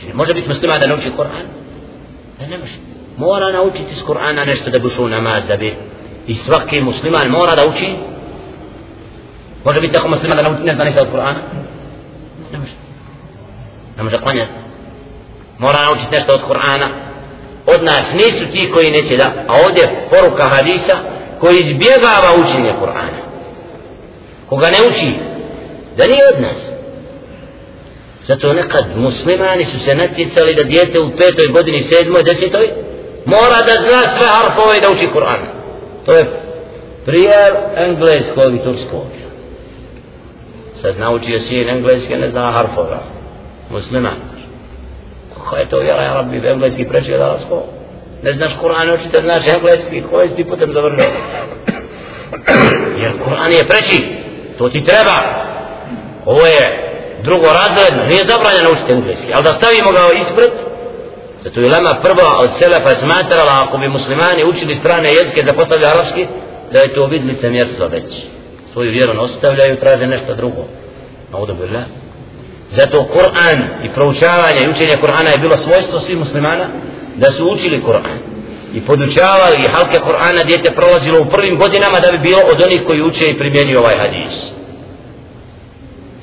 Znači, 0.01 0.17
može 0.17 0.35
biti 0.35 0.49
muslima 0.49 0.79
da 0.79 0.87
nauči 0.87 1.11
Kur'an 1.17 1.47
da 2.41 2.47
ne 2.47 2.59
može 2.59 2.75
mora 3.17 3.53
naučiti 3.53 3.93
iz 3.93 4.03
Kur'ana 4.03 4.47
nešto 4.47 4.71
da 4.71 4.79
bi 4.79 4.87
ušao 4.87 5.09
namaz 5.09 5.47
da 5.47 5.57
bi 5.57 5.75
i 6.27 6.35
svaki 6.35 6.81
musliman 6.83 7.29
mora 7.29 7.55
da 7.55 7.69
uči 7.69 7.95
može 9.65 9.81
biti 9.81 9.93
tako 9.93 10.09
muslima 10.09 10.35
da 10.35 10.43
ne 10.43 10.75
zna 10.75 10.85
ništa 10.85 11.03
od 11.03 11.09
Kur'ana 11.13 11.35
ne 12.53 12.59
može 12.59 12.73
ne 13.97 14.03
može 14.03 14.19
klanjati 14.19 14.68
mora 15.59 15.85
naučiti 15.85 16.15
nešto 16.15 16.35
od 16.35 16.41
Kur'ana. 16.49 16.89
Od 17.67 17.83
nas 17.83 18.05
nisu 18.13 18.53
ti 18.53 18.71
koji 18.75 18.91
neće 18.91 19.17
da 19.17 19.33
a 19.49 19.53
ovdje 19.67 19.89
poruka 20.11 20.45
hadisa 20.45 20.97
koji 21.41 21.59
izbjegava 21.59 22.31
učenje 22.43 22.73
Kur'ana. 22.83 23.21
Koga 24.49 24.71
ne 24.71 24.79
uči 24.89 25.13
da 25.97 26.07
nije 26.07 26.29
od 26.35 26.41
nas. 26.41 26.71
Zato 28.23 28.53
nekad 28.53 28.85
muslimani 28.97 29.65
su 29.65 29.79
se 29.79 29.95
natjecali 29.95 30.55
da 30.55 30.63
dijete 30.63 31.01
u 31.01 31.11
petoj 31.11 31.47
godini, 31.47 31.81
sedmoj, 31.81 32.23
desetoj 32.23 32.69
mora 33.25 33.63
da 33.67 33.83
zna 33.83 34.03
sve 34.17 34.27
harfove 34.27 34.79
i 34.79 34.81
da 34.81 34.91
uči 34.91 35.09
Kur'an. 35.15 35.41
To 36.07 36.13
je 36.13 36.27
prijer 37.05 37.55
engleskog 37.77 38.55
i 38.55 38.63
turskog. 38.65 39.07
Sad 40.81 40.99
naučio 40.99 41.41
sin 41.41 41.69
engleski 41.69 42.17
ne 42.17 42.31
zna 42.31 42.53
harfova. 42.53 42.99
Musliman 43.71 44.38
kako 45.39 45.57
je 45.57 45.69
to 45.69 45.79
vjera 45.79 46.03
ja 46.03 46.15
rabbi 46.15 46.49
engleski 46.49 46.89
preći 46.89 47.15
od 47.15 47.21
arabskog 47.21 47.63
ne 48.23 48.33
znaš 48.33 48.53
Kur'an 48.63 48.95
učite 48.95 49.21
znaš 49.21 49.47
engleski 49.47 50.03
koji 50.11 50.29
si 50.29 50.45
putem 50.45 50.73
završio? 50.73 51.05
Jer 53.03 53.13
Kur'an 53.27 53.53
je 53.53 53.69
preći 53.69 54.03
to 54.59 54.69
ti 54.69 54.85
treba. 54.85 55.19
Ovo 56.27 56.47
je 56.47 56.89
drugo 57.23 57.47
razredno 57.47 58.05
nije 58.05 58.25
zabranjeno 58.25 58.71
učiti 58.73 58.93
engleski 58.93 59.33
ali 59.35 59.45
da 59.45 59.53
stavimo 59.53 59.93
ga 59.93 59.99
ispred 60.23 60.51
zato 61.45 61.61
je 61.61 61.71
lama 61.71 61.95
prva 62.03 62.39
od 62.43 62.51
selefa 62.59 62.95
smatrala 62.95 63.65
ako 63.67 63.79
bi 63.79 63.89
muslimani 63.89 64.45
učili 64.45 64.75
strane 64.75 65.15
jezike 65.15 65.43
da 65.43 65.53
postavlja 65.53 65.89
arapski 65.89 66.27
da 66.73 66.79
je 66.79 66.95
to 66.95 67.07
vid 67.07 67.25
licemjerstva 67.25 67.87
već. 67.87 68.05
Svoju 68.73 68.91
vjeru 68.91 69.21
ostavljaju 69.21 69.77
traže 69.77 70.07
nešto 70.07 70.35
drugo. 70.35 70.65
Na 71.33 71.39
udobilja 71.39 71.83
zato 72.71 73.05
Kur'an 73.05 73.59
i 73.85 73.93
proučavanje 73.95 74.61
i 74.65 74.71
učenje 74.71 74.97
Kur'ana 75.03 75.31
je 75.31 75.39
bilo 75.39 75.57
svojstvo 75.57 76.01
svih 76.01 76.19
muslimana 76.19 76.65
da 77.17 77.31
su 77.31 77.49
učili 77.51 77.83
Kur'an. 77.83 78.19
I 78.75 78.81
podučavali 78.81 79.57
i 79.59 79.69
halke 79.69 79.99
Kur'ana 79.99 80.47
djete 80.47 80.71
prolazilo 80.75 81.21
u 81.21 81.25
prvim 81.25 81.59
godinama 81.59 82.01
da 82.01 82.13
bi 82.13 82.19
bilo 82.19 82.41
od 82.53 82.63
onih 82.63 82.83
koji 82.87 83.03
uče 83.03 83.27
i 83.31 83.39
primjenju 83.39 83.79
ovaj 83.79 83.97
hadis. 83.97 84.35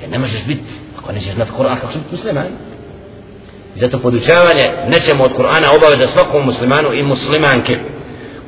Jer 0.01 0.09
ne 0.09 0.19
možeš 0.19 0.45
biti 0.47 0.73
ako 0.97 1.11
nećeš 1.11 1.33
znati 1.33 1.51
Kur'an 1.57 1.79
kako 1.81 1.93
će 1.93 1.99
biti 1.99 2.11
musliman 2.11 2.47
i 3.75 3.79
zato 3.79 3.99
podučavanje 3.99 4.71
nečemu 4.87 5.23
od 5.23 5.31
Kur'ana 5.31 5.75
obaveza 5.75 6.07
svakom 6.07 6.45
muslimanu 6.45 6.93
i 6.93 7.03
muslimanke. 7.03 7.77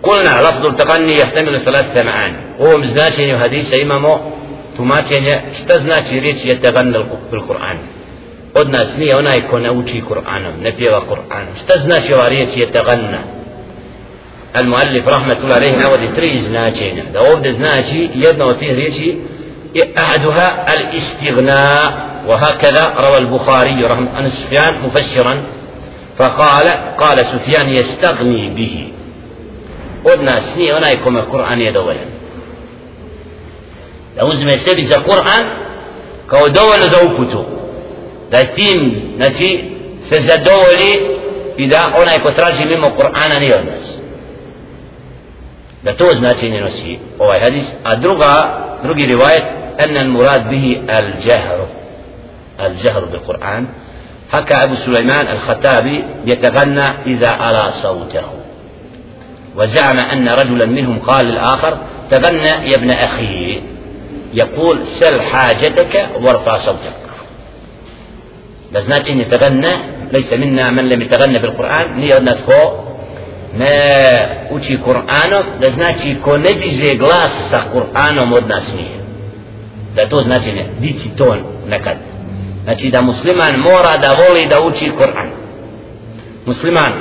Kulna 0.01 0.41
lafdul 0.41 0.71
taqanni 0.71 1.19
jahtamilu 1.19 1.59
thalathata 1.59 2.03
ma'an. 2.03 2.31
U 2.59 2.63
ovom 2.65 2.85
značenju 2.85 3.37
hadisa 3.37 3.75
imamo 3.75 4.36
tumačenje 4.77 5.33
šta 5.63 5.79
znači 5.79 6.19
riječ 6.19 6.45
je 6.45 6.61
tagannal 6.61 7.03
bil 7.31 7.41
Kur'an 7.41 7.77
od 8.53 8.69
nas 8.69 8.97
nije 8.97 9.15
onaj 9.15 9.41
ko 9.41 9.59
ne 9.59 9.71
uči 9.71 10.01
Kur'anom 10.09 10.61
ne 10.61 10.75
pjeva 10.77 11.01
Kur'anom 11.09 11.63
šta 11.63 11.79
znači 11.79 12.13
ova 12.13 12.27
riječ 12.27 12.49
je 12.55 12.71
taganna 12.71 13.19
المؤلف 14.55 15.07
رحمة 15.07 15.37
الله 15.43 15.55
عليه 15.55 15.75
نودي 15.77 16.07
تري 16.15 16.39
značenja 16.39 17.03
da 17.13 17.19
ovdje 17.33 17.53
znači 17.53 18.09
jedna 18.13 18.45
od 18.45 18.59
tih 18.59 18.71
riječi 18.75 19.17
أحدها 19.97 20.73
الاستغناء 20.73 22.07
وهكذا 22.27 22.83
روى 22.83 23.17
البخاري 23.17 23.83
رحمه 23.83 24.09
عن 24.13 24.29
سفيان 24.29 24.73
مفسرا 24.83 25.43
فقال 26.17 26.67
قال 26.97 27.25
سفيان 27.25 27.69
يستغني 27.69 28.49
به 28.55 28.87
odna 30.13 30.41
sni 30.41 30.71
onaj 30.71 30.95
kome 31.03 31.21
Kur'an 31.31 31.61
je 31.61 31.71
dovoljan 31.71 32.09
da 34.17 34.25
uzme 34.25 34.57
sebi 34.57 34.83
za 34.83 34.95
Kur'an 34.95 35.45
kao 36.27 36.49
dovoljno 36.49 36.87
za 36.87 36.97
uputu 37.11 37.45
da 38.31 38.43
tim 38.43 39.01
znači 39.15 39.63
se 40.01 40.21
zadovolji 40.21 41.17
i 41.57 41.67
da 41.67 41.91
onaj 42.01 42.19
ko 42.23 42.31
traži 42.31 42.65
mimo 42.65 42.87
Kur'ana 42.87 43.39
nije 43.39 43.55
od 43.55 43.65
nas 43.65 43.97
da 45.83 45.95
to 45.95 46.05
značenje 46.13 46.61
nosi 46.61 46.99
ovaj 47.19 47.39
hadis 47.39 47.65
a 47.83 47.95
druga 47.95 48.59
drugi 48.83 49.05
rivajet 49.05 49.43
أن 49.79 49.97
المراد 49.97 50.49
به 50.49 50.81
الجهر 50.89 51.67
الجهر 52.59 53.05
بالقرآن 53.05 53.67
حكى 54.31 54.53
أبو 54.53 54.75
سليمان 54.75 55.27
الخطابي 55.27 56.03
يتغنى 56.25 56.85
إذا 57.07 57.29
أرى 57.29 57.71
صوته 57.71 58.23
وزعم 59.55 59.99
أن 59.99 60.29
رجلا 60.29 60.65
منهم 60.65 60.99
قال 60.99 61.25
للآخر 61.25 61.77
تغنى 62.11 62.71
يا 62.71 62.75
ابن 62.75 62.91
أخي 62.91 63.61
يقول 64.34 64.86
سل 64.86 65.20
حاجتك 65.20 66.08
وارفع 66.20 66.56
صوتك 66.56 67.02
لازم 68.72 69.20
يتغنى 69.20 69.72
ليس 70.12 70.32
منا 70.32 70.70
من 70.70 70.88
لم 70.88 71.02
يتغنى 71.02 71.38
بالقرآن 71.38 72.00
ني 72.00 72.16
الناس 72.16 72.42
فوق 72.42 72.92
ما 73.54 74.42
uči 74.50 74.78
Kur'anom, 74.84 75.44
da 75.60 75.70
znači 75.70 76.16
ko 76.24 76.38
ne 76.38 76.52
diže 76.52 76.94
glas 76.94 77.32
sa 77.50 77.60
Kur'anom 77.74 78.34
od 78.34 78.48
nas 78.48 78.74
nije. 78.74 78.98
Da 79.96 80.08
to 80.08 80.20
znači 80.20 80.52
ne, 80.52 80.66
dići 80.80 81.08
ton 81.16 81.38
nekad. 81.68 81.96
Znači 82.64 82.90
da 82.90 83.02
musliman 83.02 83.54
mora 83.56 83.98
da 84.00 84.08
voli 84.08 84.48
da 84.50 84.60
uči 84.60 84.90
Kur'an. 84.98 85.28
Musliman, 86.46 86.92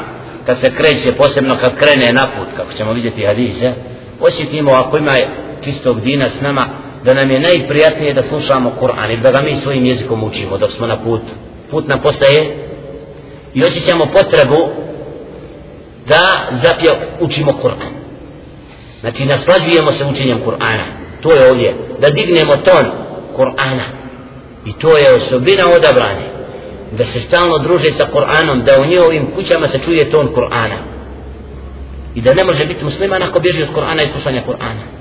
kad 0.45 0.59
se 0.59 0.75
kreće, 0.75 1.11
posebno 1.11 1.55
kad 1.55 1.75
krene 1.75 2.13
na 2.13 2.27
put, 2.37 2.47
kako 2.57 2.73
ćemo 2.73 2.93
vidjeti 2.93 3.25
hadise, 3.25 3.73
osjetimo 4.19 4.71
ako 4.71 4.97
ima 4.97 5.15
čistog 5.63 6.01
dina 6.01 6.29
s 6.29 6.41
nama, 6.41 6.67
da 7.06 7.14
nam 7.14 7.30
je 7.30 7.40
najprijatnije 7.40 8.14
da 8.14 8.22
slušamo 8.22 8.72
Kur'an 8.80 9.12
i 9.12 9.16
da 9.16 9.30
ga 9.30 9.40
mi 9.40 9.56
svojim 9.56 9.86
jezikom 9.86 10.24
učimo 10.24 10.58
dok 10.58 10.70
smo 10.70 10.86
na 10.86 10.96
put. 10.96 11.20
Put 11.70 11.88
nam 11.88 12.02
postaje 12.02 12.68
i 13.54 13.64
osjećamo 13.64 14.06
potrebu 14.06 14.68
da 16.08 16.48
zapje 16.62 16.90
učimo 17.20 17.52
Kur'an. 17.62 17.92
Znači 19.00 19.24
naslađujemo 19.24 19.92
se 19.92 20.04
učenjem 20.04 20.40
Kur'ana. 20.46 20.84
To 21.22 21.32
je 21.32 21.50
ovdje. 21.50 21.74
Da 22.00 22.10
dignemo 22.10 22.56
ton 22.56 22.86
Kur'ana. 23.36 23.86
I 24.64 24.72
to 24.72 24.98
je 24.98 25.14
osobina 25.14 25.64
odabrane. 25.76 26.26
Da 26.98 27.04
se 27.04 27.20
stalno 27.20 27.58
druže 27.58 27.92
sa 27.92 28.06
Kur'anom. 28.14 28.64
Da 28.64 28.80
u 28.80 28.86
njihovim 28.86 29.30
kućama 29.34 29.66
se 29.66 29.78
čuje 29.78 30.10
ton 30.10 30.28
Kur'ana. 30.34 30.78
I 32.14 32.20
da 32.20 32.34
ne 32.34 32.44
može 32.44 32.66
biti 32.66 32.84
musliman 32.84 33.22
ako 33.22 33.40
bježi 33.40 33.62
od 33.62 33.68
Kur'ana 33.74 34.02
i 34.02 34.06
slušanja 34.06 34.42
Kur'ana. 34.46 34.95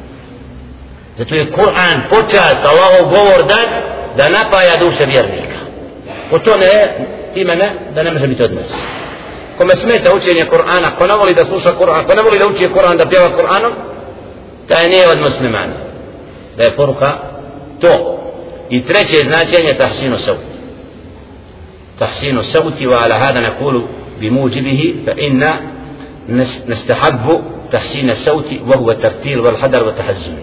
Zato 1.18 1.36
je 1.36 1.52
Kur'an 1.52 2.10
počast 2.10 2.66
Allahov 2.66 3.10
govor 3.10 3.48
dat 3.48 3.70
da 4.18 4.30
napaja 4.30 4.78
duše 4.80 5.06
vjernika. 5.06 5.60
Po 6.30 6.40
to 6.40 6.58
ne, 6.58 6.98
time 7.34 7.56
ne, 7.56 7.70
da 7.96 8.04
ne 8.04 8.12
može 8.12 8.28
biti 8.28 8.44
odnos 8.44 8.72
kome 9.58 9.76
smeta 9.76 10.14
učenje 10.16 10.46
Kur'ana, 10.46 10.96
ko 10.98 11.08
ne 11.08 11.16
voli 11.16 11.34
da 11.34 11.46
sluša 11.46 11.72
Kur'an, 11.80 12.06
ko 12.06 12.16
ne 12.16 12.22
voli 12.22 12.40
da 12.40 12.48
uči 12.48 12.70
Kur'an, 12.74 12.98
da 12.98 13.06
pjeva 13.06 13.30
Kur'anom, 13.30 13.74
taj 14.68 14.90
nije 14.90 15.10
od 15.10 15.20
muslimana. 15.20 15.74
Da 16.58 16.64
je 16.64 16.76
poruka 16.76 17.12
to. 17.82 18.22
I 18.70 18.86
treće 18.86 19.24
značenje 19.24 19.74
tahsinu 19.78 20.18
sauti. 20.18 20.56
تحسين 22.00 22.38
الصوت 22.38 22.84
وعلى 22.84 23.14
هذا 23.14 23.40
نقول 23.40 23.86
بموجبه 24.20 24.96
فإن 25.06 25.54
نستحب 26.68 27.42
تحسين 27.72 28.10
الصوت 28.10 28.50
وهو 28.68 28.92
الترتيل 28.92 29.40
والحذر 29.40 29.84
والتحزن 29.84 30.36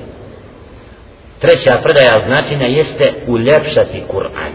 treća 1.42 1.78
predaja 1.82 2.22
značenja 2.26 2.66
jeste 2.66 3.12
uljepšati 3.26 4.02
Kur'an. 4.12 4.52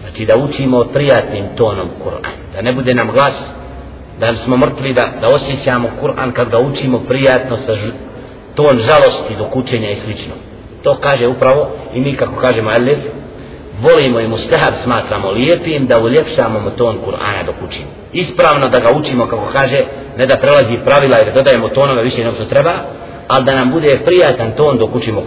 Znači 0.00 0.24
da 0.24 0.36
učimo 0.36 0.84
prijatnim 0.84 1.44
tonom 1.56 1.88
Kur'an. 2.04 2.36
Da 2.54 2.62
ne 2.62 2.72
bude 2.72 2.94
nam 2.94 3.10
glas 3.12 3.50
da 4.20 4.34
smo 4.34 4.56
mrtvi 4.56 4.94
da, 4.94 5.12
da 5.20 5.28
osjećamo 5.28 5.90
Kur'an 6.02 6.32
kad 6.32 6.48
ga 6.50 6.58
učimo 6.58 6.98
prijatno 7.08 7.56
sa 7.56 7.74
ž, 7.74 7.80
ton 8.54 8.78
žalosti 8.78 9.34
dok 9.38 9.56
učenja 9.56 9.90
i 9.90 9.96
slično. 9.96 10.34
To 10.82 10.96
kaže 11.00 11.26
upravo 11.26 11.68
i 11.94 12.00
mi 12.00 12.16
kako 12.16 12.40
kažemo 12.40 12.72
Elif 12.72 12.98
volimo 13.80 14.20
i 14.20 14.28
mustahab 14.28 14.74
smatramo 14.82 15.30
lijepim 15.30 15.86
da 15.86 16.00
uljepšamo 16.00 16.60
mu 16.60 16.70
ton 16.70 16.98
Kur'ana 17.06 17.46
dok 17.46 17.54
učimo. 17.68 17.88
Ispravno 18.12 18.68
da 18.68 18.80
ga 18.80 18.90
učimo 18.92 19.26
kako 19.26 19.46
kaže 19.52 19.80
ne 20.18 20.26
da 20.26 20.36
prelazi 20.36 20.78
pravila 20.84 21.16
jer 21.16 21.34
dodajemo 21.34 21.68
tonove 21.68 22.02
više 22.02 22.24
nego 22.24 22.34
što 22.34 22.44
treba 22.44 22.78
ali 23.30 23.44
da 23.46 23.52
nam 23.54 23.70
bude 23.70 23.90
prijatan 24.06 24.48
ton 24.58 24.78
dok 24.78 24.94
učimo 24.94 25.22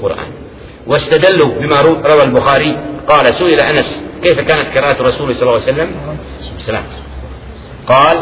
واستدلوا 0.87 1.51
بما 1.59 1.81
روى 2.03 2.23
البخاري. 2.23 2.77
قال 3.07 3.33
سئل 3.33 3.59
أنس 3.59 4.03
كيف 4.23 4.39
كانت 4.39 4.77
قراءة 4.77 4.99
الرسول 5.01 5.35
صلى 5.35 5.41
الله 5.41 5.61
عليه 5.61 5.71
وسلم؟ 5.71 5.89
سلام 6.59 6.83
قال 7.87 8.17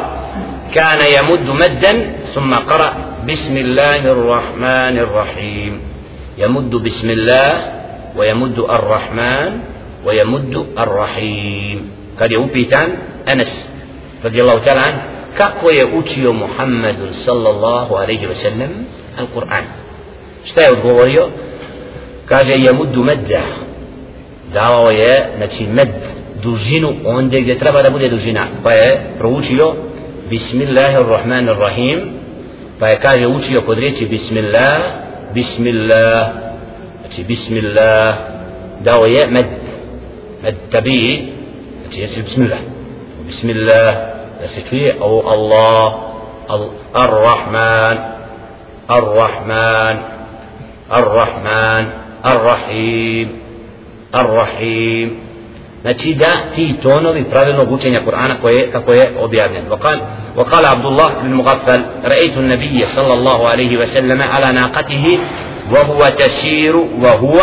كان 0.73 1.01
يمد 1.17 1.45
مدا 1.45 1.93
ثم 2.33 2.53
قرأ 2.53 2.91
بسم 3.29 3.55
الله 3.57 4.01
الرحمن 4.15 4.95
الرحيم. 5.05 5.73
يمد 6.37 6.73
بسم 6.75 7.09
الله 7.09 7.49
ويمد 8.17 8.59
الرحمن 8.59 9.51
ويمد 10.05 10.55
الرحيم. 10.77 11.77
قد 12.19 12.31
يوبيتان 12.31 12.89
أنس 13.29 13.51
رضي 14.25 14.41
الله 14.41 14.57
تعالى 14.65 14.81
عنه 14.81 15.01
je 15.71 15.85
učio 15.97 16.33
Muhammedu 16.33 17.13
sallallahu 17.13 17.95
alaihi 17.95 18.27
wa 18.27 18.35
sallam 18.35 18.71
Al-Quran 19.17 19.63
šta 20.43 20.61
je 20.61 20.71
odgovorio 20.71 21.27
kaže 22.25 22.53
je 22.53 22.73
muddu 22.73 23.03
medda 23.03 23.41
dao 24.53 24.89
je 24.89 25.29
znači 25.37 25.67
med 25.67 25.89
dužinu 26.43 26.93
onde 27.05 27.41
gdje 27.41 27.57
treba 27.57 27.81
da 27.81 27.89
bude 27.89 28.09
dužina 28.09 28.47
pa 28.63 28.71
je 28.71 29.01
proučio 29.17 29.73
Bismillahirrahmanirrahim 30.29 31.99
pa 32.79 32.87
je 32.87 32.99
kaže 32.99 33.27
učio 33.27 33.61
kod 33.61 33.77
riječi 33.77 34.05
Bismillah 34.05 34.81
Bismillah 35.33 36.29
znači 37.01 37.23
Bismillah 37.23 38.17
dao 38.79 39.05
je 39.05 39.27
med 39.27 39.45
med 40.43 40.55
tabi 40.71 41.31
znači 41.81 42.01
jesi 42.01 42.21
Bismillah 42.21 42.59
Bismillah 43.25 43.95
da 44.41 44.47
se 44.47 44.61
čuje 44.69 44.95
o 44.99 45.23
Allah 45.27 45.93
Ar-Rahman 46.93 48.20
Ar-Rahman 48.87 49.97
Ar-Rahman 50.89 51.85
Ar-Rahim 52.23 53.29
Ar-Rahim 54.11 55.17
znači 55.81 56.13
da 56.13 56.31
ti 56.55 56.75
tonovi 56.83 57.23
pravilnog 57.23 57.71
učenja 57.71 58.01
Kur'ana 58.05 58.35
koje 58.41 58.71
kako 58.71 58.93
je 58.93 59.07
وقال 59.69 59.99
وقال 60.37 60.65
عبد 60.65 60.85
الله 60.85 61.09
بن 61.23 61.33
مغفل 61.33 61.81
رأيت 62.05 62.37
النبي 62.37 62.85
صلى 62.85 63.13
الله 63.13 63.47
عليه 63.47 63.77
وسلم 63.77 64.21
على 64.21 64.51
ناقته 64.51 65.19
وهو 65.71 66.05
تسير 66.05 66.75
وهو 66.75 67.39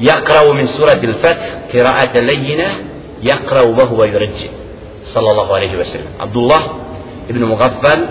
يقرأ 0.00 0.52
من 0.52 0.66
سورة 0.66 1.00
الفتح 1.04 1.46
قراءة 1.74 2.18
لينة 2.20 2.68
يقرأ 3.22 3.60
وهو 3.62 4.04
يرجع 4.04 4.50
صلى 5.04 5.30
الله 5.30 5.54
عليه 5.54 5.78
وسلم 5.78 6.06
عبد 6.20 6.36
الله 6.36 6.62
بن 7.30 7.44
مغفل 7.44 8.06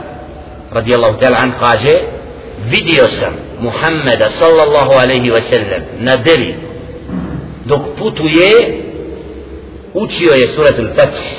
radijallahu 0.71 1.19
ta'ala 1.19 1.37
an 1.37 1.51
kaže 1.59 1.99
vidio 2.69 3.07
sam 3.07 3.33
Muhammeda 3.59 4.29
sallallahu 4.29 4.91
alaihi 4.91 5.31
wa 5.31 5.41
sallam 5.41 5.81
na 5.99 6.15
deli 6.15 6.55
dok 7.65 7.81
putuje 7.97 8.51
učio 9.93 10.33
je 10.33 10.47
suratul 10.47 10.89
fatih 10.95 11.35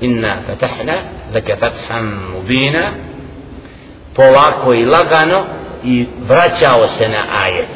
inna 0.00 0.38
fatahna 0.46 1.16
laka 1.34 1.56
fatham 1.56 2.32
mubina. 2.34 2.90
Polako 4.14 4.74
i 4.74 4.84
lagano 4.84 5.44
i 5.84 6.06
vraćao 6.28 6.88
se 6.88 7.08
na 7.08 7.26
ajet. 7.44 7.68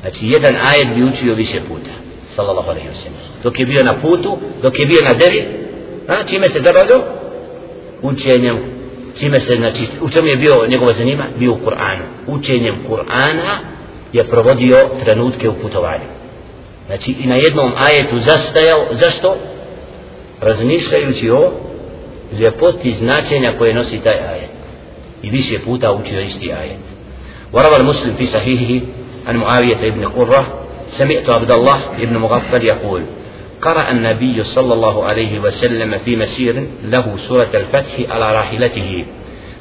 Znači 0.00 0.26
jedan 0.28 0.56
ajet 0.56 0.88
bi 0.94 1.04
učio 1.04 1.34
više 1.34 1.60
puta 1.68 1.90
sallallahu 2.28 2.70
alaihi 2.70 2.88
wa 2.88 2.94
sallam. 2.94 3.20
Dok 3.42 3.58
je 3.58 3.66
bio 3.66 3.84
na 3.84 3.94
putu, 3.94 4.38
dok 4.62 4.78
je 4.78 4.86
bio 4.86 5.02
na 5.02 5.14
deli 5.14 5.44
znači 6.04 6.36
ime 6.36 6.48
se 6.48 6.60
zabavio 6.60 7.02
učenjem 8.02 8.75
čime 9.19 9.39
se 9.39 9.55
znači 9.55 9.83
u 10.01 10.09
čemu 10.09 10.27
je 10.27 10.37
bio 10.37 10.67
njegovo 10.67 10.93
zanima 10.93 11.23
bio 11.39 11.51
u 11.51 11.57
Kur'anu 11.65 12.03
učenjem 12.27 12.75
Kur'ana 12.89 13.57
je 14.13 14.23
provodio 14.23 14.77
trenutke 15.03 15.49
u 15.49 15.53
putovanju 15.53 16.05
znači 16.87 17.15
i 17.23 17.27
na 17.27 17.35
jednom 17.35 17.73
ajetu 17.75 18.19
zastajao 18.19 18.85
zašto 18.91 19.35
razmišljajući 20.41 21.29
o 21.29 21.51
ljepoti 22.39 22.91
značenja 22.91 23.53
koje 23.57 23.73
nosi 23.73 23.99
taj 24.03 24.13
ajet 24.13 24.51
i 25.23 25.29
više 25.29 25.59
puta 25.59 25.91
učio 25.91 26.21
isti 26.21 26.53
ajet 26.53 26.91
وروى 27.53 27.77
المسلم 27.77 28.13
في 28.13 28.25
صحيحه 28.25 28.85
عن 29.27 29.35
معاوية 29.35 29.91
بن 29.91 30.05
قرة 30.05 30.47
سمعت 30.91 31.29
عبد 31.29 31.51
الله 31.51 31.83
بن 31.99 32.17
مغفل 32.17 32.65
يقول 32.65 33.01
قرأ 33.62 33.90
النبي 33.90 34.42
صلى 34.42 34.72
الله 34.74 35.04
عليه 35.04 35.38
وسلم 35.38 35.98
في 35.98 36.16
مسير 36.16 36.66
له 36.84 37.16
سورة 37.16 37.48
الفتح 37.54 38.10
على 38.10 38.32
راحلته. 38.32 39.04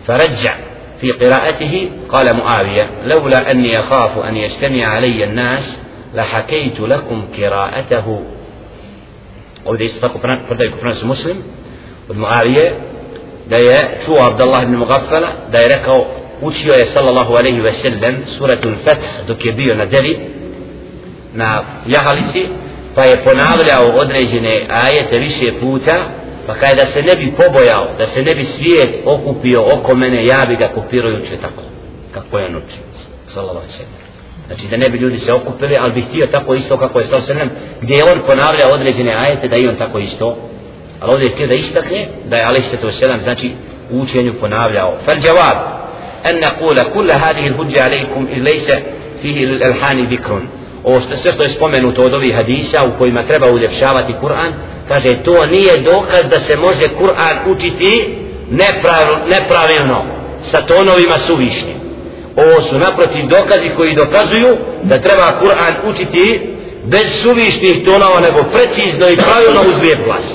فرجع 0.08 0.56
في 1.02 1.12
قراءته 1.12 1.90
قال 2.10 2.38
معاوية 2.38 2.90
لولا 3.06 3.52
أني 3.52 3.80
أخاف 3.80 4.18
أن 4.26 4.38
يجتمع 4.38 4.86
علي 4.86 5.24
الناس 5.24 5.80
لحكيت 6.14 6.80
لكم 6.80 7.26
قراءته. 7.38 8.24
وده 9.66 9.86
يستطيع 9.86 10.40
فرنس 10.82 11.04
مسلم 11.04 11.44
والمعاوية 12.10 12.74
دايا 13.50 14.06
شو 14.06 14.18
عبد 14.18 14.42
الله 14.42 14.64
بن 14.64 14.76
مغفلة 14.76 15.34
دايا 15.52 16.06
وشيو 16.42 16.86
صلى 16.86 17.10
الله 17.10 17.38
عليه 17.38 17.62
وسلم 17.62 18.22
سورة 18.26 18.60
الفتح 18.64 19.22
دو 19.28 19.36
كبير 19.36 19.78
ندري 19.86 20.20
يا 21.36 21.64
jahalici 21.88 22.44
pa 22.96 23.04
je 23.04 23.24
ponavljao 23.24 23.86
određene 23.96 24.68
ajete 24.70 25.18
više 25.20 25.54
puta 25.62 26.04
pa 26.48 26.54
kaj 26.54 26.76
da 26.76 26.86
se 26.86 27.02
ne 27.02 27.16
bi 27.16 27.34
pobojao 27.38 27.88
da 27.98 28.06
se 28.06 28.22
ne 28.22 28.36
bi 28.36 28.44
svijet 28.44 28.90
okupio 29.06 29.64
oko 29.74 29.96
mene 29.96 30.26
ja 30.26 30.46
bi 30.48 30.56
ga 30.56 30.68
kopirujući 30.68 31.38
tako 31.42 31.62
kako 32.12 32.40
je 32.40 32.50
noć 32.50 32.64
sallallahu 33.28 33.68
znači 34.48 34.68
da 34.68 34.78
ne 34.78 34.90
bi 34.90 34.98
ljudi 34.98 35.20
se 35.20 35.34
okupili 35.34 35.78
ali 35.80 35.94
bi 35.94 36.02
htio 36.02 36.28
tako 36.28 36.54
isto 36.54 36.78
kako 36.78 37.00
je 37.00 37.06
sallallahu 37.06 37.32
alaihi 37.32 37.56
gdje 37.82 37.96
je 37.96 38.04
on 38.04 38.20
ponavljao 38.28 38.72
određene 38.72 39.14
ajete 39.14 39.48
da 39.48 39.56
i 39.56 39.68
on 39.68 39.76
tako 39.76 40.00
isto. 40.00 40.38
Ali 41.00 41.12
ovdje 41.12 41.26
je 41.26 41.32
htio 41.32 41.48
da 41.48 41.54
istakne 41.54 42.08
da 42.26 42.36
je 42.38 42.46
alaihi 42.46 42.68
sallam 42.92 43.22
znači 43.22 43.52
u 43.92 44.02
učenju 44.02 44.34
ponavljao. 44.34 44.98
Fal 45.06 45.16
jawab 45.16 45.58
an 46.24 46.36
naqula 46.36 46.84
kulla 46.94 47.14
hadhihi 47.14 47.50
al-hujja 47.50 47.86
alaykum 47.86 48.28
ilaysa 48.28 48.80
fihi 49.22 49.46
al-alhani 49.46 50.08
dhikrun 50.08 50.48
ovo 50.86 51.00
što 51.00 51.18
sve 51.18 51.32
što 51.32 51.44
je 51.44 51.50
spomenuto 51.50 52.02
od 52.02 52.14
ovih 52.14 52.36
hadisa 52.36 52.80
u 52.88 52.98
kojima 52.98 53.22
treba 53.24 53.48
uljepšavati 53.52 54.14
Kur'an 54.22 54.52
kaže 54.88 55.24
to 55.24 55.46
nije 55.46 55.78
dokaz 55.78 56.22
da 56.30 56.40
se 56.40 56.56
može 56.56 56.86
Kur'an 57.00 57.36
učiti 57.48 58.16
neprav, 58.52 59.06
nepravilno 59.30 60.04
sa 60.52 60.62
tonovima 60.62 61.18
suvišnjim 61.28 61.86
ovo 62.36 62.62
su 62.62 62.78
naprotiv 62.78 63.28
dokazi 63.28 63.70
koji 63.78 63.96
dokazuju 63.96 64.58
da 64.84 65.02
treba 65.02 65.40
Kur'an 65.42 65.90
učiti 65.90 66.56
bez 66.84 67.08
suvišnih 67.24 67.86
tonova 67.86 68.20
nego 68.20 68.44
precizno 68.54 69.10
i 69.10 69.18
pravilno 69.18 69.62
uz 69.62 69.82
lijep 69.82 70.06
glas. 70.06 70.26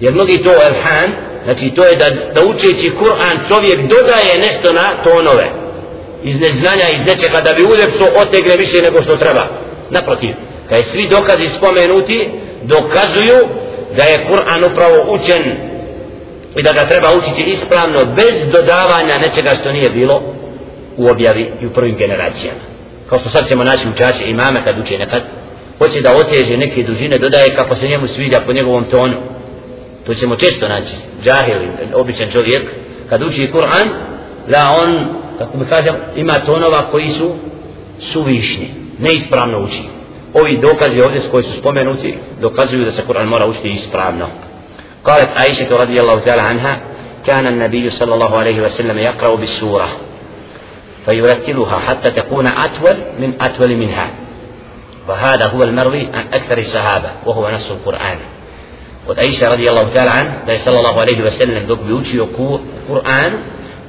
Jer 0.00 0.12
mnogi 0.12 0.42
to 0.42 0.50
elhan 0.50 1.12
znači 1.44 1.70
to 1.70 1.84
je 1.84 1.96
da, 1.96 2.06
da 2.34 2.46
učeći 2.46 2.92
Kur'an 3.00 3.48
čovjek 3.48 3.80
dodaje 3.80 4.38
nešto 4.38 4.72
na 4.72 5.02
tonove 5.04 5.63
iz 6.24 6.40
neznanja, 6.40 6.88
iz 6.88 7.06
nečega 7.06 7.40
da 7.40 7.52
bi 7.54 7.62
uljepšo 7.62 8.04
otegne 8.22 8.56
više 8.56 8.82
nego 8.82 9.02
što 9.02 9.16
treba. 9.16 9.44
Naprotiv, 9.90 10.30
kaj 10.68 10.82
svi 10.82 11.08
dokazi 11.08 11.48
spomenuti 11.56 12.30
dokazuju 12.62 13.38
da 13.96 14.04
je 14.04 14.26
Kur'an 14.30 14.72
upravo 14.72 15.12
učen 15.14 15.42
i 16.56 16.62
da 16.62 16.72
ga 16.72 16.88
treba 16.88 17.08
učiti 17.18 17.42
ispravno 17.42 17.98
bez 18.16 18.52
dodavanja 18.52 19.18
nečega 19.18 19.50
što 19.50 19.72
nije 19.72 19.90
bilo 19.90 20.22
u 20.96 21.08
objavi 21.08 21.50
i 21.60 21.66
u 21.66 21.70
prvim 21.70 21.96
generacijama. 21.96 22.60
Kao 23.08 23.18
što 23.18 23.30
sad 23.30 23.48
ćemo 23.48 23.64
naći 23.64 23.88
učače 23.88 24.24
imame 24.26 24.64
kad 24.64 24.78
uče 24.78 24.98
nekad, 24.98 25.22
hoće 25.78 26.00
da 26.00 26.16
oteže 26.16 26.56
neke 26.56 26.82
dužine, 26.82 27.18
dodaje 27.18 27.54
kako 27.54 27.76
se 27.76 27.88
njemu 27.88 28.06
sviđa 28.08 28.40
po 28.46 28.52
njegovom 28.52 28.84
tonu. 28.84 29.14
To 30.06 30.14
ćemo 30.14 30.36
često 30.36 30.68
naći, 30.68 30.92
džahil, 31.24 31.58
običan 31.94 32.30
čovjek, 32.30 32.62
kad 33.10 33.22
uči 33.22 33.50
Kur'an, 33.52 33.88
da 34.48 34.70
on 34.82 35.23
kako 35.38 35.58
bi 35.58 35.64
kažem, 35.64 35.94
ima 36.16 36.34
tonova 36.34 36.82
koji 36.90 37.08
su 37.08 37.34
suvišni, 38.00 38.70
neispravno 38.98 39.58
uči. 39.64 39.82
Ovi 40.34 40.58
dokazi 40.58 41.02
ovdje 41.02 41.20
koji 41.30 41.44
su 41.44 41.52
spomenuti 41.52 42.14
dokazuju 42.40 42.84
da 42.84 42.90
se 42.90 43.02
Kur'an 43.06 43.26
mora 43.28 43.46
učiti 43.46 43.68
ispravno. 43.68 44.26
قالت 45.04 45.36
عائشة 45.36 45.68
رضي 45.76 46.00
الله 46.00 46.18
تعالى 46.18 46.42
عنها 46.42 46.80
كان 47.26 47.46
النبي 47.46 47.90
صلى 47.90 48.14
الله 48.14 48.38
عليه 48.38 48.60
وسلم 48.62 48.98
يقرأ 48.98 49.34
بالسورة 49.34 49.88
فيرتلها 51.06 51.78
حتى 51.78 52.10
تكون 52.10 52.46
أطول 52.46 52.96
من 53.18 53.32
أطول 53.40 53.76
منها 53.76 54.10
وهذا 55.08 55.46
هو 55.46 55.62
المروي 55.62 56.06
عن 56.06 56.24
أكثر 56.32 56.58
الصحابة 56.58 57.10
وهو 57.26 57.50
نص 57.50 57.70
القرآن 57.70 58.18
قد 59.08 59.18
عائشة 59.18 59.48
رضي 59.48 59.70
الله 59.70 59.88
تعالى 59.94 60.10
عنه 60.10 60.58
صلى 60.64 60.78
الله 60.78 61.00
عليه 61.00 61.24
وسلم 61.24 61.66
دوك 61.66 61.78
بيوتي 61.80 62.16
القرآن 62.16 63.38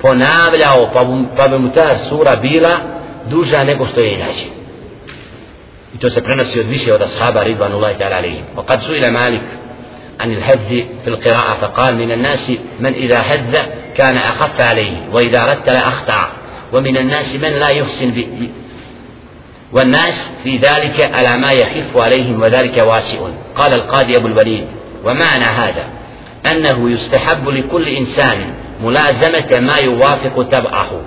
ponavljao 0.02 0.90
pa, 0.94 1.06
pa 1.38 1.48
bi 1.48 1.58
mu 1.58 1.70
ta 1.72 1.98
sura 2.10 2.36
bila 2.36 2.78
duža 3.30 3.64
nego 3.64 3.86
što 3.86 4.02
je 4.02 4.14
inače. 4.14 4.46
I 5.96 5.98
to 5.98 6.10
se 6.10 6.24
prenosi 6.24 6.60
od 6.60 6.66
više 6.66 6.94
od 6.94 7.02
ashaba 7.02 7.44
ridvanullahi 7.44 7.96
ta'ala 8.00 8.18
alihim 8.18 8.44
وقد 8.58 8.80
سئل 8.80 9.12
مالك 9.12 9.42
عن 10.20 10.32
الهذ 10.32 10.68
في 11.04 11.08
القراءة 11.08 11.58
فقال 11.62 11.96
من 11.96 12.12
الناس 12.12 12.52
من 12.80 12.94
إذا 12.94 13.20
هذ 13.20 13.58
كان 13.98 14.18
أخف 14.18 14.62
عليه 14.62 14.98
وإذا 15.14 15.46
رتل 15.54 15.76
أخطأ 15.76 16.30
ومن 16.74 16.98
الناس 16.98 17.36
من 17.36 17.50
لا 17.50 17.70
يحسن 17.70 18.10
ب... 18.12 18.50
والناس 19.72 20.32
في 20.44 20.58
ذلك 20.58 21.12
على 21.14 21.38
ما 21.38 21.52
يخف 21.52 21.98
عليهم 21.98 22.42
وذلك 22.42 22.78
واسع. 22.78 23.18
قال 23.56 23.74
القاضي 23.74 24.18
أبو 24.18 24.28
الوليد 24.28 24.68
ومعنى 25.04 25.44
هذا 25.44 25.86
أنه 26.52 26.92
يستحب 26.92 27.50
لكل 27.50 27.88
إنسان 27.88 28.54
ملازمة 28.84 29.60
ما 29.60 29.78
يوافق 29.78 30.48
تبعه 30.52 31.02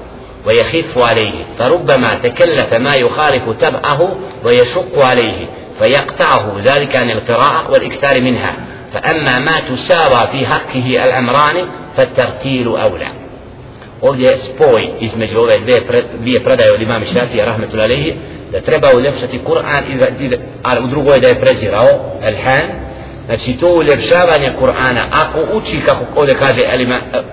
ويخف 0.46 0.98
عليه 0.98 1.44
فربما 1.58 2.14
تكلف 2.22 2.74
ما 2.74 2.94
يخالف 2.94 3.50
تبعه 3.60 4.16
ويشق 4.44 5.04
عليه 5.04 5.46
فيقطعه 5.78 6.60
ذلك 6.64 6.96
عن 6.96 7.10
القراءة 7.10 7.70
والإكثار 7.70 8.22
منها. 8.22 8.52
فأما 8.94 9.38
ما 9.38 9.60
تساوى 9.60 10.26
في 10.32 10.46
حقه 10.46 11.04
الأمران 11.04 11.68
فالترتيل 11.96 12.66
أولى. 12.66 13.08
Ovdje 14.02 14.38
spoj 14.38 14.90
između 15.00 15.38
ove 15.38 15.58
dvije, 15.58 15.80
pre, 15.80 16.02
dvije 16.20 16.44
predaje 16.44 16.72
od 16.72 16.82
imama 16.82 17.04
Šafija 17.04 17.44
rahmetul 17.44 17.80
alehi 17.80 18.14
da 18.52 18.60
treba 18.60 18.88
uljepšati 18.96 19.40
Kur'an 19.46 19.82
i 20.18 20.28
da, 20.28 20.36
a 20.62 20.80
u 20.84 20.86
drugoj 20.86 21.20
da 21.20 21.28
je 21.28 21.40
prezirao 21.40 21.88
Elhan 22.22 22.62
znači 23.28 23.52
to 23.52 23.66
uljepšavanje 23.66 24.52
Kur'ana 24.60 25.02
ako 25.10 25.38
uči 25.56 25.80
kako 25.86 26.04
ovdje 26.16 26.34
kaže 26.34 26.60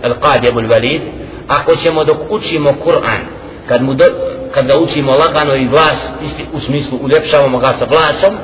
Al-Qadi 0.03 0.49
Abul 0.49 0.67
Walid 0.67 1.01
ako 1.47 1.75
ćemo 1.75 2.03
dok 2.03 2.17
učimo 2.29 2.73
Kur'an 2.85 3.19
kad, 3.67 3.83
mu 3.83 3.93
do, 3.93 4.05
kad 4.51 4.67
ga 4.67 4.77
učimo 4.77 5.11
lagano 5.11 5.55
i 5.55 5.65
glas 5.65 6.09
isti, 6.25 6.45
u 6.53 6.59
smislu 6.59 6.99
uljepšavamo 7.01 7.57
ga 7.59 7.67
sa 7.79 7.85
glasom 7.85 8.37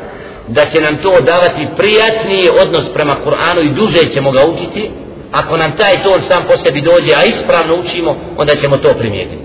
da 0.47 0.65
će 0.65 0.81
nam 0.81 0.97
to 0.97 1.21
davati 1.21 1.67
prijatniji 1.77 2.49
odnos 2.61 2.93
prema 2.93 3.15
Kur'anu 3.25 3.61
i 3.65 3.69
duže 3.69 4.13
ćemo 4.13 4.31
ga 4.31 4.45
učiti 4.45 4.91
ako 5.31 5.57
nam 5.57 5.77
taj 5.77 6.03
ton 6.03 6.21
sam 6.21 6.43
po 6.47 6.57
sebi 6.57 6.81
dođe 6.81 7.13
a 7.15 7.25
ispravno 7.25 7.75
učimo 7.75 8.15
onda 8.37 8.55
ćemo 8.55 8.77
to 8.77 8.93
primijetiti. 8.93 9.43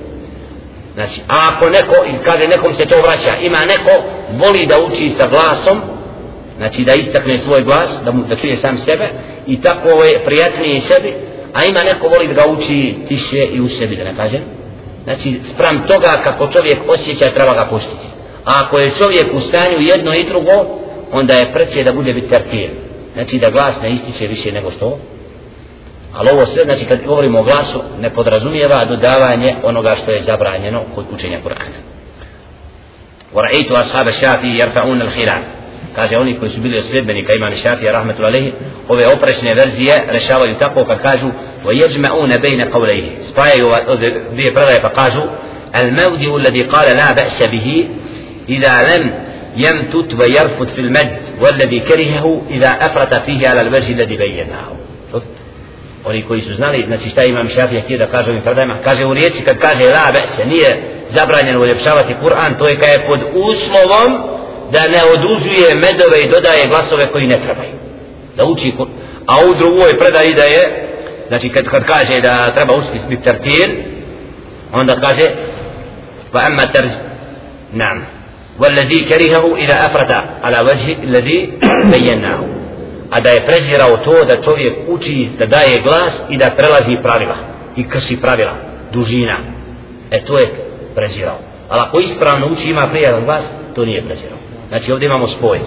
Znači 0.95 1.21
a 1.29 1.51
ako 1.53 1.71
neko 1.71 1.95
kaže 2.25 2.49
nekom 2.49 2.75
se 2.75 2.87
to 2.87 2.97
vraća 3.03 3.37
ima 3.41 3.59
neko 3.59 4.03
voli 4.33 4.67
da 4.67 4.81
uči 4.81 5.09
sa 5.09 5.27
glasom 5.27 5.96
znači 6.58 6.84
da 6.84 6.94
istakne 6.94 7.40
svoj 7.40 7.64
glas 7.64 8.02
da, 8.06 8.12
mu, 8.12 8.24
da 8.24 8.36
čuje 8.36 8.58
sam 8.58 8.78
sebe 8.78 9.10
i 9.48 9.62
tako 9.62 9.90
je 9.90 10.26
prijatniji 10.26 10.82
sebi 10.82 11.14
a 11.54 11.66
ima 11.66 11.84
neko 11.84 12.08
voli 12.08 12.28
da 12.28 12.34
ga 12.34 12.52
uči 12.52 12.96
tiše 13.08 13.44
i 13.54 13.62
u 13.62 13.70
sebi 13.70 13.96
da 13.96 14.04
ne 14.04 14.16
kažem 14.16 14.42
znači 15.04 15.40
sprem 15.54 15.84
toga 15.88 16.22
kako 16.24 16.48
čovjek 16.48 16.80
osjeća 16.88 17.26
treba 17.26 17.54
ga 17.54 17.66
pustiti 17.70 18.08
a 18.46 18.52
ako 18.66 18.80
je 18.80 18.92
čovjek 18.98 19.34
u 19.34 19.40
stanju 19.40 19.80
jedno 19.80 20.14
i 20.14 20.24
drugo 20.24 20.66
onda 21.12 21.34
je 21.34 21.54
preće 21.54 21.84
da 21.84 21.94
bude 21.94 22.14
biti 22.14 22.30
terpir 22.30 22.70
znači 23.14 23.38
da 23.38 23.50
glas 23.50 23.82
ne 23.82 23.90
ističe 23.90 24.28
više 24.28 24.52
nego 24.52 24.72
što 24.72 25.00
ali 26.14 26.30
ovo 26.34 26.46
sve 26.46 26.64
znači 26.64 26.86
kad 26.86 27.06
govorimo 27.06 27.40
o 27.40 27.44
glasu 27.44 27.82
ne 28.02 28.10
podrazumijeva 28.10 28.86
dodavanje 28.86 29.56
onoga 29.64 29.96
što 29.96 30.12
je 30.12 30.22
zabranjeno 30.22 30.82
kod 30.96 31.06
učenja 31.14 31.40
Kur'ana 31.46 31.80
ورأيت 33.34 33.72
أصحاب 33.72 34.08
الشافعي 34.08 34.60
يرفعون 34.60 35.02
الخلاف 35.02 35.44
kaže 35.97 36.17
oni 36.17 36.39
koji 36.39 36.51
su 36.51 36.61
bili 36.61 36.83
sljedbenika 36.83 37.33
imam 37.37 37.57
Šafija 37.57 37.93
rahmetullahi 37.93 38.53
ove 38.89 39.07
oprečne 39.07 39.55
verzije 39.55 40.05
rešavaju 40.09 40.55
tako 40.59 40.85
kad 40.85 41.03
kažu 41.03 41.31
yajma'una 41.65 42.41
bayna 42.41 42.71
qawlayhi 42.73 43.11
spajaju 43.23 43.71
dvije 44.33 44.55
predaje 44.55 44.83
pa 44.83 44.89
kažu 44.89 45.21
mawdi 45.73 46.27
alladhi 46.29 46.61
qala 46.61 46.97
la 46.97 47.15
ba'sa 47.15 47.51
bihi 47.51 47.89
idha 48.47 48.83
lam 48.89 49.27
يمتت 49.67 50.15
ويرفض 50.21 50.67
في 50.67 50.81
المد 50.81 51.17
والذي 51.41 51.81
كرهه 51.81 52.43
إذا 52.51 52.69
أفرط 52.69 53.15
فيه 53.15 53.49
على 53.49 53.61
الوجه 53.61 53.93
الذي 53.93 54.17
بيناه 54.17 54.73
oni 56.09 56.23
koji 56.23 56.41
su 56.41 56.55
znali, 56.55 56.85
znači 56.87 57.09
šta 57.09 57.25
imam 57.25 57.49
šafija 57.49 57.81
htio 57.81 57.99
da 57.99 58.07
kaže 58.07 58.31
ovim 58.31 58.43
predajima, 58.43 58.77
kaže 58.85 59.05
u 59.05 59.15
riječi 59.15 59.45
kad 59.45 59.59
kaže 59.59 59.85
la 59.85 60.13
bese, 60.13 60.45
nije 60.47 60.83
zabranjeno 61.15 61.61
uljepšavati 61.61 62.15
Kur'an, 62.23 62.59
to 62.59 62.69
je 62.69 62.77
kad 62.77 62.89
je 62.89 63.07
pod 63.07 63.21
uslovom 63.35 64.23
da 64.72 64.80
ne 64.88 65.02
odužuje 65.14 65.76
medove 65.76 66.20
i 66.24 66.30
dodaje 66.30 66.68
glasove 66.68 67.08
koji 67.08 67.28
ne 67.28 67.40
trebaju. 67.40 67.74
Da 68.38 68.46
uči 68.46 68.72
Kur'an. 68.78 69.02
A 69.26 69.46
u 69.46 69.54
drugoj 69.54 70.00
predaji 70.00 70.34
da 70.34 70.44
je, 70.44 70.88
znači 71.28 71.50
kad, 71.50 71.68
kad 71.68 71.86
kaže 71.86 72.22
da 72.22 72.52
treba 72.56 72.76
učiti 72.76 73.00
smit 73.00 73.24
tartil, 73.24 73.70
onda 74.72 74.96
kaže 74.96 75.26
pa 76.32 76.40
amma 76.40 76.68
tarz, 76.72 76.92
nam, 77.74 78.06
والذي 78.60 79.00
كرهه 79.00 79.56
إذا 79.58 79.86
أفرد 79.86 80.12
على 80.44 80.60
وجه 80.70 81.04
الذي 81.04 81.52
بيناه 81.92 82.44
a 83.12 83.20
da 83.20 83.30
je 83.30 83.46
prezirao 83.46 83.98
to 83.98 84.26
da 84.26 84.44
čovjek 84.44 84.74
uči 84.88 85.30
da 85.40 85.46
daje 85.46 85.82
glas 85.82 86.22
i 86.30 86.38
da 86.38 86.50
prelazi 86.58 86.98
pravila 87.04 87.36
i 87.76 87.90
krši 87.90 88.22
pravila, 88.22 88.56
dužina 88.94 89.38
e 90.12 90.26
to 90.26 90.40
je 90.40 90.48
prezirao 90.96 91.38
ali 91.70 91.82
ako 91.82 92.00
ispravno 92.00 92.48
uči 92.48 92.70
ima 92.70 92.88
prijadan 92.88 93.26
glas 93.26 93.44
to 93.76 93.86
nije 93.86 94.02
prezirao 94.02 94.35
Znači 94.69 94.93
ovdje 94.93 95.07
imamo 95.07 95.29
spoj 95.29 95.59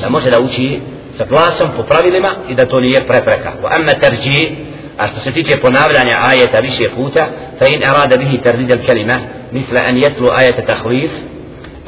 da 0.00 0.08
može 0.08 0.30
da 0.30 0.40
uči 0.40 0.80
sa 1.18 1.24
glasom 1.24 1.68
po 1.76 1.82
pravilima 1.82 2.30
i 2.48 2.54
da 2.54 2.66
to 2.66 2.80
nije 2.80 3.06
prepreka 3.06 3.52
wa 3.62 3.76
amma 3.76 3.94
tarji 3.94 4.56
a 4.98 5.08
što 5.08 5.20
se 5.20 5.32
tiče 5.32 5.56
ponavljanja 5.56 6.16
ajeta 6.28 6.58
više 6.58 6.84
puta 6.96 7.26
fa 7.58 7.66
in 7.66 7.84
arada 7.84 8.16
bihi 8.16 8.38
tardid 8.38 8.70
al 8.70 8.86
kalima 8.86 9.18
misla 9.52 9.80
an 9.80 9.96
yatlu 9.96 10.30
ajeta 10.36 10.62
tahvif 10.62 11.10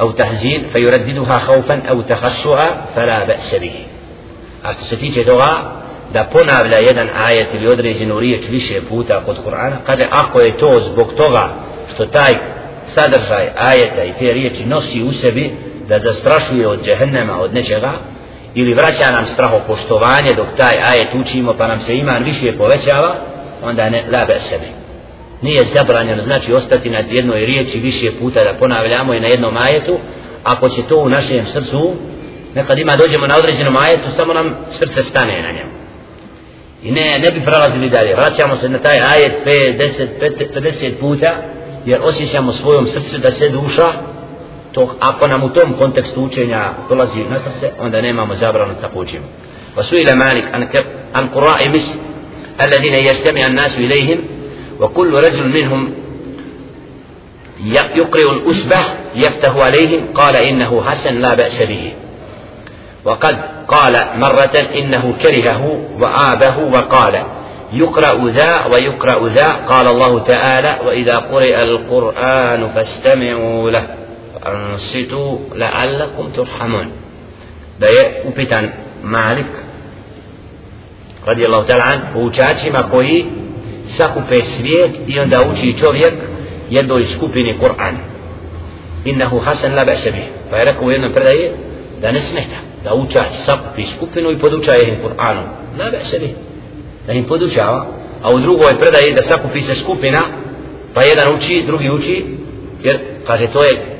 أو 0.01 0.11
تهزيل 0.11 0.65
فيرددها 0.73 1.39
خوفا 1.39 1.83
أو 1.91 2.01
تخشعا 2.01 2.69
فلا 2.97 3.25
بأس 3.25 3.55
به 3.55 3.73
a 4.63 4.73
što 4.73 4.85
se 4.85 4.97
tiče 4.97 5.25
toga 5.25 5.73
da 6.13 6.25
ponavlja 6.25 6.79
jedan 6.79 7.09
ajet 7.27 7.49
ili 7.55 7.69
određenu 7.69 8.21
riječ 8.21 8.49
više 8.49 8.81
puta 8.89 9.21
kod 9.27 9.37
Kur'ana 9.47 9.77
kaže 9.87 10.09
ako 10.11 10.41
je 10.41 10.57
to 10.59 10.81
zbog 10.93 11.13
toga 11.17 11.49
što 11.95 12.07
taj 12.07 12.35
sadržaj 12.87 13.49
ajeta 13.59 14.05
i 14.05 14.13
te 14.19 14.33
riječi 14.33 14.65
nosi 14.65 15.03
u 15.03 15.13
sebi 15.13 15.57
da 15.89 15.99
zastrašuje 15.99 16.69
od 16.69 16.85
džehennema 16.85 17.41
od 17.41 17.55
nečega 17.55 17.93
ili 18.55 18.75
vraća 18.75 19.11
nam 19.13 19.27
straho 19.27 19.61
poštovanje 19.67 20.35
dok 20.37 20.47
taj 20.57 20.75
ajet 20.91 21.15
učimo 21.15 21.55
pa 21.59 21.67
nam 21.67 21.81
se 21.81 21.97
iman 21.97 22.25
više 22.25 22.53
povećava 22.53 23.15
onda 23.63 23.91
ne 23.91 24.05
labe 24.13 24.37
sebi 24.41 24.67
nije 25.43 25.65
zabranjeno 25.65 26.23
znači 26.23 26.53
ostati 26.53 26.91
na 26.91 26.99
jednoj 26.99 27.47
riječi 27.47 27.81
više 27.81 28.13
puta 28.21 28.45
da 28.45 28.59
ponavljamo 28.59 29.15
i 29.15 29.21
na 29.21 29.27
jednom 29.27 29.57
ajetu 29.57 29.99
ako 30.45 30.69
će 30.69 30.83
to 30.83 30.97
u 30.97 31.09
našem 31.09 31.47
srcu 31.47 31.93
nekad 32.55 32.79
ima 32.79 32.97
dođemo 32.97 33.27
na 33.27 33.37
određenom 33.37 33.77
ajetu 33.77 34.11
samo 34.17 34.35
nam 34.35 34.57
srce 34.71 35.03
stane 35.03 35.43
na 35.43 35.53
njemu. 35.53 35.71
I 36.83 36.91
ne, 36.91 37.19
ne 37.19 37.31
bi 37.31 37.45
prelazili 37.45 37.91
dalje. 37.91 38.15
Vraćamo 38.15 38.57
se 38.57 38.69
na 38.69 38.79
taj 38.79 39.01
ajet 39.01 39.33
50, 39.47 40.07
50 40.55 40.93
puta 41.01 41.37
jer 41.87 42.01
osjećamo 42.03 42.53
svojom 42.53 42.87
srcu 42.87 43.19
da 43.19 43.33
se 43.33 43.49
duša 43.49 43.93
to, 44.75 44.97
ako 45.01 45.27
nam 45.27 45.43
u 45.43 45.49
tom 45.49 45.73
kontekstu 45.79 46.25
učenja 46.25 46.73
dolazi 46.89 47.25
na 47.31 47.39
srce 47.39 47.71
onda 47.81 48.01
nemamo 48.01 48.35
zabranu 48.35 48.75
tako 48.81 48.99
učimo 49.01 49.27
وسئل 49.77 50.13
مالك 50.13 50.45
عن 51.15 51.29
قراء 51.29 51.69
مصر 51.69 51.95
الذين 52.61 52.95
يجتمع 52.95 53.47
الناس 53.47 53.79
إليهم 53.79 54.19
وكل 54.81 55.15
رجل 55.15 55.49
منهم 55.49 55.95
يقرئ 57.95 58.31
الأسبة 58.31 58.85
يفتح 59.15 59.57
عليهم 59.57 60.07
قال 60.15 60.37
إنه 60.37 60.83
حسن 60.83 61.15
لا 61.15 61.35
بأس 61.35 61.63
به 61.63 61.93
وقد 63.05 63.37
قال 63.69 64.07
مرة 64.17 64.57
إنه 64.75 65.15
كرهه 65.23 65.79
وعابه 66.01 66.59
وقال 66.59 67.23
يقرأ 67.73 68.31
ذا 68.31 68.67
ويقرأ 68.67 69.29
ذا 69.29 69.53
قال 69.69 69.87
الله 69.87 70.19
تعالى 70.19 70.79
وإذا 70.87 71.17
قرئ 71.17 71.63
القرآن 71.63 72.71
فاستمعوا 72.75 73.71
له 73.71 73.87
أنصتوا 74.47 75.39
لعلكم 75.55 76.33
turhamun. 76.37 76.87
Da 77.81 77.87
je 77.87 78.23
upitan 78.25 78.69
Malik 79.03 79.47
radijallahu 81.27 81.67
ta'ala 81.67 81.99
u 82.15 82.25
učačima 82.25 82.83
koji 82.91 83.27
sakupe 83.87 84.37
svijet 84.45 84.91
i 85.07 85.21
onda 85.21 85.41
uči 85.53 85.77
čovjek 85.79 86.15
jednoj 86.71 87.03
skupini 87.07 87.59
Kur'an. 87.59 87.97
Innahu 89.05 89.39
hasan 89.39 89.75
la 89.75 89.85
ba'sebi 89.85 90.23
pa 90.51 90.57
je 90.57 90.65
rekao 90.65 90.87
u 90.87 90.91
jednom 90.91 91.13
predaje 91.13 91.53
da 92.01 92.11
ne 92.11 92.21
smeta 92.21 92.57
da 92.85 92.95
učač 92.95 93.27
sakupi 93.45 93.85
skupinu 93.97 94.31
i 94.31 94.39
podučaje 94.39 94.89
im 94.89 94.97
Kur'anu 95.05 95.43
la 95.79 95.85
ba'sebi 95.85 96.29
da 97.07 97.13
im 97.13 97.25
podučava. 97.25 97.87
A 98.23 98.31
u 98.31 98.39
drugoj 98.39 98.79
predaje 98.81 99.15
da 99.15 99.23
sakupi 99.23 99.61
se 99.61 99.75
skupina 99.75 100.21
pa 100.95 101.03
jedan 101.03 101.37
uči, 101.37 101.63
drugi 101.67 101.91
uči 101.91 102.25
jer 102.83 102.99
kaže 103.27 103.47
to 103.47 103.65
je 103.65 103.94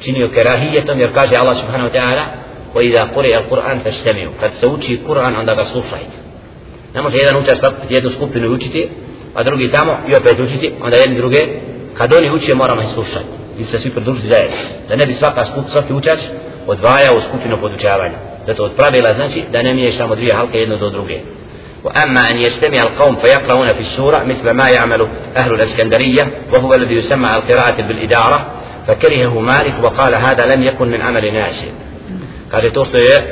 činio 0.00 0.28
kerahijetom 0.28 1.00
jer 1.00 1.12
kaže 1.14 1.36
Allah 1.36 1.56
subhanahu 1.56 1.90
wa 1.90 1.94
ta'ala 1.98 2.24
wa 2.74 2.82
idha 2.82 3.08
quri 3.14 3.34
al-Qur'an 3.34 3.82
fastamiju 3.84 4.30
kad 4.40 4.50
se 4.54 4.66
uči 4.66 5.00
Kur'an 5.06 5.36
onda 5.36 5.54
ga 5.54 5.64
slušajte 5.64 6.16
ne 6.94 7.02
može 7.02 7.16
jedan 7.16 7.36
učač 7.36 7.58
sakupiti 7.58 7.94
jednu 7.94 8.10
skupinu 8.10 8.46
i 8.46 8.50
učiti 8.50 8.88
a 9.36 9.42
drugi 9.42 9.70
tamo 9.70 9.96
i 10.08 10.14
opet 10.14 10.40
učiti, 10.40 10.72
onda 10.82 10.96
jedni 10.96 11.16
druge, 11.16 11.40
kad 11.94 12.12
oni 12.12 12.30
uče 12.30 12.54
moramo 12.54 12.82
ih 12.82 12.88
slušati, 12.94 13.24
ili 13.56 13.66
se 13.66 13.78
svi 13.78 13.90
pridružiti 13.90 14.28
zajedno, 14.28 14.56
da 14.88 14.96
ne 14.96 15.06
bi 15.06 15.14
svaka 15.14 15.44
skup, 15.44 15.64
svaki 15.68 15.92
učač 15.92 16.18
odvajao 16.66 17.20
skupinu 17.20 17.56
podučavanja. 17.60 18.18
Zato 18.46 18.64
od 18.64 18.72
pravila 18.76 19.14
znači 19.14 19.42
da 19.52 19.62
ne 19.62 19.74
miješamo 19.74 20.14
dvije 20.14 20.34
halke 20.34 20.58
jedno 20.58 20.76
do 20.76 20.90
druge. 20.90 21.20
وأما 21.86 22.30
أن 22.30 22.38
يستمع 22.46 22.80
القوم 22.88 23.16
فيقرؤون 23.16 23.72
في 23.72 23.80
السورة 23.80 24.24
مثل 24.24 24.50
ما 24.50 24.68
يعمل 24.68 25.06
أهل 25.36 25.54
الإسكندرية 25.54 26.24
وهو 26.52 26.74
الذي 26.74 26.94
يسمى 26.94 27.28
القراءة 27.34 27.82
بالإدارة 27.88 28.46
فكرهه 28.86 29.40
مالك 29.40 29.74
وقال 29.82 30.14
هذا 30.14 30.46
لم 30.54 30.62
يكن 30.62 30.88
من 30.88 31.02
عمل 31.02 31.34
ناس 31.34 31.64
قال 32.52 32.72
توصي 32.72 33.22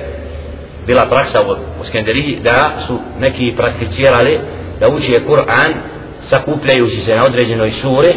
بلا 0.89 1.05
براكسة 1.05 1.59
واسكندري 1.79 2.35
دا 2.35 2.77
سو 2.77 2.99
نكي 3.21 3.51
براكتير 3.51 4.15
علي 4.15 4.41
دا 4.81 4.87
وشي 4.87 5.17
قرآن 5.19 5.73
سكو 6.23 6.55
بلاي 6.55 6.83
وشيسين 6.83 7.21
ودرجنوي 7.21 7.71
سوري. 7.71 8.15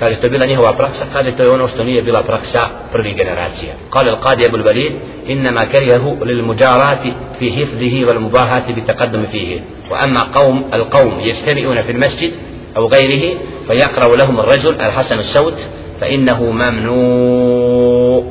قال 0.00 0.12
استو 0.12 0.28
بلا 0.28 0.46
نهوى 0.46 0.72
براكسة 0.78 1.04
قال 1.14 1.26
استو 1.28 1.44
يونو 1.44 1.64
استنية 1.64 2.00
بلا 2.02 2.20
براكسة 2.20 2.70
بردي 2.94 3.12
جنراتيا. 3.12 3.74
قال 3.90 4.08
القاضي 4.08 4.46
أبو 4.46 4.56
البليل 4.56 4.92
إنما 5.30 5.64
كرهه 5.64 6.18
للمجارات 6.22 7.02
في 7.38 7.52
حفظه 7.52 7.94
والمباهاة 8.08 8.66
بالتقدم 8.72 9.26
فيه. 9.26 9.60
وأما 9.90 10.22
قوم 10.22 10.64
القوم 10.74 11.20
يجتمعون 11.20 11.82
في 11.82 11.92
المسجد 11.92 12.32
أو 12.76 12.86
غيره 12.86 13.38
فيقرأ 13.68 14.16
لهم 14.16 14.40
الرجل 14.40 14.80
الحسن 14.80 15.18
السوت 15.18 15.58
فإنه 16.01 16.51
ممنوع 16.51 18.23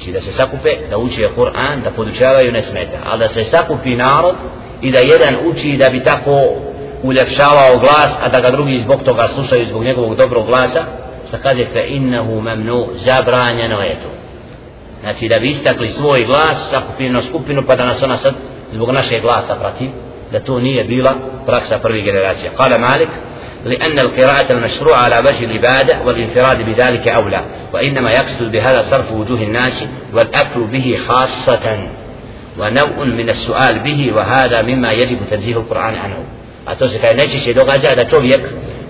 znači 0.00 0.12
da 0.12 0.20
se 0.20 0.32
sakupe, 0.32 0.68
da 0.90 0.98
uči 0.98 1.26
Kur'an, 1.36 1.82
da 1.84 1.90
podučavaju 1.90 2.52
ne 2.52 2.62
smeta, 2.62 2.96
ali 3.04 3.18
da 3.18 3.28
se 3.28 3.44
sakupi 3.44 3.96
narod 3.96 4.34
i 4.82 4.92
da 4.92 4.98
jedan 4.98 5.36
uči 5.50 5.76
da 5.76 5.88
bi 5.88 6.04
tako 6.04 6.40
uljepšavao 7.02 7.78
glas, 7.78 8.16
a 8.22 8.28
da 8.28 8.40
ga 8.40 8.50
drugi 8.50 8.78
zbog 8.78 9.02
toga 9.02 9.28
slušaju 9.28 9.66
zbog 9.66 9.84
njegovog 9.84 10.16
dobrog 10.16 10.46
glasa, 10.46 10.84
šta 11.28 11.38
kaže 11.38 11.64
fe 11.72 11.84
innahu 11.88 12.40
memnu, 12.40 12.86
zabranjeno 13.04 13.80
je 13.80 13.90
to. 13.90 14.08
Znači 15.00 15.28
da 15.28 15.38
bi 15.38 15.48
istakli 15.48 15.88
svoj 15.88 16.18
glas, 16.26 16.70
sakupinu 16.70 17.22
skupinu, 17.22 17.62
pa 17.66 17.76
da 17.76 17.84
nas 17.84 18.02
ona 18.02 18.16
sad 18.16 18.34
zbog 18.72 18.90
našeg 18.90 19.22
glasa 19.22 19.54
prati, 19.54 19.90
da 20.32 20.40
to 20.40 20.60
nije 20.60 20.84
bila 20.84 21.14
praksa 21.46 21.78
prvih 21.78 22.04
generacija. 22.04 22.50
Kale 22.56 22.78
Malik, 22.78 23.08
لأن 23.65 23.99
القراءة 23.99 24.51
المشروعة 24.51 24.97
على 24.97 25.19
وجه 25.19 25.45
العبادة 25.45 26.01
والانفراد 26.05 26.65
بذلك 26.65 27.07
أولى 27.07 27.45
وإنما 27.73 28.11
يقصد 28.11 28.51
بهذا 28.51 28.81
صرف 28.81 29.11
وجوه 29.11 29.41
الناس 29.41 29.85
والأكل 30.13 30.63
به 30.63 30.99
خاصة. 31.07 31.77
ونوع 32.59 33.03
من 33.03 33.29
السؤال 33.29 33.79
به 33.79 34.11
وهذا 34.15 34.61
مما 34.61 34.91
يجب 34.91 35.17
تنزيه 35.31 35.57
القرآن 35.57 35.95
عنه. 35.95 36.17
أتوسك 36.67 37.05
أن 37.05 37.17
نجيش 37.17 37.47
إذا 37.47 37.63
غزا 37.63 37.91
هذا 37.91 38.03
توليك 38.03 38.41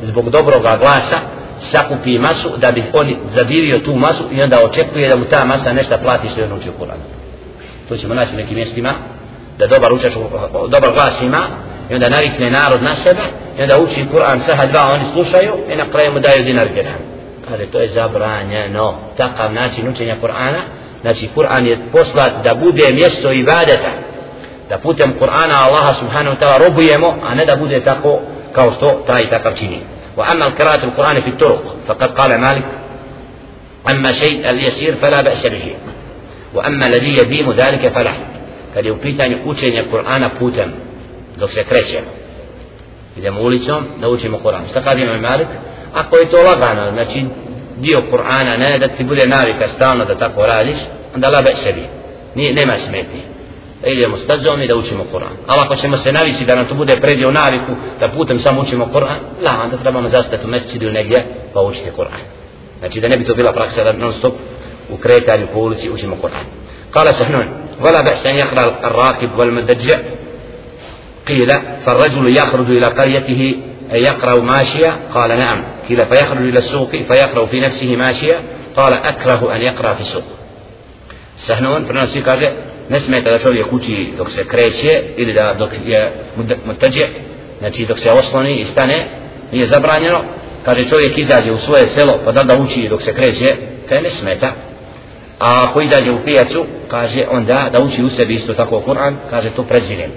زبق 0.03 0.21
دبرو 0.21 0.59
غاقلاسا 0.59 1.19
ساقو 1.61 1.95
في 2.03 2.17
ماسو 2.17 2.55
دا 2.55 2.69
بيقولي 2.69 3.17
زبيري 3.35 3.79
تو 3.79 3.95
ماسو 3.95 4.23
يندا 4.31 4.65
أتكو 4.65 4.99
يدا 4.99 5.15
متا 5.15 5.43
ماسا 5.43 5.71
نشتا 5.71 5.95
بلاتي 5.95 6.29
سيرنو 6.29 6.59
في 6.59 6.67
القرآن. 6.67 6.99
توسي 7.89 8.07
مناشي 8.07 8.35
نكي 8.35 8.55
ميستما 8.55 8.95
دا 9.59 9.65
دبر 9.65 10.89
غاسما 10.89 11.49
i 11.90 11.94
onda 11.94 12.08
navikne 12.08 12.50
narod 12.50 12.82
na 12.82 12.94
sebe 12.94 13.20
i 13.58 13.62
onda 13.62 13.78
uči 13.78 14.06
Kur'an 14.12 14.42
saha 14.42 14.66
dva 14.66 14.90
oni 14.92 15.04
slušaju 15.12 15.52
i 15.72 15.76
na 15.76 15.90
kraju 15.90 16.12
mu 16.12 16.20
daju 16.20 16.44
dinar 16.44 16.68
dirham 16.74 17.00
kaže 17.48 17.66
to 17.66 17.78
je 17.78 17.88
zabranjeno 17.88 18.94
takav 19.16 19.52
način 19.52 19.88
učenja 19.88 20.16
Kur'ana 20.22 20.60
znači 21.00 21.28
Kur'an 21.34 21.66
je 21.66 21.78
poslat 21.92 22.32
da 22.44 22.54
bude 22.54 22.92
mjesto 22.92 23.32
ibadeta 23.32 23.90
da 24.68 24.78
putem 24.78 25.14
Kur'ana 25.20 25.54
Allaha 25.66 25.92
subhanahu 25.92 26.36
wa 26.36 26.40
ta'ala 26.40 26.68
robujemo 26.68 27.14
a 27.22 27.34
ne 27.34 27.44
da 27.46 27.56
bude 27.56 27.80
tako 27.80 28.18
kao 28.52 28.72
što 28.72 29.02
taj 29.06 29.28
takav 29.28 29.52
čini 29.54 29.80
وأما 30.16 30.46
القراءة 30.46 30.84
القرآن 30.84 31.20
في 31.20 31.28
الطرق 31.28 31.76
فقد 31.88 32.10
قال 32.18 32.40
مالك 32.40 32.64
أما 33.90 34.12
شيء 34.12 34.50
اليسير 34.50 34.94
فلا 34.94 35.22
بأس 35.22 35.46
به 35.46 35.74
وأما 36.54 36.86
الذي 36.86 37.16
يديم 37.16 37.52
ذلك 37.52 37.88
فلا 37.88 38.14
kad 38.74 38.84
je 38.84 38.92
u 38.92 38.96
pitanju 38.96 39.38
učenja 39.44 39.84
Kur'ana 39.92 40.28
putem 40.38 40.72
dok 41.37 41.51
se 41.51 41.63
krećemo 41.63 42.07
idemo 43.17 43.41
ulicom 43.41 43.83
da 44.01 44.09
učimo 44.09 44.39
Kur'an 44.43 44.69
šta 44.69 44.81
kaže 44.81 45.01
imam 45.01 45.21
Malik 45.21 45.47
ako 45.93 46.17
je 46.17 46.29
to 46.29 46.37
lagano 46.37 46.91
znači 46.91 47.25
dio 47.77 48.01
Kur'ana 48.11 48.57
ne 48.57 48.79
da 48.79 48.87
ti 48.87 49.03
bude 49.03 49.27
navika 49.27 49.67
stalno 49.67 50.05
da 50.05 50.15
tako 50.15 50.45
radiš 50.45 50.77
onda 51.15 51.29
labe 51.29 51.51
sebi 51.55 51.83
Nije, 52.35 52.53
nema 52.53 52.77
smetnje 52.77 53.21
da 53.81 53.89
idemo 53.89 54.17
stazom 54.17 54.61
i 54.61 54.67
da 54.67 54.75
učimo 54.75 55.03
Kur'an 55.13 55.35
ali 55.47 55.61
ako 55.65 55.75
ćemo 55.75 55.97
se 55.97 56.11
navisi 56.11 56.45
da 56.45 56.55
nam 56.55 56.65
to 56.65 56.75
bude 56.75 56.95
pređe 56.95 57.27
u 57.27 57.31
naviku 57.31 57.71
da 57.99 58.07
putem 58.07 58.39
samo 58.39 58.61
učimo 58.61 58.89
Kur'an 58.93 59.19
la 59.41 59.61
onda 59.63 59.77
trebamo 59.77 60.09
zastati 60.09 60.45
u 60.45 60.49
mesecidu 60.49 60.91
negdje 60.91 61.25
pa 61.53 61.61
učite 61.61 61.91
Kur'an 61.97 62.21
znači 62.79 63.01
da 63.01 63.07
ne 63.07 63.17
bi 63.17 63.25
to 63.25 63.35
bila 63.35 63.53
praksa 63.53 63.83
da 63.83 63.93
non 63.93 64.13
stop 64.13 64.33
u 64.89 64.97
kretanju 64.97 65.47
po 65.53 65.59
ulici 65.59 65.89
učimo 65.89 66.15
Kur'an 66.21 66.45
قال 66.95 67.15
سهنون 67.15 67.47
ولا 67.81 68.01
بأس 68.01 68.25
أن 68.25 68.35
يقرأ 68.35 68.87
الراكب 68.87 69.29
والمدجع 69.39 69.97
قيل 71.27 71.53
فالرجل 71.85 72.37
يخرج 72.37 72.69
إلى 72.69 72.85
قريته 72.85 73.55
يقرأ 73.91 74.41
ماشية 74.41 74.99
قال 75.13 75.29
نعم 75.29 75.63
قيل 75.89 76.05
فيخرج 76.05 76.41
إلى 76.41 76.57
السوق 76.57 76.91
فيقرأ 76.91 77.45
في 77.45 77.59
نفسه 77.59 77.95
ماشية 77.95 78.39
قال 78.77 78.93
أكره 78.93 79.55
أن 79.55 79.61
يقرأ 79.61 79.93
في 79.93 80.01
السوق 80.01 80.23
سهنون 81.37 81.85
prenosi 81.85 82.21
kaže 82.21 82.49
ne 82.89 82.99
smeta 82.99 83.31
da 83.31 83.39
čovjek 83.39 83.73
uči 83.73 84.09
dok 84.17 84.31
se 84.31 84.47
kreće 84.47 85.03
ili 85.17 85.33
da 85.33 85.53
dok 85.59 85.69
je 85.85 86.11
mutađe 86.65 87.07
znači 87.59 87.85
dok 87.85 87.99
se 87.99 88.11
osloni 88.11 88.55
i 88.55 88.65
stane 88.65 89.05
nije 89.51 89.67
zabranjeno 89.67 90.21
kaže 90.65 90.89
čovjek 90.89 91.17
izađe 91.17 91.51
u 91.51 91.57
svoje 91.57 91.87
selo 91.87 92.19
pa 92.25 92.31
da 92.31 92.43
da 92.43 92.57
uči 92.57 92.87
dok 92.89 93.03
se 93.03 93.13
kreće 93.13 93.55
kaj 93.89 94.01
ne 94.01 94.09
smeta 94.09 94.51
a 95.39 95.65
ako 95.69 95.81
izađe 95.81 96.11
u 96.11 96.23
pijacu 96.25 96.65
kaže 96.87 97.25
onda 97.31 97.69
da 97.71 97.79
uči 97.79 98.03
u 98.03 98.09
sebi 98.09 98.33
isto 98.33 98.53
tako 98.53 98.83
Kur'an 98.87 99.13
kaže 99.29 99.49
to 99.49 99.63
prezirem 99.63 100.11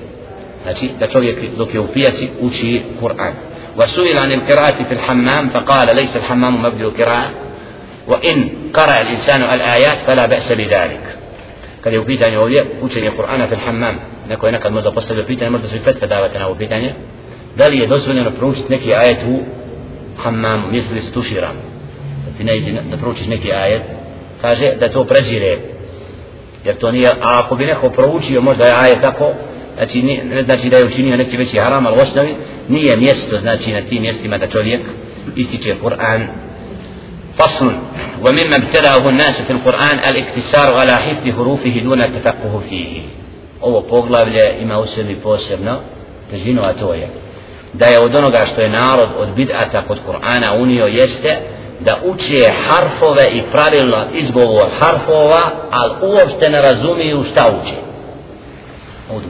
znači 0.72 0.90
da 1.00 1.06
čovjek 1.06 1.38
dok 1.56 1.74
je 1.74 1.80
u 1.80 1.86
pijaci 1.86 2.28
uči 2.40 2.82
Kur'an 3.00 3.32
وسئل 3.78 4.18
عن 4.18 4.32
القراءة 4.32 4.82
في 4.82 4.94
الحمام 4.94 5.48
فقال 5.48 5.96
ليس 5.96 6.16
الحمام 6.16 6.62
مبدل 6.62 6.84
القراءة 6.84 7.30
وإن 8.06 8.48
قرأ 8.74 9.00
الإنسان 9.00 9.42
الآيات 9.42 9.96
فلا 9.96 10.26
بأس 10.26 10.52
بذلك 10.52 11.18
kad 11.84 11.92
je 11.92 12.00
u 12.00 12.04
pitanju 12.04 12.40
ovdje 12.40 12.66
učenje 12.82 13.10
Kur'ana 13.10 13.48
fil 13.48 13.58
hammam 13.66 13.98
neko 14.28 14.46
je 14.46 14.52
nekad 14.52 14.72
možda 14.72 14.92
postavio 14.92 15.24
pitanje 15.24 15.50
možda 15.50 15.68
se 15.68 15.76
i 15.76 15.80
fetka 15.80 16.06
davate 16.06 16.38
na 16.38 16.46
ovo 16.46 16.54
pitanje 16.54 16.92
da 17.56 17.66
li 17.66 17.78
je 17.78 17.86
dozvoljeno 17.86 18.30
proučiti 18.30 18.72
neki 18.72 18.94
ajet 18.94 19.18
u 19.28 19.38
hammamu 20.22 20.70
mjesto 20.70 20.90
gdje 20.90 21.02
se 21.02 21.12
tuširam 21.12 21.56
da 22.26 22.38
ti 22.38 22.44
ne 22.44 22.82
da 22.90 22.96
proučiš 22.96 23.26
neki 23.26 23.52
ajet 23.52 23.82
kaže 24.40 24.72
da 24.80 24.88
to 24.88 25.04
prezire 25.04 25.58
jer 26.64 26.76
to 26.76 26.90
nije 26.92 27.08
a 27.08 27.40
ako 27.44 27.56
bi 27.56 27.64
neko 27.64 27.90
proučio 27.90 28.40
možda 28.40 28.64
je 28.64 28.74
ajet 28.80 29.00
tako 29.00 29.32
znači 29.77 30.01
ne 30.01 30.43
znači 30.43 30.69
da 30.69 30.77
je 30.77 30.85
učinio 30.85 31.17
neki 31.17 31.37
veći 31.37 31.57
haram 31.57 31.85
ali 31.85 31.97
u 31.97 32.01
osnovi 32.01 32.35
nije 32.69 32.97
mjesto 32.97 33.39
znači 33.39 33.73
na 33.73 33.81
tim 33.81 34.01
mjestima 34.01 34.37
da 34.37 34.47
čovjek 34.47 34.81
ističe 35.35 35.75
Kur'an 35.83 36.21
فصل 37.37 37.75
ومما 38.25 38.55
ابتدأه 38.55 39.09
الناس 39.09 39.41
في 39.41 39.53
القرآن 39.53 39.99
الاكتسار 39.99 40.73
على 40.79 40.95
حفظ 40.95 41.35
حروفه 41.35 41.79
دون 41.79 42.01
التفقه 42.01 42.61
فيه 42.69 43.01
ovo 43.61 43.81
poglavlje 43.81 44.55
ima 44.61 44.79
u 44.79 44.85
sebi 44.85 45.15
posebno 45.15 45.79
težinu 46.31 46.61
a 46.63 46.73
to 46.73 46.93
je 46.93 47.07
da 47.73 47.85
je 47.85 47.99
od 47.99 48.15
onoga 48.15 48.45
što 48.45 48.61
je 48.61 48.69
narod 48.69 49.09
od 49.19 49.27
bid'ata 49.35 49.81
kod 49.87 49.99
Kur'ana 50.07 50.61
unio 50.61 50.85
jeste 50.85 51.37
da 51.79 51.99
uče 52.05 52.51
harfove 52.67 53.29
i 53.33 53.41
pravilno 53.51 54.05
izgovor 54.13 54.67
harfova 54.79 55.51
ali 55.69 55.93
uopšte 56.01 56.49
ne 56.49 56.61
razumiju 56.61 57.23
šta 57.23 57.59
uče 57.61 57.75
ovdje 59.13 59.29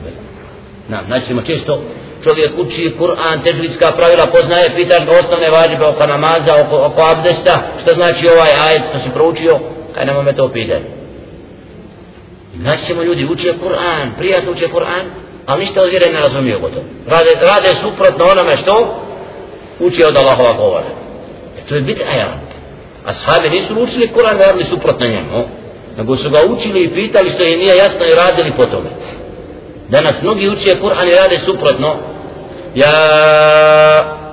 na, 0.88 1.02
znači 1.06 1.34
često 1.46 1.82
čovjek 2.24 2.52
uči 2.58 2.94
Kur'an, 2.98 3.42
težvitska 3.44 3.92
pravila 3.92 4.26
poznaje, 4.26 4.74
pitaš 4.76 5.06
ga 5.06 5.12
osnovne 5.12 5.50
vađibe 5.50 5.84
oko 5.84 6.06
namaza, 6.06 6.52
oko, 6.66 6.76
oko 6.76 7.02
abdesta, 7.02 7.62
što 7.82 7.94
znači 7.94 8.28
ovaj 8.28 8.50
ajet 8.68 8.82
što 8.88 8.98
si 8.98 9.10
proučio, 9.14 9.58
kaj 9.94 10.06
nema 10.06 10.22
me 10.22 10.32
to 10.32 10.48
pitati. 10.48 10.84
Znači 12.60 12.92
ljudi 12.92 13.28
uče 13.30 13.52
Kur'an, 13.64 14.08
prijatno 14.18 14.52
uče 14.52 14.66
Kur'an, 14.66 15.04
ali 15.46 15.60
ništa 15.60 15.82
od 15.82 15.90
vjere 15.90 16.06
ne 16.12 16.20
razumiju 16.20 16.60
gotovo. 16.60 16.84
Rade, 17.06 17.30
rade 17.40 17.74
suprotno 17.82 18.24
onome 18.24 18.56
što 18.56 19.02
uči 19.80 20.04
od 20.04 20.16
Allahova 20.16 20.52
govora. 20.52 20.90
Jer 21.56 21.64
to 21.68 21.74
je 21.74 21.80
bit 21.80 22.02
ajan. 22.14 22.40
A 23.04 23.12
sahabe 23.12 23.50
nisu 23.50 23.80
učili 23.80 24.12
Kur'an, 24.16 24.38
radili 24.38 24.64
suprotno 24.64 25.06
njemu, 25.06 25.44
nego 25.96 26.16
su 26.16 26.30
ga 26.30 26.38
učili 26.48 26.84
i 26.84 26.94
pitali 26.94 27.32
što 27.32 27.42
je 27.42 27.56
nije 27.56 27.76
jasno 27.76 28.00
i 28.06 28.16
radili 28.16 28.52
po 28.56 28.64
tome 28.64 28.88
danas 29.88 30.22
mnogi 30.22 30.48
uče 30.48 30.80
Kur'an 30.80 31.08
i 31.08 31.14
rade 31.14 31.38
suprotno 31.38 31.96
ja 32.74 32.90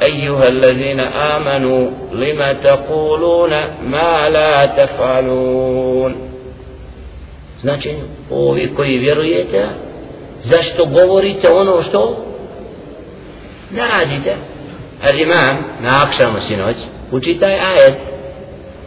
ejuha 0.02 0.44
allazina 0.44 1.12
amanu 1.36 1.92
lima 2.14 2.54
taquluna 2.64 3.70
ma 3.84 4.28
la 4.30 4.68
tafalun 4.76 6.14
znači 7.62 7.96
ovi 8.32 8.74
koji 8.76 8.98
vjerujete 8.98 9.66
zašto 10.44 10.86
govorite 10.86 11.50
ono 11.50 11.82
što 11.82 12.26
ne 13.72 13.82
radite 13.88 14.36
al 15.04 15.20
imam 15.20 15.58
na 15.82 16.04
akšamu 16.04 16.42
sinoć 16.48 16.76
uči 17.12 17.40
taj 17.40 17.54
ajet 17.54 17.96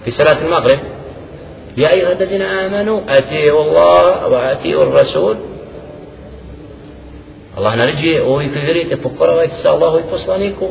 fi 0.05 0.11
salat 0.11 0.39
al-maghrib 0.43 0.79
يا 1.79 1.93
أيها 1.93 2.13
الذين 2.13 2.43
آمنوا 2.43 3.01
أتيوا 3.09 3.63
الله 3.65 4.29
وأتيوا 4.29 4.83
الرسول 4.83 5.37
Naređuje 7.77 8.23
ovi 8.23 8.49
koji 8.49 8.65
vjerujete 8.65 8.97
pokoravajte 8.97 9.55
se 9.55 9.69
Allahu 9.69 9.99
i 9.99 10.11
poslaniku 10.11 10.69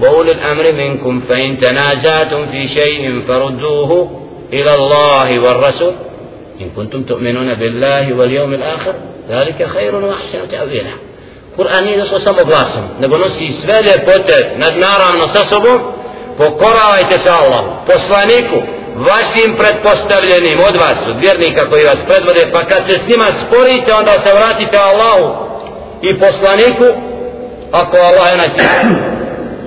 وأولي 0.00 0.32
الأمر 0.32 0.72
منكم 0.72 1.20
فإن 1.20 1.58
تنازعتم 1.58 2.46
في 2.46 2.68
شيء 2.68 3.20
فردوه 3.20 4.10
إلى 4.52 4.74
الله 4.74 5.38
والرسول 5.38 5.92
إن 6.60 6.70
كنتم 6.76 7.02
تؤمنون 7.02 7.54
بالله 7.54 8.14
واليوم 8.14 8.54
الآخر 8.54 8.94
ذلك 9.30 9.68
خير 9.68 9.94
وأحسن 9.94 10.48
تأويلا 10.48 10.92
samo 12.20 12.44
glasom, 12.44 12.84
nego 13.00 13.18
nosi 13.18 13.52
sve 13.52 13.82
ljepote 13.82 14.54
nad 14.56 14.78
naravno 14.78 15.26
sa 15.26 15.44
sobom, 15.44 15.78
pokoravajte 16.38 17.18
se 17.18 17.30
Allahu 17.30 17.70
poslaniku 17.86 18.56
vašim 18.96 19.56
pretpostavljenim 19.58 20.58
od 20.68 20.76
vas 20.76 20.98
od 21.08 21.16
vjernika 21.20 21.68
koji 21.70 21.84
vas 21.84 21.98
predvode 22.06 22.50
pa 22.52 22.64
kad 22.64 22.86
se 22.86 22.98
s 22.98 23.08
njima 23.08 23.26
sporite 23.42 23.94
onda 23.94 24.12
se 24.12 24.30
vratite 24.34 24.76
Allahu 24.78 25.51
i 26.02 26.18
poslaniku 26.18 26.84
ako 27.72 27.96
Allah 27.96 28.30
je 28.30 28.36
naći. 28.36 28.60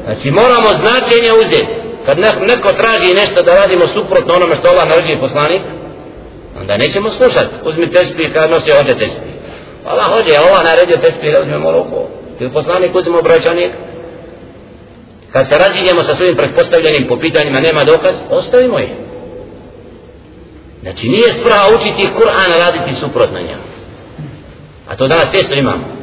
Znači 0.06 0.32
moramo 0.32 0.70
značenje 0.74 1.32
uzeti. 1.42 1.76
Kad 2.06 2.18
neko 2.48 2.74
traži 2.74 3.14
nešto 3.14 3.44
da 3.44 3.56
radimo 3.56 3.88
suprotno 3.88 4.34
onome 4.34 4.56
što 4.56 4.68
Allah 4.68 4.90
naređuje 4.90 5.20
poslanik 5.20 5.62
onda 6.60 6.78
nećemo 6.78 7.10
slušati 7.10 7.56
uzmi 7.66 7.92
tespih 7.92 8.34
kad 8.34 8.52
nosi 8.52 8.72
hođe 8.72 8.98
tespih. 8.98 9.34
Allah 9.86 10.06
hođe, 10.06 10.38
Allah 10.38 10.64
naredio 10.64 10.98
tespih 10.98 11.32
da 11.32 11.42
uzmemo 11.42 11.72
ruku? 11.72 12.00
Ili 12.40 12.52
poslanik 12.52 12.96
uzmemo 12.96 13.20
obraćanik 13.20 13.72
kad 15.32 15.50
se 15.50 15.58
raziđemo 15.58 16.04
sa 16.04 16.16
svojim 16.16 16.36
pretpostavljenim 16.36 17.08
po 17.10 17.20
pitanjima 17.20 17.60
nema 17.60 17.84
dokaz 17.84 18.16
ostavimo 18.30 18.80
ih. 18.80 18.90
Znači 20.82 21.10
nije 21.10 21.32
sprava 21.32 21.68
učiti 21.76 22.10
Kur'an 22.18 22.60
raditi 22.60 23.00
suprotno 23.00 23.40
njemu. 23.40 23.64
A 24.88 24.96
to 24.96 25.08
danas 25.08 25.32
često 25.32 25.54
imamo. 25.54 25.95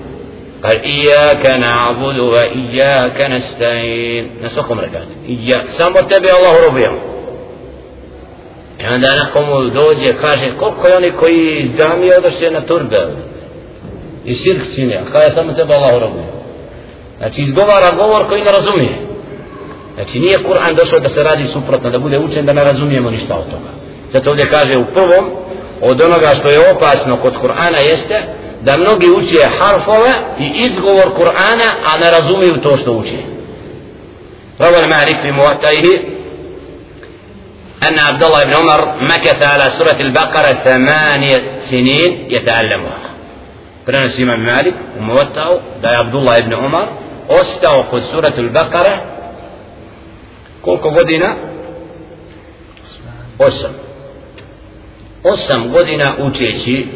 قال 0.64 0.82
إياك 0.82 1.46
نعبد 1.46 2.20
وإياك 2.20 3.22
نستعين 3.22 4.30
نسوكم 4.44 4.80
ركات 4.80 5.08
إياك 5.30 5.68
سامو 5.68 6.00
تبي 6.00 6.32
الله 6.32 6.68
ربيهم 6.68 7.00
I 8.80 8.88
onda 8.88 9.08
nekomu 9.26 9.70
dođe, 9.70 10.14
kaže, 10.22 10.52
koliko 10.60 10.88
je 10.88 10.98
oni 10.98 11.12
koji 11.12 11.72
dami 11.78 12.12
odošli 12.18 12.52
na 12.52 12.62
turbe 12.62 13.08
i 14.26 14.34
širk 14.34 14.76
čini, 14.76 14.96
a 14.96 15.12
kaže 15.12 15.36
samo 15.36 15.54
tebe 15.54 15.74
Allah 15.74 16.02
robuje. 16.02 16.26
Znači 17.18 17.42
izgovara 17.42 17.92
govor 17.92 18.28
koji 18.28 18.44
ne 18.44 18.52
razumije. 18.52 18.98
Znači 19.96 20.20
nije 20.20 20.38
Kur'an 20.38 20.76
došao 20.76 21.00
da 21.00 21.10
se 21.10 21.24
radi 21.24 21.46
suprotno, 21.46 21.90
da 21.90 22.00
bude 22.00 22.20
učen 22.20 22.46
da 22.46 22.54
ne 22.54 22.64
razumijemo 22.64 23.12
ništa 23.12 23.36
od 23.36 23.46
toga. 23.46 23.72
Zato 24.14 24.30
ovdje 24.30 24.50
kaže 24.50 24.78
u 24.78 24.86
prvom, 24.86 25.26
od 25.82 26.02
onoga 26.02 26.36
što 26.36 26.50
je 26.50 26.72
opasno 26.72 27.18
kod 27.18 27.34
Kur'ana 27.34 27.90
jeste, 27.90 28.22
da 28.63 28.77
mnogi 28.77 29.07
uče 29.07 29.43
harfove 29.61 30.13
i 30.39 30.53
izgovor 30.65 31.09
Kur'ana, 31.19 31.69
a 31.87 31.99
ne 31.99 32.11
razumiju 32.11 32.61
to 32.61 32.77
što 32.77 32.93
uče. 32.93 33.19
Ravan 34.59 34.89
Malik 34.91 35.17
fi 35.23 35.33
muvataihi, 35.33 36.13
أن 37.89 37.99
عبد 37.99 38.23
الله 38.25 38.45
بن 38.45 38.55
عمر 38.55 38.81
مكث 39.01 39.43
على 39.43 39.71
سورة 39.71 39.97
البقرة 40.01 40.53
ثمانية 40.65 41.43
سنين 41.71 42.27
يتعلمها 42.31 42.99
برنس 43.87 44.21
إمام 44.21 44.41
مالك 44.41 44.75
وموتعه 44.99 45.61
دا 45.83 45.89
عبد 45.89 46.15
الله 46.15 46.41
بن 46.41 46.55
عمر 46.55 46.87
ostao 47.29 47.83
kod 47.91 48.03
suratul 48.11 48.51
Bakara 48.51 48.99
koliko 50.61 50.91
godina? 50.91 51.35
Osam. 53.39 53.71
Osam 55.25 55.73
godina 55.73 56.17
učeći 56.19 56.87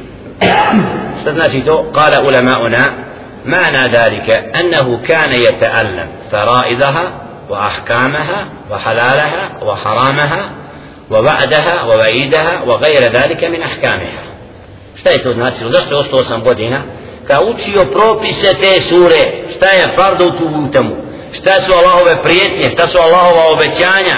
استثناتي 1.28 1.60
تو 1.60 1.76
قال 1.76 2.14
علماؤنا 2.14 2.94
معنى 3.44 3.88
ذلك 3.88 4.44
wa 4.54 5.06
كان 5.08 5.32
يتعلم 5.32 6.08
haramaha, 6.32 7.04
wa 7.48 8.72
وحلالها 8.72 9.50
وحرامها 9.62 10.50
va'idaha, 11.10 11.84
wa 11.86 12.68
وغير 12.68 13.02
ذلك 13.12 13.44
من 13.44 13.62
أحكامها 13.62 14.22
šta 14.96 15.10
je 15.10 15.22
to 15.22 15.32
znači 15.32 15.56
zašto 15.70 15.94
je 15.94 15.98
ostao 15.98 16.18
8 16.18 16.42
godina? 16.42 16.82
Ka 17.26 17.40
učio 17.40 17.84
propise 17.84 18.52
te 18.62 18.80
sure. 18.80 19.42
Šta 19.56 19.66
je 19.66 19.92
fardu 19.96 20.30
tu 20.30 20.44
utamu 20.68 20.96
šta 21.32 21.60
su 21.60 21.72
Allahove 21.72 22.22
prijetnje? 22.22 22.70
Šta 22.70 22.86
su 22.86 22.98
Allahova 22.98 23.52
obećanja? 23.52 24.16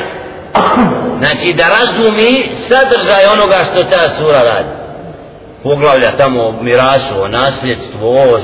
Znači 1.18 1.52
da 1.52 1.64
razumi 1.78 2.44
sadržaj 2.68 3.26
onoga 3.32 3.58
što 3.64 3.84
ta 3.84 4.08
sura 4.18 4.42
radi. 4.42 4.77
Poglavlja 5.62 6.16
tamo 6.16 6.42
o 6.42 6.62
mirasu, 6.62 7.20
o 7.20 7.28
nasljedstvu, 7.28 8.08
o... 8.08 8.38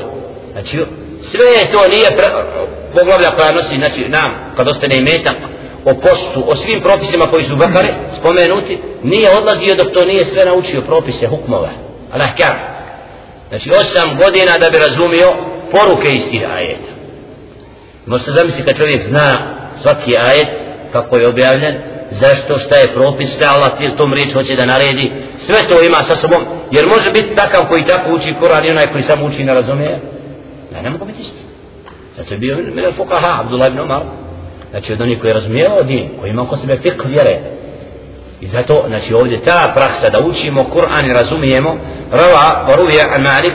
Znači 0.52 0.84
sve 1.22 1.70
to 1.72 1.88
nije 1.88 2.16
pre... 2.16 2.26
poglavlja 2.94 3.34
koja 3.36 3.52
nosi 3.52 3.76
znači, 3.76 4.08
nam, 4.08 4.52
kad 4.56 4.68
ostane 4.68 4.96
imetak, 4.96 5.36
o 5.84 5.94
postu, 5.94 6.44
o 6.46 6.54
svim 6.54 6.80
propisima 6.80 7.26
koji 7.26 7.44
su 7.44 7.56
bakare 7.56 7.88
spomenuti, 8.18 8.78
nije 9.02 9.38
odlazio 9.38 9.74
dok 9.74 9.94
to 9.94 10.04
nije 10.04 10.24
sve 10.24 10.44
naučio 10.44 10.82
propise 10.82 11.26
hukmova. 11.26 11.70
Alahkam. 12.12 12.56
Znači 13.48 13.70
osam 13.70 14.16
godina 14.16 14.58
da 14.58 14.70
bi 14.70 14.78
razumio 14.78 15.32
poruke 15.70 16.08
iz 16.08 16.22
tih 16.30 16.42
ajeta. 16.50 16.92
Možete 18.06 18.30
zamisliti 18.30 18.68
kad 18.68 18.76
čovjek 18.76 19.02
zna 19.02 19.54
svaki 19.82 20.16
ajet 20.16 20.48
kako 20.92 21.16
je 21.16 21.28
objavljen, 21.28 21.74
zašto, 22.10 22.58
šta 22.58 22.76
je 22.76 22.92
propis, 22.92 23.34
šta 23.34 23.44
Allah 23.54 23.96
tom 23.96 24.12
riječ 24.12 24.32
hoće 24.32 24.56
da 24.56 24.66
naredi, 24.66 25.12
sve 25.46 25.68
to 25.68 25.82
ima 25.82 26.02
sa 26.02 26.16
sobom, 26.16 26.42
jer 26.74 26.86
može 26.86 27.10
biti 27.12 27.34
takav 27.34 27.68
koji 27.68 27.84
tako 27.84 28.10
uči 28.10 28.34
Koran 28.40 28.64
i 28.64 28.70
onaj 28.70 28.86
koji 28.86 29.02
sam 29.02 29.22
uči 29.22 29.44
ne 29.44 29.54
razumije, 29.54 29.98
ne, 30.72 30.82
ne 30.82 30.90
mogu 30.90 31.04
biti 31.04 31.20
isti. 31.20 31.42
Zato 32.16 32.34
je 32.34 32.38
bio 32.38 32.56
Mene 32.74 32.92
Fukaha, 32.92 33.40
Abdullah 33.40 33.68
ibn 33.68 33.80
Umar, 33.80 34.02
znači 34.70 34.92
od 34.92 35.00
onih 35.00 35.20
koji 35.20 35.30
je 35.30 35.34
razumijevao 35.34 35.82
din, 35.82 36.08
koji 36.20 36.30
ima 36.30 36.42
oko 36.42 36.56
sebe 36.56 36.76
fik 36.76 37.04
vjere. 37.04 37.38
I 38.40 38.46
zato, 38.46 38.84
znači 38.88 39.14
ovdje 39.14 39.44
ta 39.44 39.72
praksa 39.74 40.08
da 40.08 40.20
učimo 40.20 40.64
Kur'an 40.74 41.10
i 41.10 41.12
razumijemo, 41.12 41.76
rava 42.12 42.66
an 43.14 43.22
Malik, 43.22 43.54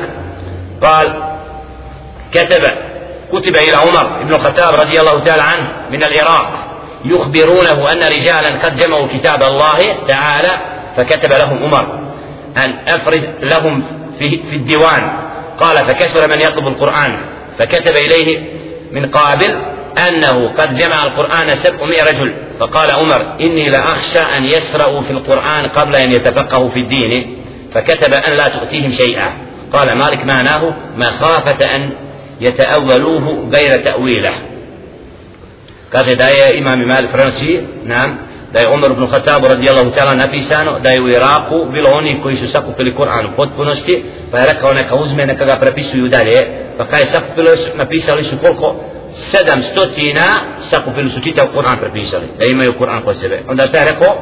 قال 0.82 1.08
كتب 2.32 2.64
كتب 3.32 3.56
إلى 3.56 3.76
عمر 3.76 4.24
بن 4.24 4.34
الخطاب 4.34 4.76
رضي 4.76 5.00
الله 5.00 5.20
تعالى 5.20 5.42
عنه 5.42 5.68
من 5.92 6.04
العراق 6.04 6.50
يخبرونه 7.06 7.92
أن 7.92 8.04
رجالا 8.04 8.50
قد 8.50 8.76
جمعوا 8.76 9.08
كتاب 9.08 9.44
الله 9.44 9.96
تعالى 10.08 10.52
فكتب 10.98 11.34
لهم 11.34 11.64
عمر 11.64 11.99
أن 12.66 12.74
أفرد 12.88 13.30
لهم 13.42 13.84
في, 14.20 14.44
في 14.50 14.56
الديوان. 14.56 15.12
قال 15.58 15.78
فكثر 15.78 16.28
من 16.28 16.42
يطلب 16.42 16.68
القرآن. 16.68 17.18
فكتب 17.60 17.96
إليه 17.96 18.40
من 18.92 19.06
قابل 19.06 19.56
أنه 20.10 20.48
قد 20.48 20.76
جمع 20.76 21.04
القرآن 21.04 21.56
سبعمائة 21.56 22.04
رجل. 22.10 22.34
فقال 22.60 22.92
عمر 22.92 23.22
إني 23.42 23.70
لأخشى 23.70 24.20
أن 24.20 24.46
يسرأوا 24.46 25.02
في 25.02 25.12
القرآن 25.12 25.66
قبل 25.68 25.96
أن 25.96 26.12
يتفقهوا 26.12 26.70
في 26.70 26.80
الدين. 26.80 27.36
فكتب 27.74 28.14
أن 28.14 28.34
لا 28.34 28.48
تؤتيهم 28.48 28.92
شيئا. 28.92 29.34
قال 29.74 29.98
مالك 29.98 30.26
معناه 30.26 30.74
مخافة 30.98 31.76
أن 31.76 31.90
يتأولوه 32.42 33.50
غير 33.56 33.72
تأويله. 33.84 34.34
Da 35.92 36.04
je 36.04 36.58
imam 36.58 36.86
Malik 36.86 37.12
prenosi 37.12 37.60
nam 37.86 38.18
da 38.54 38.60
je 38.60 38.68
Umar 38.68 38.92
ibn 38.92 39.08
Khattab 39.08 39.46
radijallahu 39.46 39.92
ta'ala 39.92 40.16
napisano 40.16 40.80
da 40.80 40.90
je 40.90 41.02
u 41.02 41.10
Iraku 41.10 41.66
bilo 41.72 41.90
oni 41.90 42.20
koji 42.24 42.36
su 42.36 42.48
sakupili 42.48 42.96
Kur'an 42.96 43.26
u 43.26 43.36
potpunosti 43.36 44.04
pa 44.32 44.40
je 44.40 44.54
rekao 44.54 44.74
neka 44.74 44.96
uzme 44.96 45.26
neka 45.26 45.46
ga 45.46 45.58
prepisuju 45.62 46.08
dalje. 46.08 46.40
Pa 46.78 46.86
kada 46.86 46.98
je 46.98 47.06
sakupili 47.06 47.50
napisali 47.76 48.24
su 48.24 48.38
koliko? 48.38 48.76
Sedam 49.32 49.64
stotina 49.64 50.44
sakupili 50.60 51.10
su 51.10 51.22
čitav 51.22 51.46
Kur'an 51.56 51.78
prepisali 51.80 52.28
da 52.40 52.46
imaju 52.46 52.74
Kur'an 52.80 53.02
kod 53.02 53.18
sebe. 53.18 53.42
Onda 53.48 53.68
šta 53.68 53.78
je 53.78 53.86
rekao? 53.86 54.16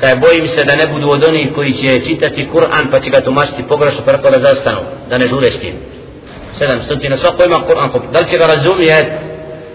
Kaj 0.00 0.16
bojim 0.16 0.48
se 0.48 0.64
da 0.64 0.76
ne 0.76 0.86
budu 0.86 1.10
od 1.10 1.24
onih 1.24 1.52
koji 1.54 1.72
će 1.72 2.00
čitati 2.06 2.48
Kur'an 2.52 2.90
pa 2.90 3.00
će 3.00 3.10
ga 3.10 3.20
tumačiti 3.20 3.62
pogrešno 3.62 4.00
pa 4.04 4.12
rekao 4.12 4.30
da 4.30 4.38
zastanu 4.38 4.80
da 5.08 5.18
ne 5.18 5.26
žure 5.26 5.50
s 5.50 5.60
tim. 5.60 5.74
Sedam 6.58 6.82
stotina 6.82 7.16
svako 7.16 7.44
ima 7.44 7.56
Kur'an 7.68 7.88
da 8.12 8.18
li 8.18 8.26
će 8.26 8.38
ga 8.38 8.46
razumijet 8.46 9.06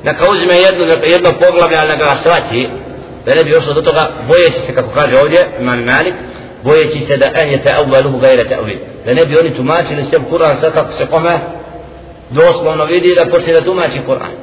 neka 0.04 0.32
uzme 0.32 0.56
jedno, 0.56 1.08
jedno 1.08 1.30
poglavlje 1.32 1.78
ali 1.78 1.90
neka 1.90 2.06
ga 2.06 2.16
shvati 2.16 2.70
da 3.26 3.36
ne 3.36 3.44
bi 3.44 3.52
došlo 3.52 3.74
do 3.74 3.82
toga 3.82 4.10
bojeći 4.28 4.60
se 4.68 4.76
kako 4.76 4.90
kaže 4.90 5.18
ovdje 5.18 5.48
imam 5.62 5.84
Malik 5.84 6.14
bojeći 6.64 7.02
se 7.02 7.18
da 7.18 7.26
en 7.34 7.50
je 7.50 7.64
te 7.64 7.74
avvaluhu 7.74 8.18
gajre 8.18 8.48
te 8.50 8.58
da 9.06 9.14
ne 9.14 9.26
bi 9.26 9.38
oni 9.38 9.56
tumačili 9.56 10.04
se 10.04 10.18
Kur'an 10.32 10.56
sad 10.60 10.74
kako 10.74 10.92
se 10.92 11.06
kome 11.06 11.40
doslovno 12.30 12.86
vidi 12.86 13.16
da 13.16 13.32
počne 13.32 13.54
da 13.54 13.62
tumači 13.62 14.02
Kur'an. 14.08 14.34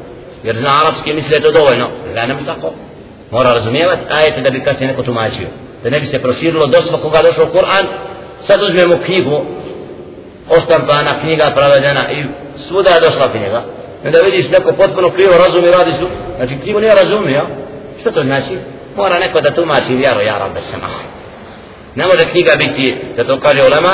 Jer 0.43 0.57
zna 0.57 0.81
arapski 0.83 1.13
misle 1.13 1.41
to 1.41 1.53
dovoljno. 1.53 1.89
Ne 2.15 2.27
ne 2.27 2.37
tako. 2.47 2.73
Mora 3.31 3.53
razumijevati 3.53 4.03
ajete 4.09 4.41
da 4.41 4.51
bi 4.51 4.61
kasnije 4.61 4.91
neko 4.91 5.03
tumačio. 5.03 5.49
Da 5.83 5.91
ne 5.91 6.01
bi 6.01 6.07
se 6.07 6.23
proširilo 6.23 6.67
do 6.67 6.83
svakoga 6.83 7.23
došao 7.23 7.47
Kur'an. 7.47 7.85
Sad 8.41 8.63
uzmemo 8.63 8.99
knjigu 9.05 9.41
ostampana 10.49 11.21
knjiga 11.21 11.53
pravedena 11.57 12.11
i 12.13 12.25
svuda 12.69 12.91
je 12.91 13.01
došla 13.01 13.33
knjiga. 13.33 13.63
I 14.05 14.11
da 14.11 14.21
vidiš 14.21 14.51
neko 14.51 14.73
potpuno 14.73 15.11
krivo 15.11 15.33
razumi 15.33 15.71
radi 15.71 15.93
su 15.93 16.07
znači 16.37 16.55
knjigu 16.63 16.81
nije 16.81 16.95
razumio 16.95 17.43
što 18.03 18.11
to 18.11 18.23
znači 18.23 18.59
mora 18.97 19.19
neko 19.19 19.41
da 19.41 19.51
tumači 19.51 19.97
vjeru 19.97 20.21
ja 20.21 20.39
rabbe 20.39 20.61
sama 20.61 20.89
ne 21.95 22.05
može 22.07 22.31
knjiga 22.31 22.53
biti 22.59 22.97
da 23.17 23.27
to 23.27 23.41
kaže 23.41 23.63
ulema 23.63 23.93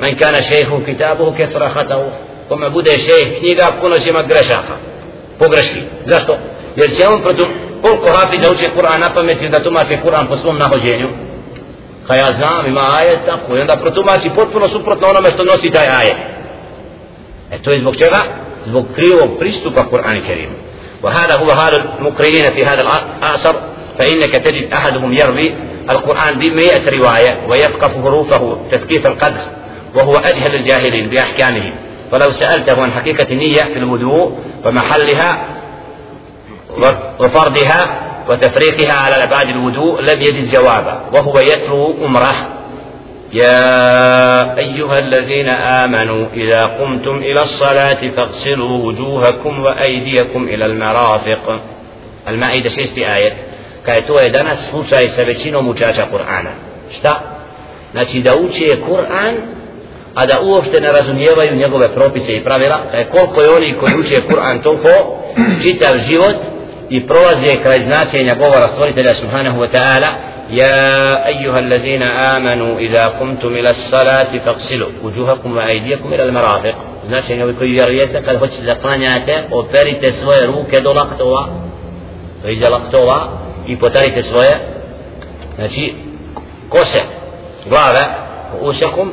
men 0.00 0.18
kana 0.18 0.42
šejhu 0.42 0.80
kitabuhu 0.84 1.36
kefra 1.36 1.68
hatavu 1.68 2.10
kome 2.48 2.70
bude 2.70 2.90
šejh 2.90 3.38
knjiga 3.38 3.66
puno 3.80 3.98
će 3.98 4.10
imat 4.10 4.28
grešaka 4.28 4.76
pogreški. 5.38 5.80
Zašto? 6.06 6.36
Jer 6.76 6.90
će 6.96 7.08
on 7.08 7.22
protu, 7.22 7.46
koliko 7.82 8.06
hafiza 8.10 8.50
uče 8.50 8.70
Kur'an 8.76 9.00
na 9.00 9.14
pameti 9.14 9.48
da 9.48 9.62
tumače 9.62 9.98
Kur'an 10.04 10.28
po 10.28 10.36
svom 10.36 10.58
nahođenju? 10.58 11.08
Ka 12.06 12.14
ja 12.14 12.32
znam, 12.32 12.66
ima 12.66 12.88
ajet 12.98 13.18
tako. 13.26 13.56
I 13.56 13.60
onda 13.60 13.76
protumači 13.76 14.30
potpuno 14.36 14.68
suprotno 14.68 15.08
onome 15.08 15.30
što 15.34 15.44
nosi 15.44 15.70
taj 15.70 15.88
ajet. 15.88 16.16
E 17.52 17.58
to 17.62 17.72
je 17.72 17.80
zbog 17.80 17.96
čega? 17.96 18.20
Zbog 18.66 18.86
krivog 18.94 19.38
pristupa 19.38 19.84
Kur'an 19.90 20.18
i 20.18 20.26
Kerim. 20.26 20.50
وهذا 21.02 21.34
هو 21.34 21.54
حال 21.54 21.84
المقرئين 21.98 22.52
في 22.52 22.64
هذا 22.64 22.80
العصر 23.22 23.54
فإنك 23.98 24.32
تجد 24.32 24.72
أحدهم 24.72 25.12
يروي 25.12 25.54
القرآن 25.90 26.38
بمئة 26.38 26.90
رواية 26.90 27.38
ويفقه 27.48 28.02
حروفه 28.02 28.58
تثقيف 28.70 29.06
القدر 29.06 29.40
وهو 29.94 30.16
أجهل 30.16 30.54
الجاهلين 30.54 31.10
بأحكامه 31.10 31.72
فلو 32.12 32.32
سألته 32.32 32.82
عن 32.82 32.92
حقيقة 32.92 33.26
النية 33.30 33.64
في 33.64 33.76
الوضوء 33.76 34.38
ومحلها 34.64 35.44
وفرضها 37.20 38.00
وتفريقها 38.28 38.92
على 38.92 39.16
الأبعاد 39.16 39.48
الوضوء 39.48 40.00
لم 40.00 40.22
يجد 40.22 40.50
جوابا 40.50 41.00
وهو 41.12 41.38
يتلو 41.38 41.94
أمره 42.04 42.55
يا 43.32 44.58
أيها 44.58 44.98
الذين 44.98 45.48
آمنوا 45.48 46.26
إذا 46.34 46.64
قمتم 46.64 47.16
إلى 47.16 47.42
الصلاة 47.42 48.08
فاغسلوا 48.16 48.78
وجوهكم 48.84 49.62
وأيديكم 49.62 50.44
إلى 50.44 50.66
المرافق 50.66 51.60
المائدة 52.28 52.68
شيستي 52.68 53.14
آية 53.16 53.32
kaj 53.86 54.06
to 54.06 54.20
je 54.20 54.30
danas 54.30 54.70
slučaj 54.70 55.08
sa 55.08 55.22
većinom 55.22 55.68
učača 55.68 56.06
Kur'ana. 56.12 56.50
Šta? 56.98 57.20
Znači 57.92 58.20
da 58.20 58.32
a 60.14 60.26
da 60.26 60.40
uopšte 60.40 60.80
ne 60.80 60.92
razumijevaju 60.92 61.56
njegove 61.56 61.94
propise 61.94 62.32
i 62.36 62.44
pravila, 62.44 62.80
kaj 62.90 63.04
koliko 63.04 63.42
je 63.42 63.50
oni 63.50 63.74
koji 63.80 63.94
uče 63.94 64.22
Kur'an 64.28 64.62
toliko, 64.62 64.88
čitav 65.62 65.98
život 66.08 66.36
i 66.90 67.06
prolaze 67.06 67.62
kraj 67.62 67.82
značenja 67.82 68.34
govora 68.34 68.68
stvoritelja 68.68 69.14
subhanahu 69.14 69.60
wa 69.60 69.68
ta'ala, 69.72 70.12
يا 70.50 71.26
أيها 71.26 71.58
الذين 71.58 72.02
آمنوا 72.02 72.78
إذا 72.78 73.06
قمتم 73.06 73.48
إلى 73.48 73.70
الصلاة 73.70 74.38
فاغسلوا 74.38 74.88
وجوهكم 75.02 75.56
وأيديكم 75.56 76.12
إلى 76.12 76.22
المرافق 76.22 76.74
znači 77.06 77.42
ovi 77.42 77.54
koji 77.54 77.70
vjerujete 77.72 78.22
kad 78.22 78.38
hoćete 78.38 78.62
da 78.62 78.74
klanjate 78.74 79.44
operite 79.50 80.12
svoje 80.12 80.46
ruke 80.46 80.80
do 80.80 80.92
laktova 80.92 81.48
do 82.42 82.48
iza 82.48 82.68
laktova 82.68 83.28
i 83.68 83.78
potarite 83.78 84.22
svoje 84.22 84.58
znači 85.56 85.94
kose 86.68 87.00
glave 87.68 88.04
usakum 88.60 89.12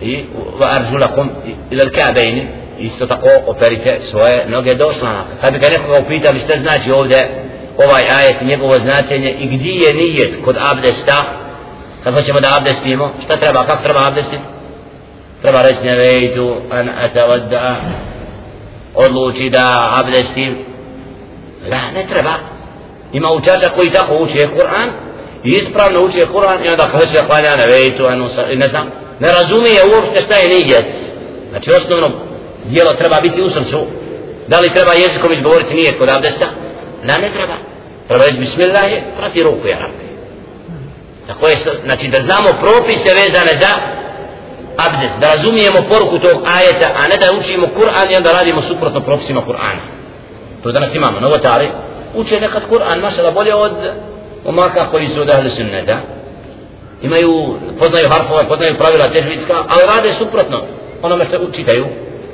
i 0.00 0.24
va 0.58 0.66
arjulakum 0.70 1.30
ila 1.70 1.84
al-ka'bayn 1.84 2.46
isto 2.78 3.06
tako 3.06 3.28
operite 3.46 4.00
svoje 4.00 4.44
noge 4.48 4.74
do 4.74 4.94
slanaka 4.94 5.30
kad 5.40 5.52
bi 5.52 5.58
ga 5.58 5.68
nekoga 5.68 5.98
upitali 5.98 6.40
šta 6.40 6.58
znači 6.58 6.92
ovdje 6.92 7.45
ovaj 7.76 8.02
ajet 8.10 8.42
njegovo 8.42 8.78
značenje 8.78 9.30
i 9.30 9.46
gdje 9.46 9.72
je 9.72 9.94
nijet 9.94 10.34
kod 10.44 10.56
abdesta? 10.60 11.24
Kad 12.04 12.14
hoćemo 12.14 12.40
da 12.40 12.54
abdestimo? 12.58 13.10
Šta 13.24 13.36
treba, 13.36 13.64
kako 13.64 13.82
treba 13.82 14.06
abdestiti 14.06 14.42
treba 15.46 15.62
reći 15.62 15.84
nevejtu 15.84 16.56
an 16.70 16.90
atavadda. 17.04 17.76
Odluči 18.94 19.50
da 19.50 19.90
abdestim. 19.92 20.56
La 21.70 21.90
ne 21.94 22.06
treba. 22.12 22.34
Ima 23.12 23.32
učača 23.32 23.68
koji 23.68 23.90
tako 23.90 24.14
uči 24.14 24.38
Kur'an 24.38 24.88
i 25.44 25.50
ispravno 25.50 26.00
uči 26.00 26.20
Kur'an 26.34 26.64
i 26.64 26.68
onda 26.68 26.88
kaže 26.88 27.06
se 27.06 27.26
klanja 27.26 27.56
nevejtu 27.56 28.06
an 28.06 28.28
ne 28.54 28.68
znam 28.68 28.86
ne 29.20 29.32
razumije 29.32 29.80
uopšte 29.94 30.20
šta 30.20 30.34
je 30.36 30.48
nijet. 30.48 30.86
Znači 31.50 31.70
osnovno 31.70 32.10
dijelo 32.64 32.92
treba 32.92 33.20
biti 33.20 33.42
u 33.42 33.50
srcu. 33.50 33.86
Da 34.48 34.58
li 34.58 34.72
treba 34.72 34.92
jezikom 34.92 35.32
izgovoriti 35.32 35.74
nijet 35.74 35.98
kod 35.98 36.08
abdesta? 36.08 36.46
La 37.08 37.18
ne 37.18 37.28
treba. 37.28 37.56
Treba 38.08 38.24
reći 38.24 38.38
bismillah 38.38 38.92
je, 38.92 39.02
prati 39.18 39.42
ruku 39.42 39.66
ja 39.68 39.78
rabbi. 39.78 40.06
Tako 41.26 41.48
je, 41.48 41.56
znači 41.84 42.08
da 42.08 42.20
znamo 42.20 42.48
propise 42.60 43.14
vezane 43.14 43.56
za 43.56 43.70
abdes, 44.76 45.10
da 45.20 45.34
razumijemo 45.34 45.82
poruku 45.90 46.18
tog 46.18 46.42
ajeta, 46.46 46.88
a 46.96 47.08
ne 47.08 47.16
da 47.16 47.38
učimo 47.40 47.66
Kur'an 47.66 48.12
i 48.12 48.16
onda 48.16 48.32
radimo 48.32 48.62
suprotno 48.62 49.00
propisima 49.00 49.42
Kur'ana. 49.46 49.82
To 50.62 50.72
danas 50.72 50.94
imamo, 50.94 51.20
novotari, 51.20 51.68
uče 52.14 52.40
nekad 52.40 52.62
Kur'an, 52.70 53.00
maša 53.00 53.22
da 53.22 53.30
bolje 53.30 53.54
od 53.54 53.72
omaka 54.44 54.90
koji 54.90 55.08
su 55.08 55.20
od 55.22 55.30
ahli 55.30 55.50
sunneta. 55.50 55.98
Imaju, 57.02 57.54
poznaju 57.78 58.08
harfove, 58.08 58.48
poznaju 58.48 58.78
pravila 58.78 59.10
težvitska, 59.10 59.54
ali 59.68 59.82
rade 59.96 60.12
suprotno 60.12 60.62
onome 61.02 61.24
što 61.24 61.38
učitaju 61.38 61.86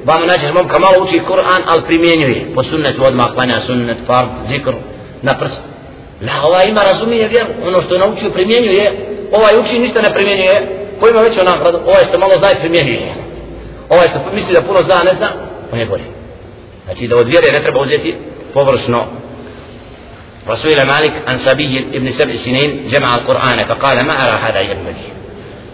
vamo 0.06 0.26
nađeš 0.26 0.54
momka 0.54 0.80
malo 0.80 1.04
uči 1.04 1.22
Kur'an, 1.30 1.62
ali 1.66 1.84
primjenjuje 1.88 2.52
po 2.56 2.64
sunnetu 2.64 3.06
odmah 3.06 3.34
klanja 3.34 3.62
sunnet, 3.62 3.98
fard, 4.08 4.30
zikr, 4.48 4.74
na 5.22 5.38
prst. 5.38 5.62
La, 6.22 6.48
ova 6.48 6.64
ima 6.64 6.82
razumije 6.84 7.28
vjeru, 7.28 7.50
ono 7.68 7.82
što 7.82 7.94
je 7.94 8.00
naučio 8.00 8.30
primjenjuje, 8.30 8.92
ovaj 9.32 9.60
uči 9.60 9.80
ništa 9.80 10.02
ne 10.02 10.14
primjenjuje, 10.14 10.62
ko 11.00 11.10
ima 11.10 11.22
veću 11.22 11.44
nagradu, 11.44 11.78
ovaj 11.78 12.06
što 12.10 12.20
malo 12.20 12.34
zna 12.38 12.52
i 12.52 12.60
primjenjuje. 12.60 13.14
Ovaj 13.90 14.08
što 14.08 14.20
misli 14.34 14.54
da 14.54 14.62
puno 14.62 14.80
zna, 14.84 15.04
ne 15.06 15.14
zna, 15.14 15.28
on 15.74 15.80
je 15.80 15.86
bolji. 15.86 16.04
Znači 16.86 17.08
da 17.08 17.18
od 17.18 17.28
vjere 17.28 17.52
ne 17.52 17.64
treba 17.64 17.82
uzeti 17.82 18.16
površno. 18.54 19.06
رسول 20.50 20.82
مالك 20.84 21.14
عن 21.28 21.38
صبي 21.38 21.80
ابن 21.94 22.12
سبع 22.12 22.36
سنين 22.36 22.88
جمع 22.88 23.16
القرآن 23.16 23.66
فقال 23.66 24.06
ما 24.06 24.14
أرى 24.24 24.36
هذا 24.42 24.60
ينبغي 24.60 25.11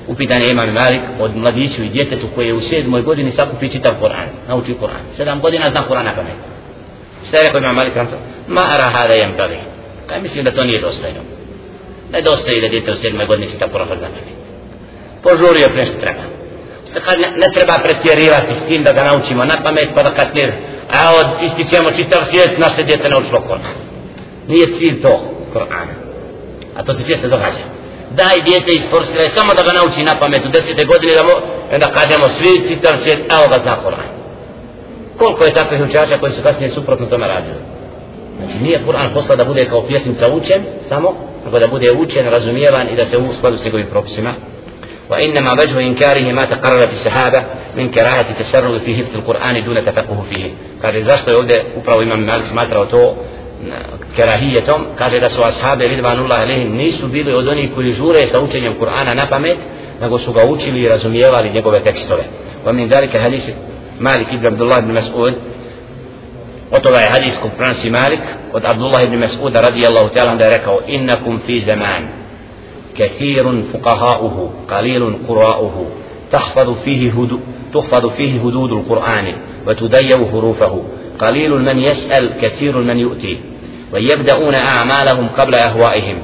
upitan 0.08 0.42
je 0.42 0.50
imam 0.50 0.72
Malik 0.72 1.02
od 1.20 1.36
mladiću 1.36 1.82
i 1.82 1.88
djetetu 1.88 2.26
koje 2.34 2.46
je 2.46 2.54
u 2.54 2.60
sedmoj 2.60 3.02
godini 3.02 3.30
sakupi 3.30 3.68
čitav 3.68 3.92
Koran, 4.00 4.28
nauči 4.48 4.74
Koran. 4.80 5.00
Sedam 5.16 5.40
godina 5.40 5.70
zna 5.70 5.82
Kur'an 5.88 6.04
na 6.04 6.14
pamet. 6.14 6.34
Šta 7.28 7.36
je 7.36 7.42
rekao 7.42 7.58
imam 7.58 7.74
Malik? 7.74 7.94
Ma 8.48 8.60
ara 8.60 8.84
hada 8.94 9.14
jem 9.14 9.32
pravi. 9.36 9.56
Kaj 10.06 10.20
mislim 10.20 10.44
da 10.44 10.50
to 10.50 10.64
nije 10.64 10.80
dostajno? 10.80 11.20
Ne 12.12 12.20
dostaje 12.22 12.60
da 12.60 12.68
djete 12.68 12.92
u 12.92 12.96
sedmoj 12.96 13.26
godini 13.26 13.50
čitav 13.50 13.68
Kur'an 13.68 13.88
na 13.88 13.94
pamet. 13.94 14.38
Požurio 15.22 15.68
pre 15.68 15.86
što 15.86 16.00
treba. 16.00 16.22
Kad 17.04 17.18
ne, 17.20 17.28
ne 17.36 17.52
treba 17.54 17.74
pretjerivati 17.82 18.54
s 18.54 18.68
tim 18.68 18.82
da 18.82 18.92
ga 18.92 19.04
naučimo 19.04 19.44
na 19.44 19.62
pamet 19.62 19.88
pa 19.94 20.02
da 20.02 20.10
kasnije 20.10 20.52
a 20.90 21.14
od 21.20 21.26
istićemo 21.44 21.90
čitav 21.90 22.24
svijet 22.24 22.58
naše 22.58 22.82
djete 22.82 23.08
naučilo 23.08 23.40
Koran. 23.40 23.74
Nije 24.48 24.66
cilj 24.66 25.02
to 25.02 25.20
Kur'ana. 25.54 25.94
A 26.76 26.82
to 26.82 26.94
se 26.94 27.06
često 27.06 27.28
događa 27.28 27.77
daj 28.11 28.41
djete 28.41 28.71
iz 28.73 28.81
forsira 28.91 29.29
samo 29.29 29.53
da 29.53 29.63
ga 29.63 29.71
nauči 29.73 30.03
na 30.03 30.19
pamet 30.19 30.45
u 30.45 30.49
desete 30.49 30.85
godine 30.85 31.15
da 31.15 31.23
mo, 31.23 31.35
onda 31.73 31.87
kažemo 31.87 32.29
svi 32.29 32.67
citar 32.67 32.97
svijet, 32.97 33.19
evo 33.19 33.43
ga 33.51 33.57
zna 33.63 33.75
Kur'an 33.85 34.09
koliko 35.17 35.45
je 35.45 35.53
takvih 35.53 35.81
učača 35.81 36.17
koji 36.17 36.31
su 36.31 36.43
kasnije 36.43 36.69
suprotno 36.69 37.05
tome 37.05 37.27
radili 37.27 37.61
znači 38.37 38.63
nije 38.63 38.81
Kur'an 38.87 39.13
posla 39.13 39.35
da 39.35 39.45
bude 39.45 39.65
kao 39.65 39.87
pjesmica 39.87 40.27
učen 40.27 40.61
samo, 40.89 41.13
nego 41.45 41.59
da 41.59 41.67
bude 41.67 41.91
učen, 41.91 42.29
razumijevan 42.29 42.87
i 42.89 42.95
da 42.95 43.05
se 43.05 43.17
u 43.17 43.33
skladu 43.37 43.57
s 43.57 43.63
njegovim 43.63 43.87
propisima 43.87 44.33
وإنما 45.09 45.53
وجه 45.53 45.79
إنكاره 45.79 46.31
ما 46.31 46.45
تقرر 46.45 46.87
في 46.87 46.93
السحابة 46.93 47.43
من 47.75 47.91
كراهة 47.91 48.25
التسرع 48.29 48.77
في 48.77 48.95
حفظ 48.95 49.15
القرآن 49.15 49.63
دون 49.65 49.85
تفقه 49.85 50.25
فيه 50.29 50.49
قال 50.83 51.05
zašto 51.05 51.31
je 51.31 51.37
ovdje 51.37 51.65
upravo 51.75 52.01
imam 52.01 52.23
Malik 52.25 52.45
smatrao 52.45 52.85
to 52.85 53.15
kerahijetom, 54.16 54.86
kaže 54.98 55.20
da 55.20 55.28
su 55.28 55.42
ashabe 55.42 55.88
ridvanullah 55.88 56.40
alehim 56.40 56.76
nisu 56.76 57.08
bili 57.08 57.32
od 57.32 57.48
onih 57.48 57.70
koji 57.74 57.92
žure 57.92 58.26
sa 58.26 58.40
učenjem 58.40 58.74
Kur'ana 58.80 59.14
na 59.14 59.26
pamet, 59.26 59.58
nego 60.00 60.18
su 60.18 60.32
ga 60.32 60.44
učili 60.44 60.82
i 60.82 60.88
razumijevali 60.88 61.50
njegove 61.50 61.80
tekstove. 61.80 62.22
Wa 62.66 62.72
min 62.72 62.88
dalika 62.88 63.20
hadis 63.20 63.50
Malik 64.00 64.32
ibn 64.32 64.46
Abdullah 64.46 64.78
ibn 64.78 64.92
Mas'ud, 64.92 65.34
od 66.70 66.82
toga 66.82 66.98
je 66.98 67.10
hadis 67.10 67.38
kog 67.42 67.50
pranosi 67.56 67.90
Malik, 67.90 68.20
od 68.52 68.64
Abdullah 68.64 69.04
ibn 69.04 69.18
Mas'uda 69.18 69.60
radijallahu 69.60 70.08
ta'ala 70.08 70.34
da 70.34 70.44
je 70.44 70.50
rekao, 70.50 70.80
innakum 70.86 71.40
fi 71.46 71.60
zaman, 71.60 72.08
كثير 72.98 73.62
فقهاؤه 73.62 74.52
قليل 74.70 75.18
قراؤه 75.28 75.86
تحفظ 76.32 76.70
فيه 76.84 77.10
هدو 77.10 77.38
تحفظ 77.74 78.06
فيه 78.06 78.40
هدود 78.40 78.72
القرآن 78.72 79.36
وتديو 79.66 80.26
حروفه 80.26 80.82
قليل 81.18 81.50
من 81.50 81.78
يسأل 81.78 82.30
كثير 82.40 82.78
من 82.78 82.96
يؤتي 82.96 83.38
ويبدأون 83.92 84.54
أعمالهم 84.54 85.28
قبل 85.28 85.54
أهوائهم 85.54 86.18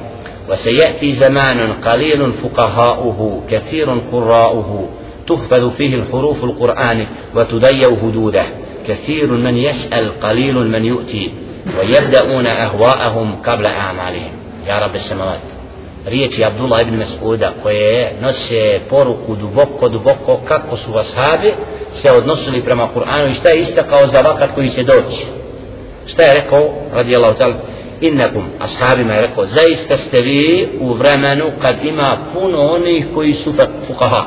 وسيأتي 0.49 1.11
زمان 1.11 1.73
قليل 1.73 2.33
فقهاؤه 2.33 3.43
كثير 3.49 3.89
قراؤه 4.11 4.89
تحفظ 5.27 5.71
فيه 5.77 5.95
الحروف 5.95 6.43
القرآن 6.43 7.07
وتضيع 7.35 7.89
هدوده 7.89 8.45
كثير 8.87 9.31
من 9.31 9.57
يسأل 9.57 10.19
قليل 10.21 10.55
من 10.55 10.85
يؤتي 10.85 11.31
ويبدأون 11.79 12.47
أهواءهم 12.47 13.35
قبل 13.35 13.65
أعمالهم. 13.65 14.31
يا 14.67 14.79
رب 14.79 14.95
السماوات. 14.95 15.54
Riječi 16.05 16.45
Abdullah 16.45 16.81
ibn 16.81 17.01
Mas'uda 17.01 17.49
koje 17.63 18.13
nose 18.21 18.79
poruku 18.89 19.35
duboko, 19.35 19.89
duboko 19.89 20.39
kako 20.47 20.77
su 20.77 20.91
vashabi 20.91 21.53
se 21.93 22.11
odnosili 22.11 22.63
prema 22.63 22.87
Kur'anu 22.95 23.31
i 23.31 23.33
šta 23.33 23.49
je 23.49 23.61
istakao 23.61 24.07
za 24.07 24.21
vakat 24.21 24.49
koji 24.55 24.69
će 24.69 24.83
doći. 24.83 25.25
Šta 26.05 26.23
je 26.23 26.33
rekao? 26.33 26.69
Radijallahu 26.93 27.39
ta'ala. 27.39 27.53
Innakum 28.01 28.43
ashabima 28.59 29.13
je 29.13 29.21
rekao 29.21 29.45
zaista 29.45 29.97
ste 29.97 30.21
vi 30.21 30.69
u 30.79 30.93
vremenu 30.93 31.51
kad 31.61 31.75
ima 31.83 32.17
puno 32.33 32.59
onih 32.59 33.05
koji 33.13 33.33
su 33.33 33.53
fukaha. 33.87 34.25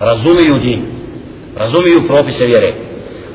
Razumiju 0.00 0.58
din 0.58 0.98
razumiju 1.58 2.06
propise 2.06 2.46
vjere. 2.46 2.72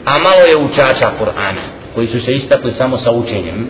A 0.05 0.19
malo 0.19 0.41
je 0.49 0.57
učača 0.57 1.11
Kur'ana 1.19 1.65
koji 1.95 2.07
su 2.07 2.19
se 2.19 2.33
istakli 2.33 2.71
samo 2.71 2.97
sa 2.97 3.11
učenjem 3.11 3.69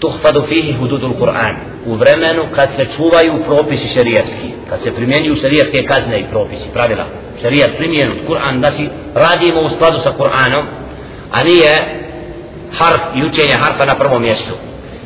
tuhfadu 0.00 0.42
fihi 0.48 0.72
hududul 0.72 1.14
Kur'an 1.18 1.54
u 1.86 1.94
vremenu 1.94 2.42
kad 2.54 2.68
se 2.76 2.86
čuvaju 2.96 3.32
propisi 3.46 3.88
šerijatski 3.88 4.48
kad 4.68 4.82
se 4.82 4.92
primjenjuju 4.92 5.34
šerijatske 5.34 5.82
kazne 5.82 6.20
i 6.20 6.24
propisi 6.30 6.68
pravila 6.72 7.04
šerijat 7.42 7.76
primjenu 7.76 8.12
Kur'an 8.28 8.58
znači 8.58 8.88
radimo 9.14 9.60
u 9.60 9.70
skladu 9.70 9.98
sa 10.02 10.12
Kur'anom 10.18 10.64
a 11.30 11.44
nije 11.44 11.72
harf 12.78 13.02
i 13.14 13.24
učenje 13.24 13.54
harfa 13.54 13.84
na 13.84 13.94
prvom 13.94 14.22
mjestu 14.22 14.54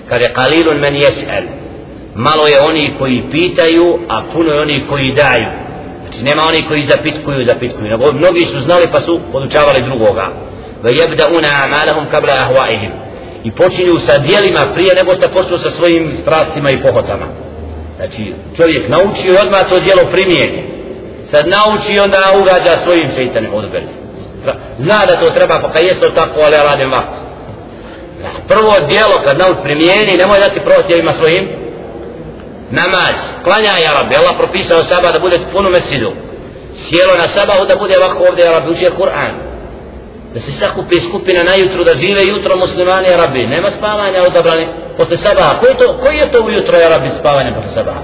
Kaže, 0.09 0.33
kalilun 0.33 0.81
men 0.81 0.95
jes'el. 0.95 1.45
Malo 2.15 2.47
je 2.47 2.61
oni 2.61 2.95
koji 2.99 3.23
pitaju, 3.31 3.99
a 4.09 4.23
puno 4.33 4.53
je 4.53 4.61
oni 4.61 4.85
koji 4.89 5.13
daju. 5.13 5.49
Znači, 6.03 6.25
nema 6.25 6.43
oni 6.49 6.69
koji 6.69 6.83
zapitkuju, 6.83 7.45
zapitkuju. 7.45 7.89
Nego 7.89 8.13
mnogi 8.13 8.45
su 8.45 8.61
znali 8.61 8.87
pa 8.93 9.01
su 9.01 9.21
podučavali 9.33 9.83
drugoga. 9.83 10.27
Ve 10.83 10.93
jebda 10.93 11.27
una 11.37 11.49
amalahum 11.65 12.07
kabla 12.11 12.33
ahvaihim. 12.33 12.93
I 13.45 13.51
počinju 13.51 13.99
sa 13.99 14.19
dijelima 14.19 14.61
prije 14.75 14.95
nego 14.95 15.15
što 15.15 15.29
počnu 15.29 15.59
sa 15.59 15.71
svojim 15.71 16.13
strastima 16.23 16.71
i 16.71 16.83
pohotama. 16.83 17.27
Znači, 17.97 18.35
čovjek 18.57 18.89
nauči 18.89 19.23
i 19.27 19.37
odmah 19.43 19.69
to 19.69 19.81
dijelo 19.81 20.03
primijeni. 20.13 20.63
Sad 21.31 21.49
nauči 21.49 21.99
onda 21.99 22.19
ugađa 22.41 22.83
svojim 22.83 23.11
šeitanim 23.17 23.55
odbeli. 23.55 23.87
Zna 24.79 25.07
da 25.07 25.17
to 25.17 25.31
treba, 25.31 25.59
pa 25.63 25.73
kad 25.73 25.83
je 25.83 26.15
tako, 26.15 26.41
ali 26.45 26.55
ja 26.55 26.65
radim 26.65 26.93
ovako. 26.93 27.15
Prvo 28.49 28.73
dijelo 28.89 29.17
kad 29.25 29.39
nauč 29.39 29.57
primijeni, 29.63 30.17
nemoj 30.17 30.39
dati 30.39 30.61
prohtjevima 30.61 31.13
svojim 31.13 31.49
namaz. 32.71 33.17
Klanja 33.45 33.73
ja 33.85 33.91
Arabi, 33.93 34.17
Allah 34.17 34.35
propisao 34.39 34.83
saba 34.83 35.13
da 35.13 35.19
bude 35.19 35.39
puno 35.53 35.71
mesidu. 35.71 36.13
Sjelo 36.77 37.15
na 37.19 37.29
sabahu 37.29 37.67
da 37.67 37.77
bude 37.77 37.95
ovako 37.99 38.25
ovdje, 38.29 38.49
Arabi, 38.49 38.71
učije 38.71 38.91
Kur'an. 38.99 39.54
Da 40.35 40.41
se 40.41 40.53
sakupi 40.53 41.01
skupina 41.01 41.43
na 41.43 41.55
jutru, 41.55 41.85
da 41.85 41.95
žive 41.95 42.23
jutro 42.27 42.57
muslimani, 42.57 43.09
Arabi. 43.09 43.47
Nema 43.47 43.71
spavanja 43.71 44.23
odabrani 44.23 44.67
posle 44.97 45.17
sabaha. 45.17 45.61
Koji 45.61 45.71
je 45.71 45.79
to, 45.79 45.99
koji 46.03 46.17
je 46.17 46.33
to 46.33 46.41
ujutro, 46.41 46.77
Arabi 46.87 47.09
spavanje 47.09 47.53
posle 47.55 47.71
sabaha? 47.75 48.01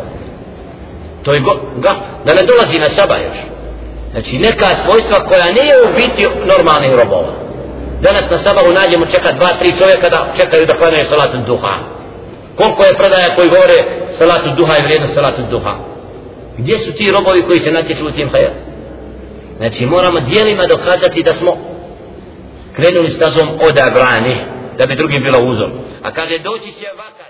To 1.23 1.35
je 1.35 1.41
go, 1.41 1.61
ga, 1.77 1.93
da 2.25 2.35
ne 2.35 2.43
dolazi 2.43 2.79
na 2.79 2.89
saba 2.89 3.17
još. 3.17 3.37
Znači 4.13 4.39
neka 4.39 4.69
svojstva 4.85 5.19
koja 5.29 5.45
nije 5.45 5.75
u 5.85 5.89
biti 5.97 6.27
normalnih 6.47 6.91
robova. 6.91 7.33
Danas 8.01 8.31
na 8.31 8.39
sabahu 8.39 8.73
nađemo 8.73 9.07
čeka 9.07 9.33
dva, 9.33 9.49
tri 9.59 9.73
čovjeka 9.79 10.09
da 10.09 10.27
čekaju 10.37 10.67
da 10.67 10.75
klanaju 10.75 11.05
salatu 11.05 11.37
duha. 11.47 11.75
Koliko 12.57 12.85
je 12.85 12.99
predaja 12.99 13.35
koji 13.37 13.49
govore 13.49 13.79
salatu 14.19 14.51
duha 14.57 14.77
i 14.79 14.83
vrijednost 14.83 15.15
salatu 15.15 15.43
duha? 15.51 15.75
Gdje 16.59 16.79
su 16.79 16.93
ti 16.93 17.11
robovi 17.11 17.43
koji 17.43 17.59
se 17.59 17.73
natječu 17.73 18.07
u 18.07 18.11
tim 18.11 18.29
hajer? 18.33 18.51
Znači 19.57 19.87
moramo 19.87 20.21
dijelima 20.21 20.67
dokazati 20.67 21.23
da 21.23 21.35
smo 21.35 21.70
krenuli 22.77 23.11
stazom 23.11 23.49
odabrani 23.69 24.37
da 24.79 24.87
bi 24.87 24.97
drugim 24.97 25.23
bilo 25.23 25.39
uzor. 25.39 25.71
A 26.03 26.11
kada 26.13 26.39
doći 26.39 26.73
će 26.73 26.87
vakar 26.97 27.30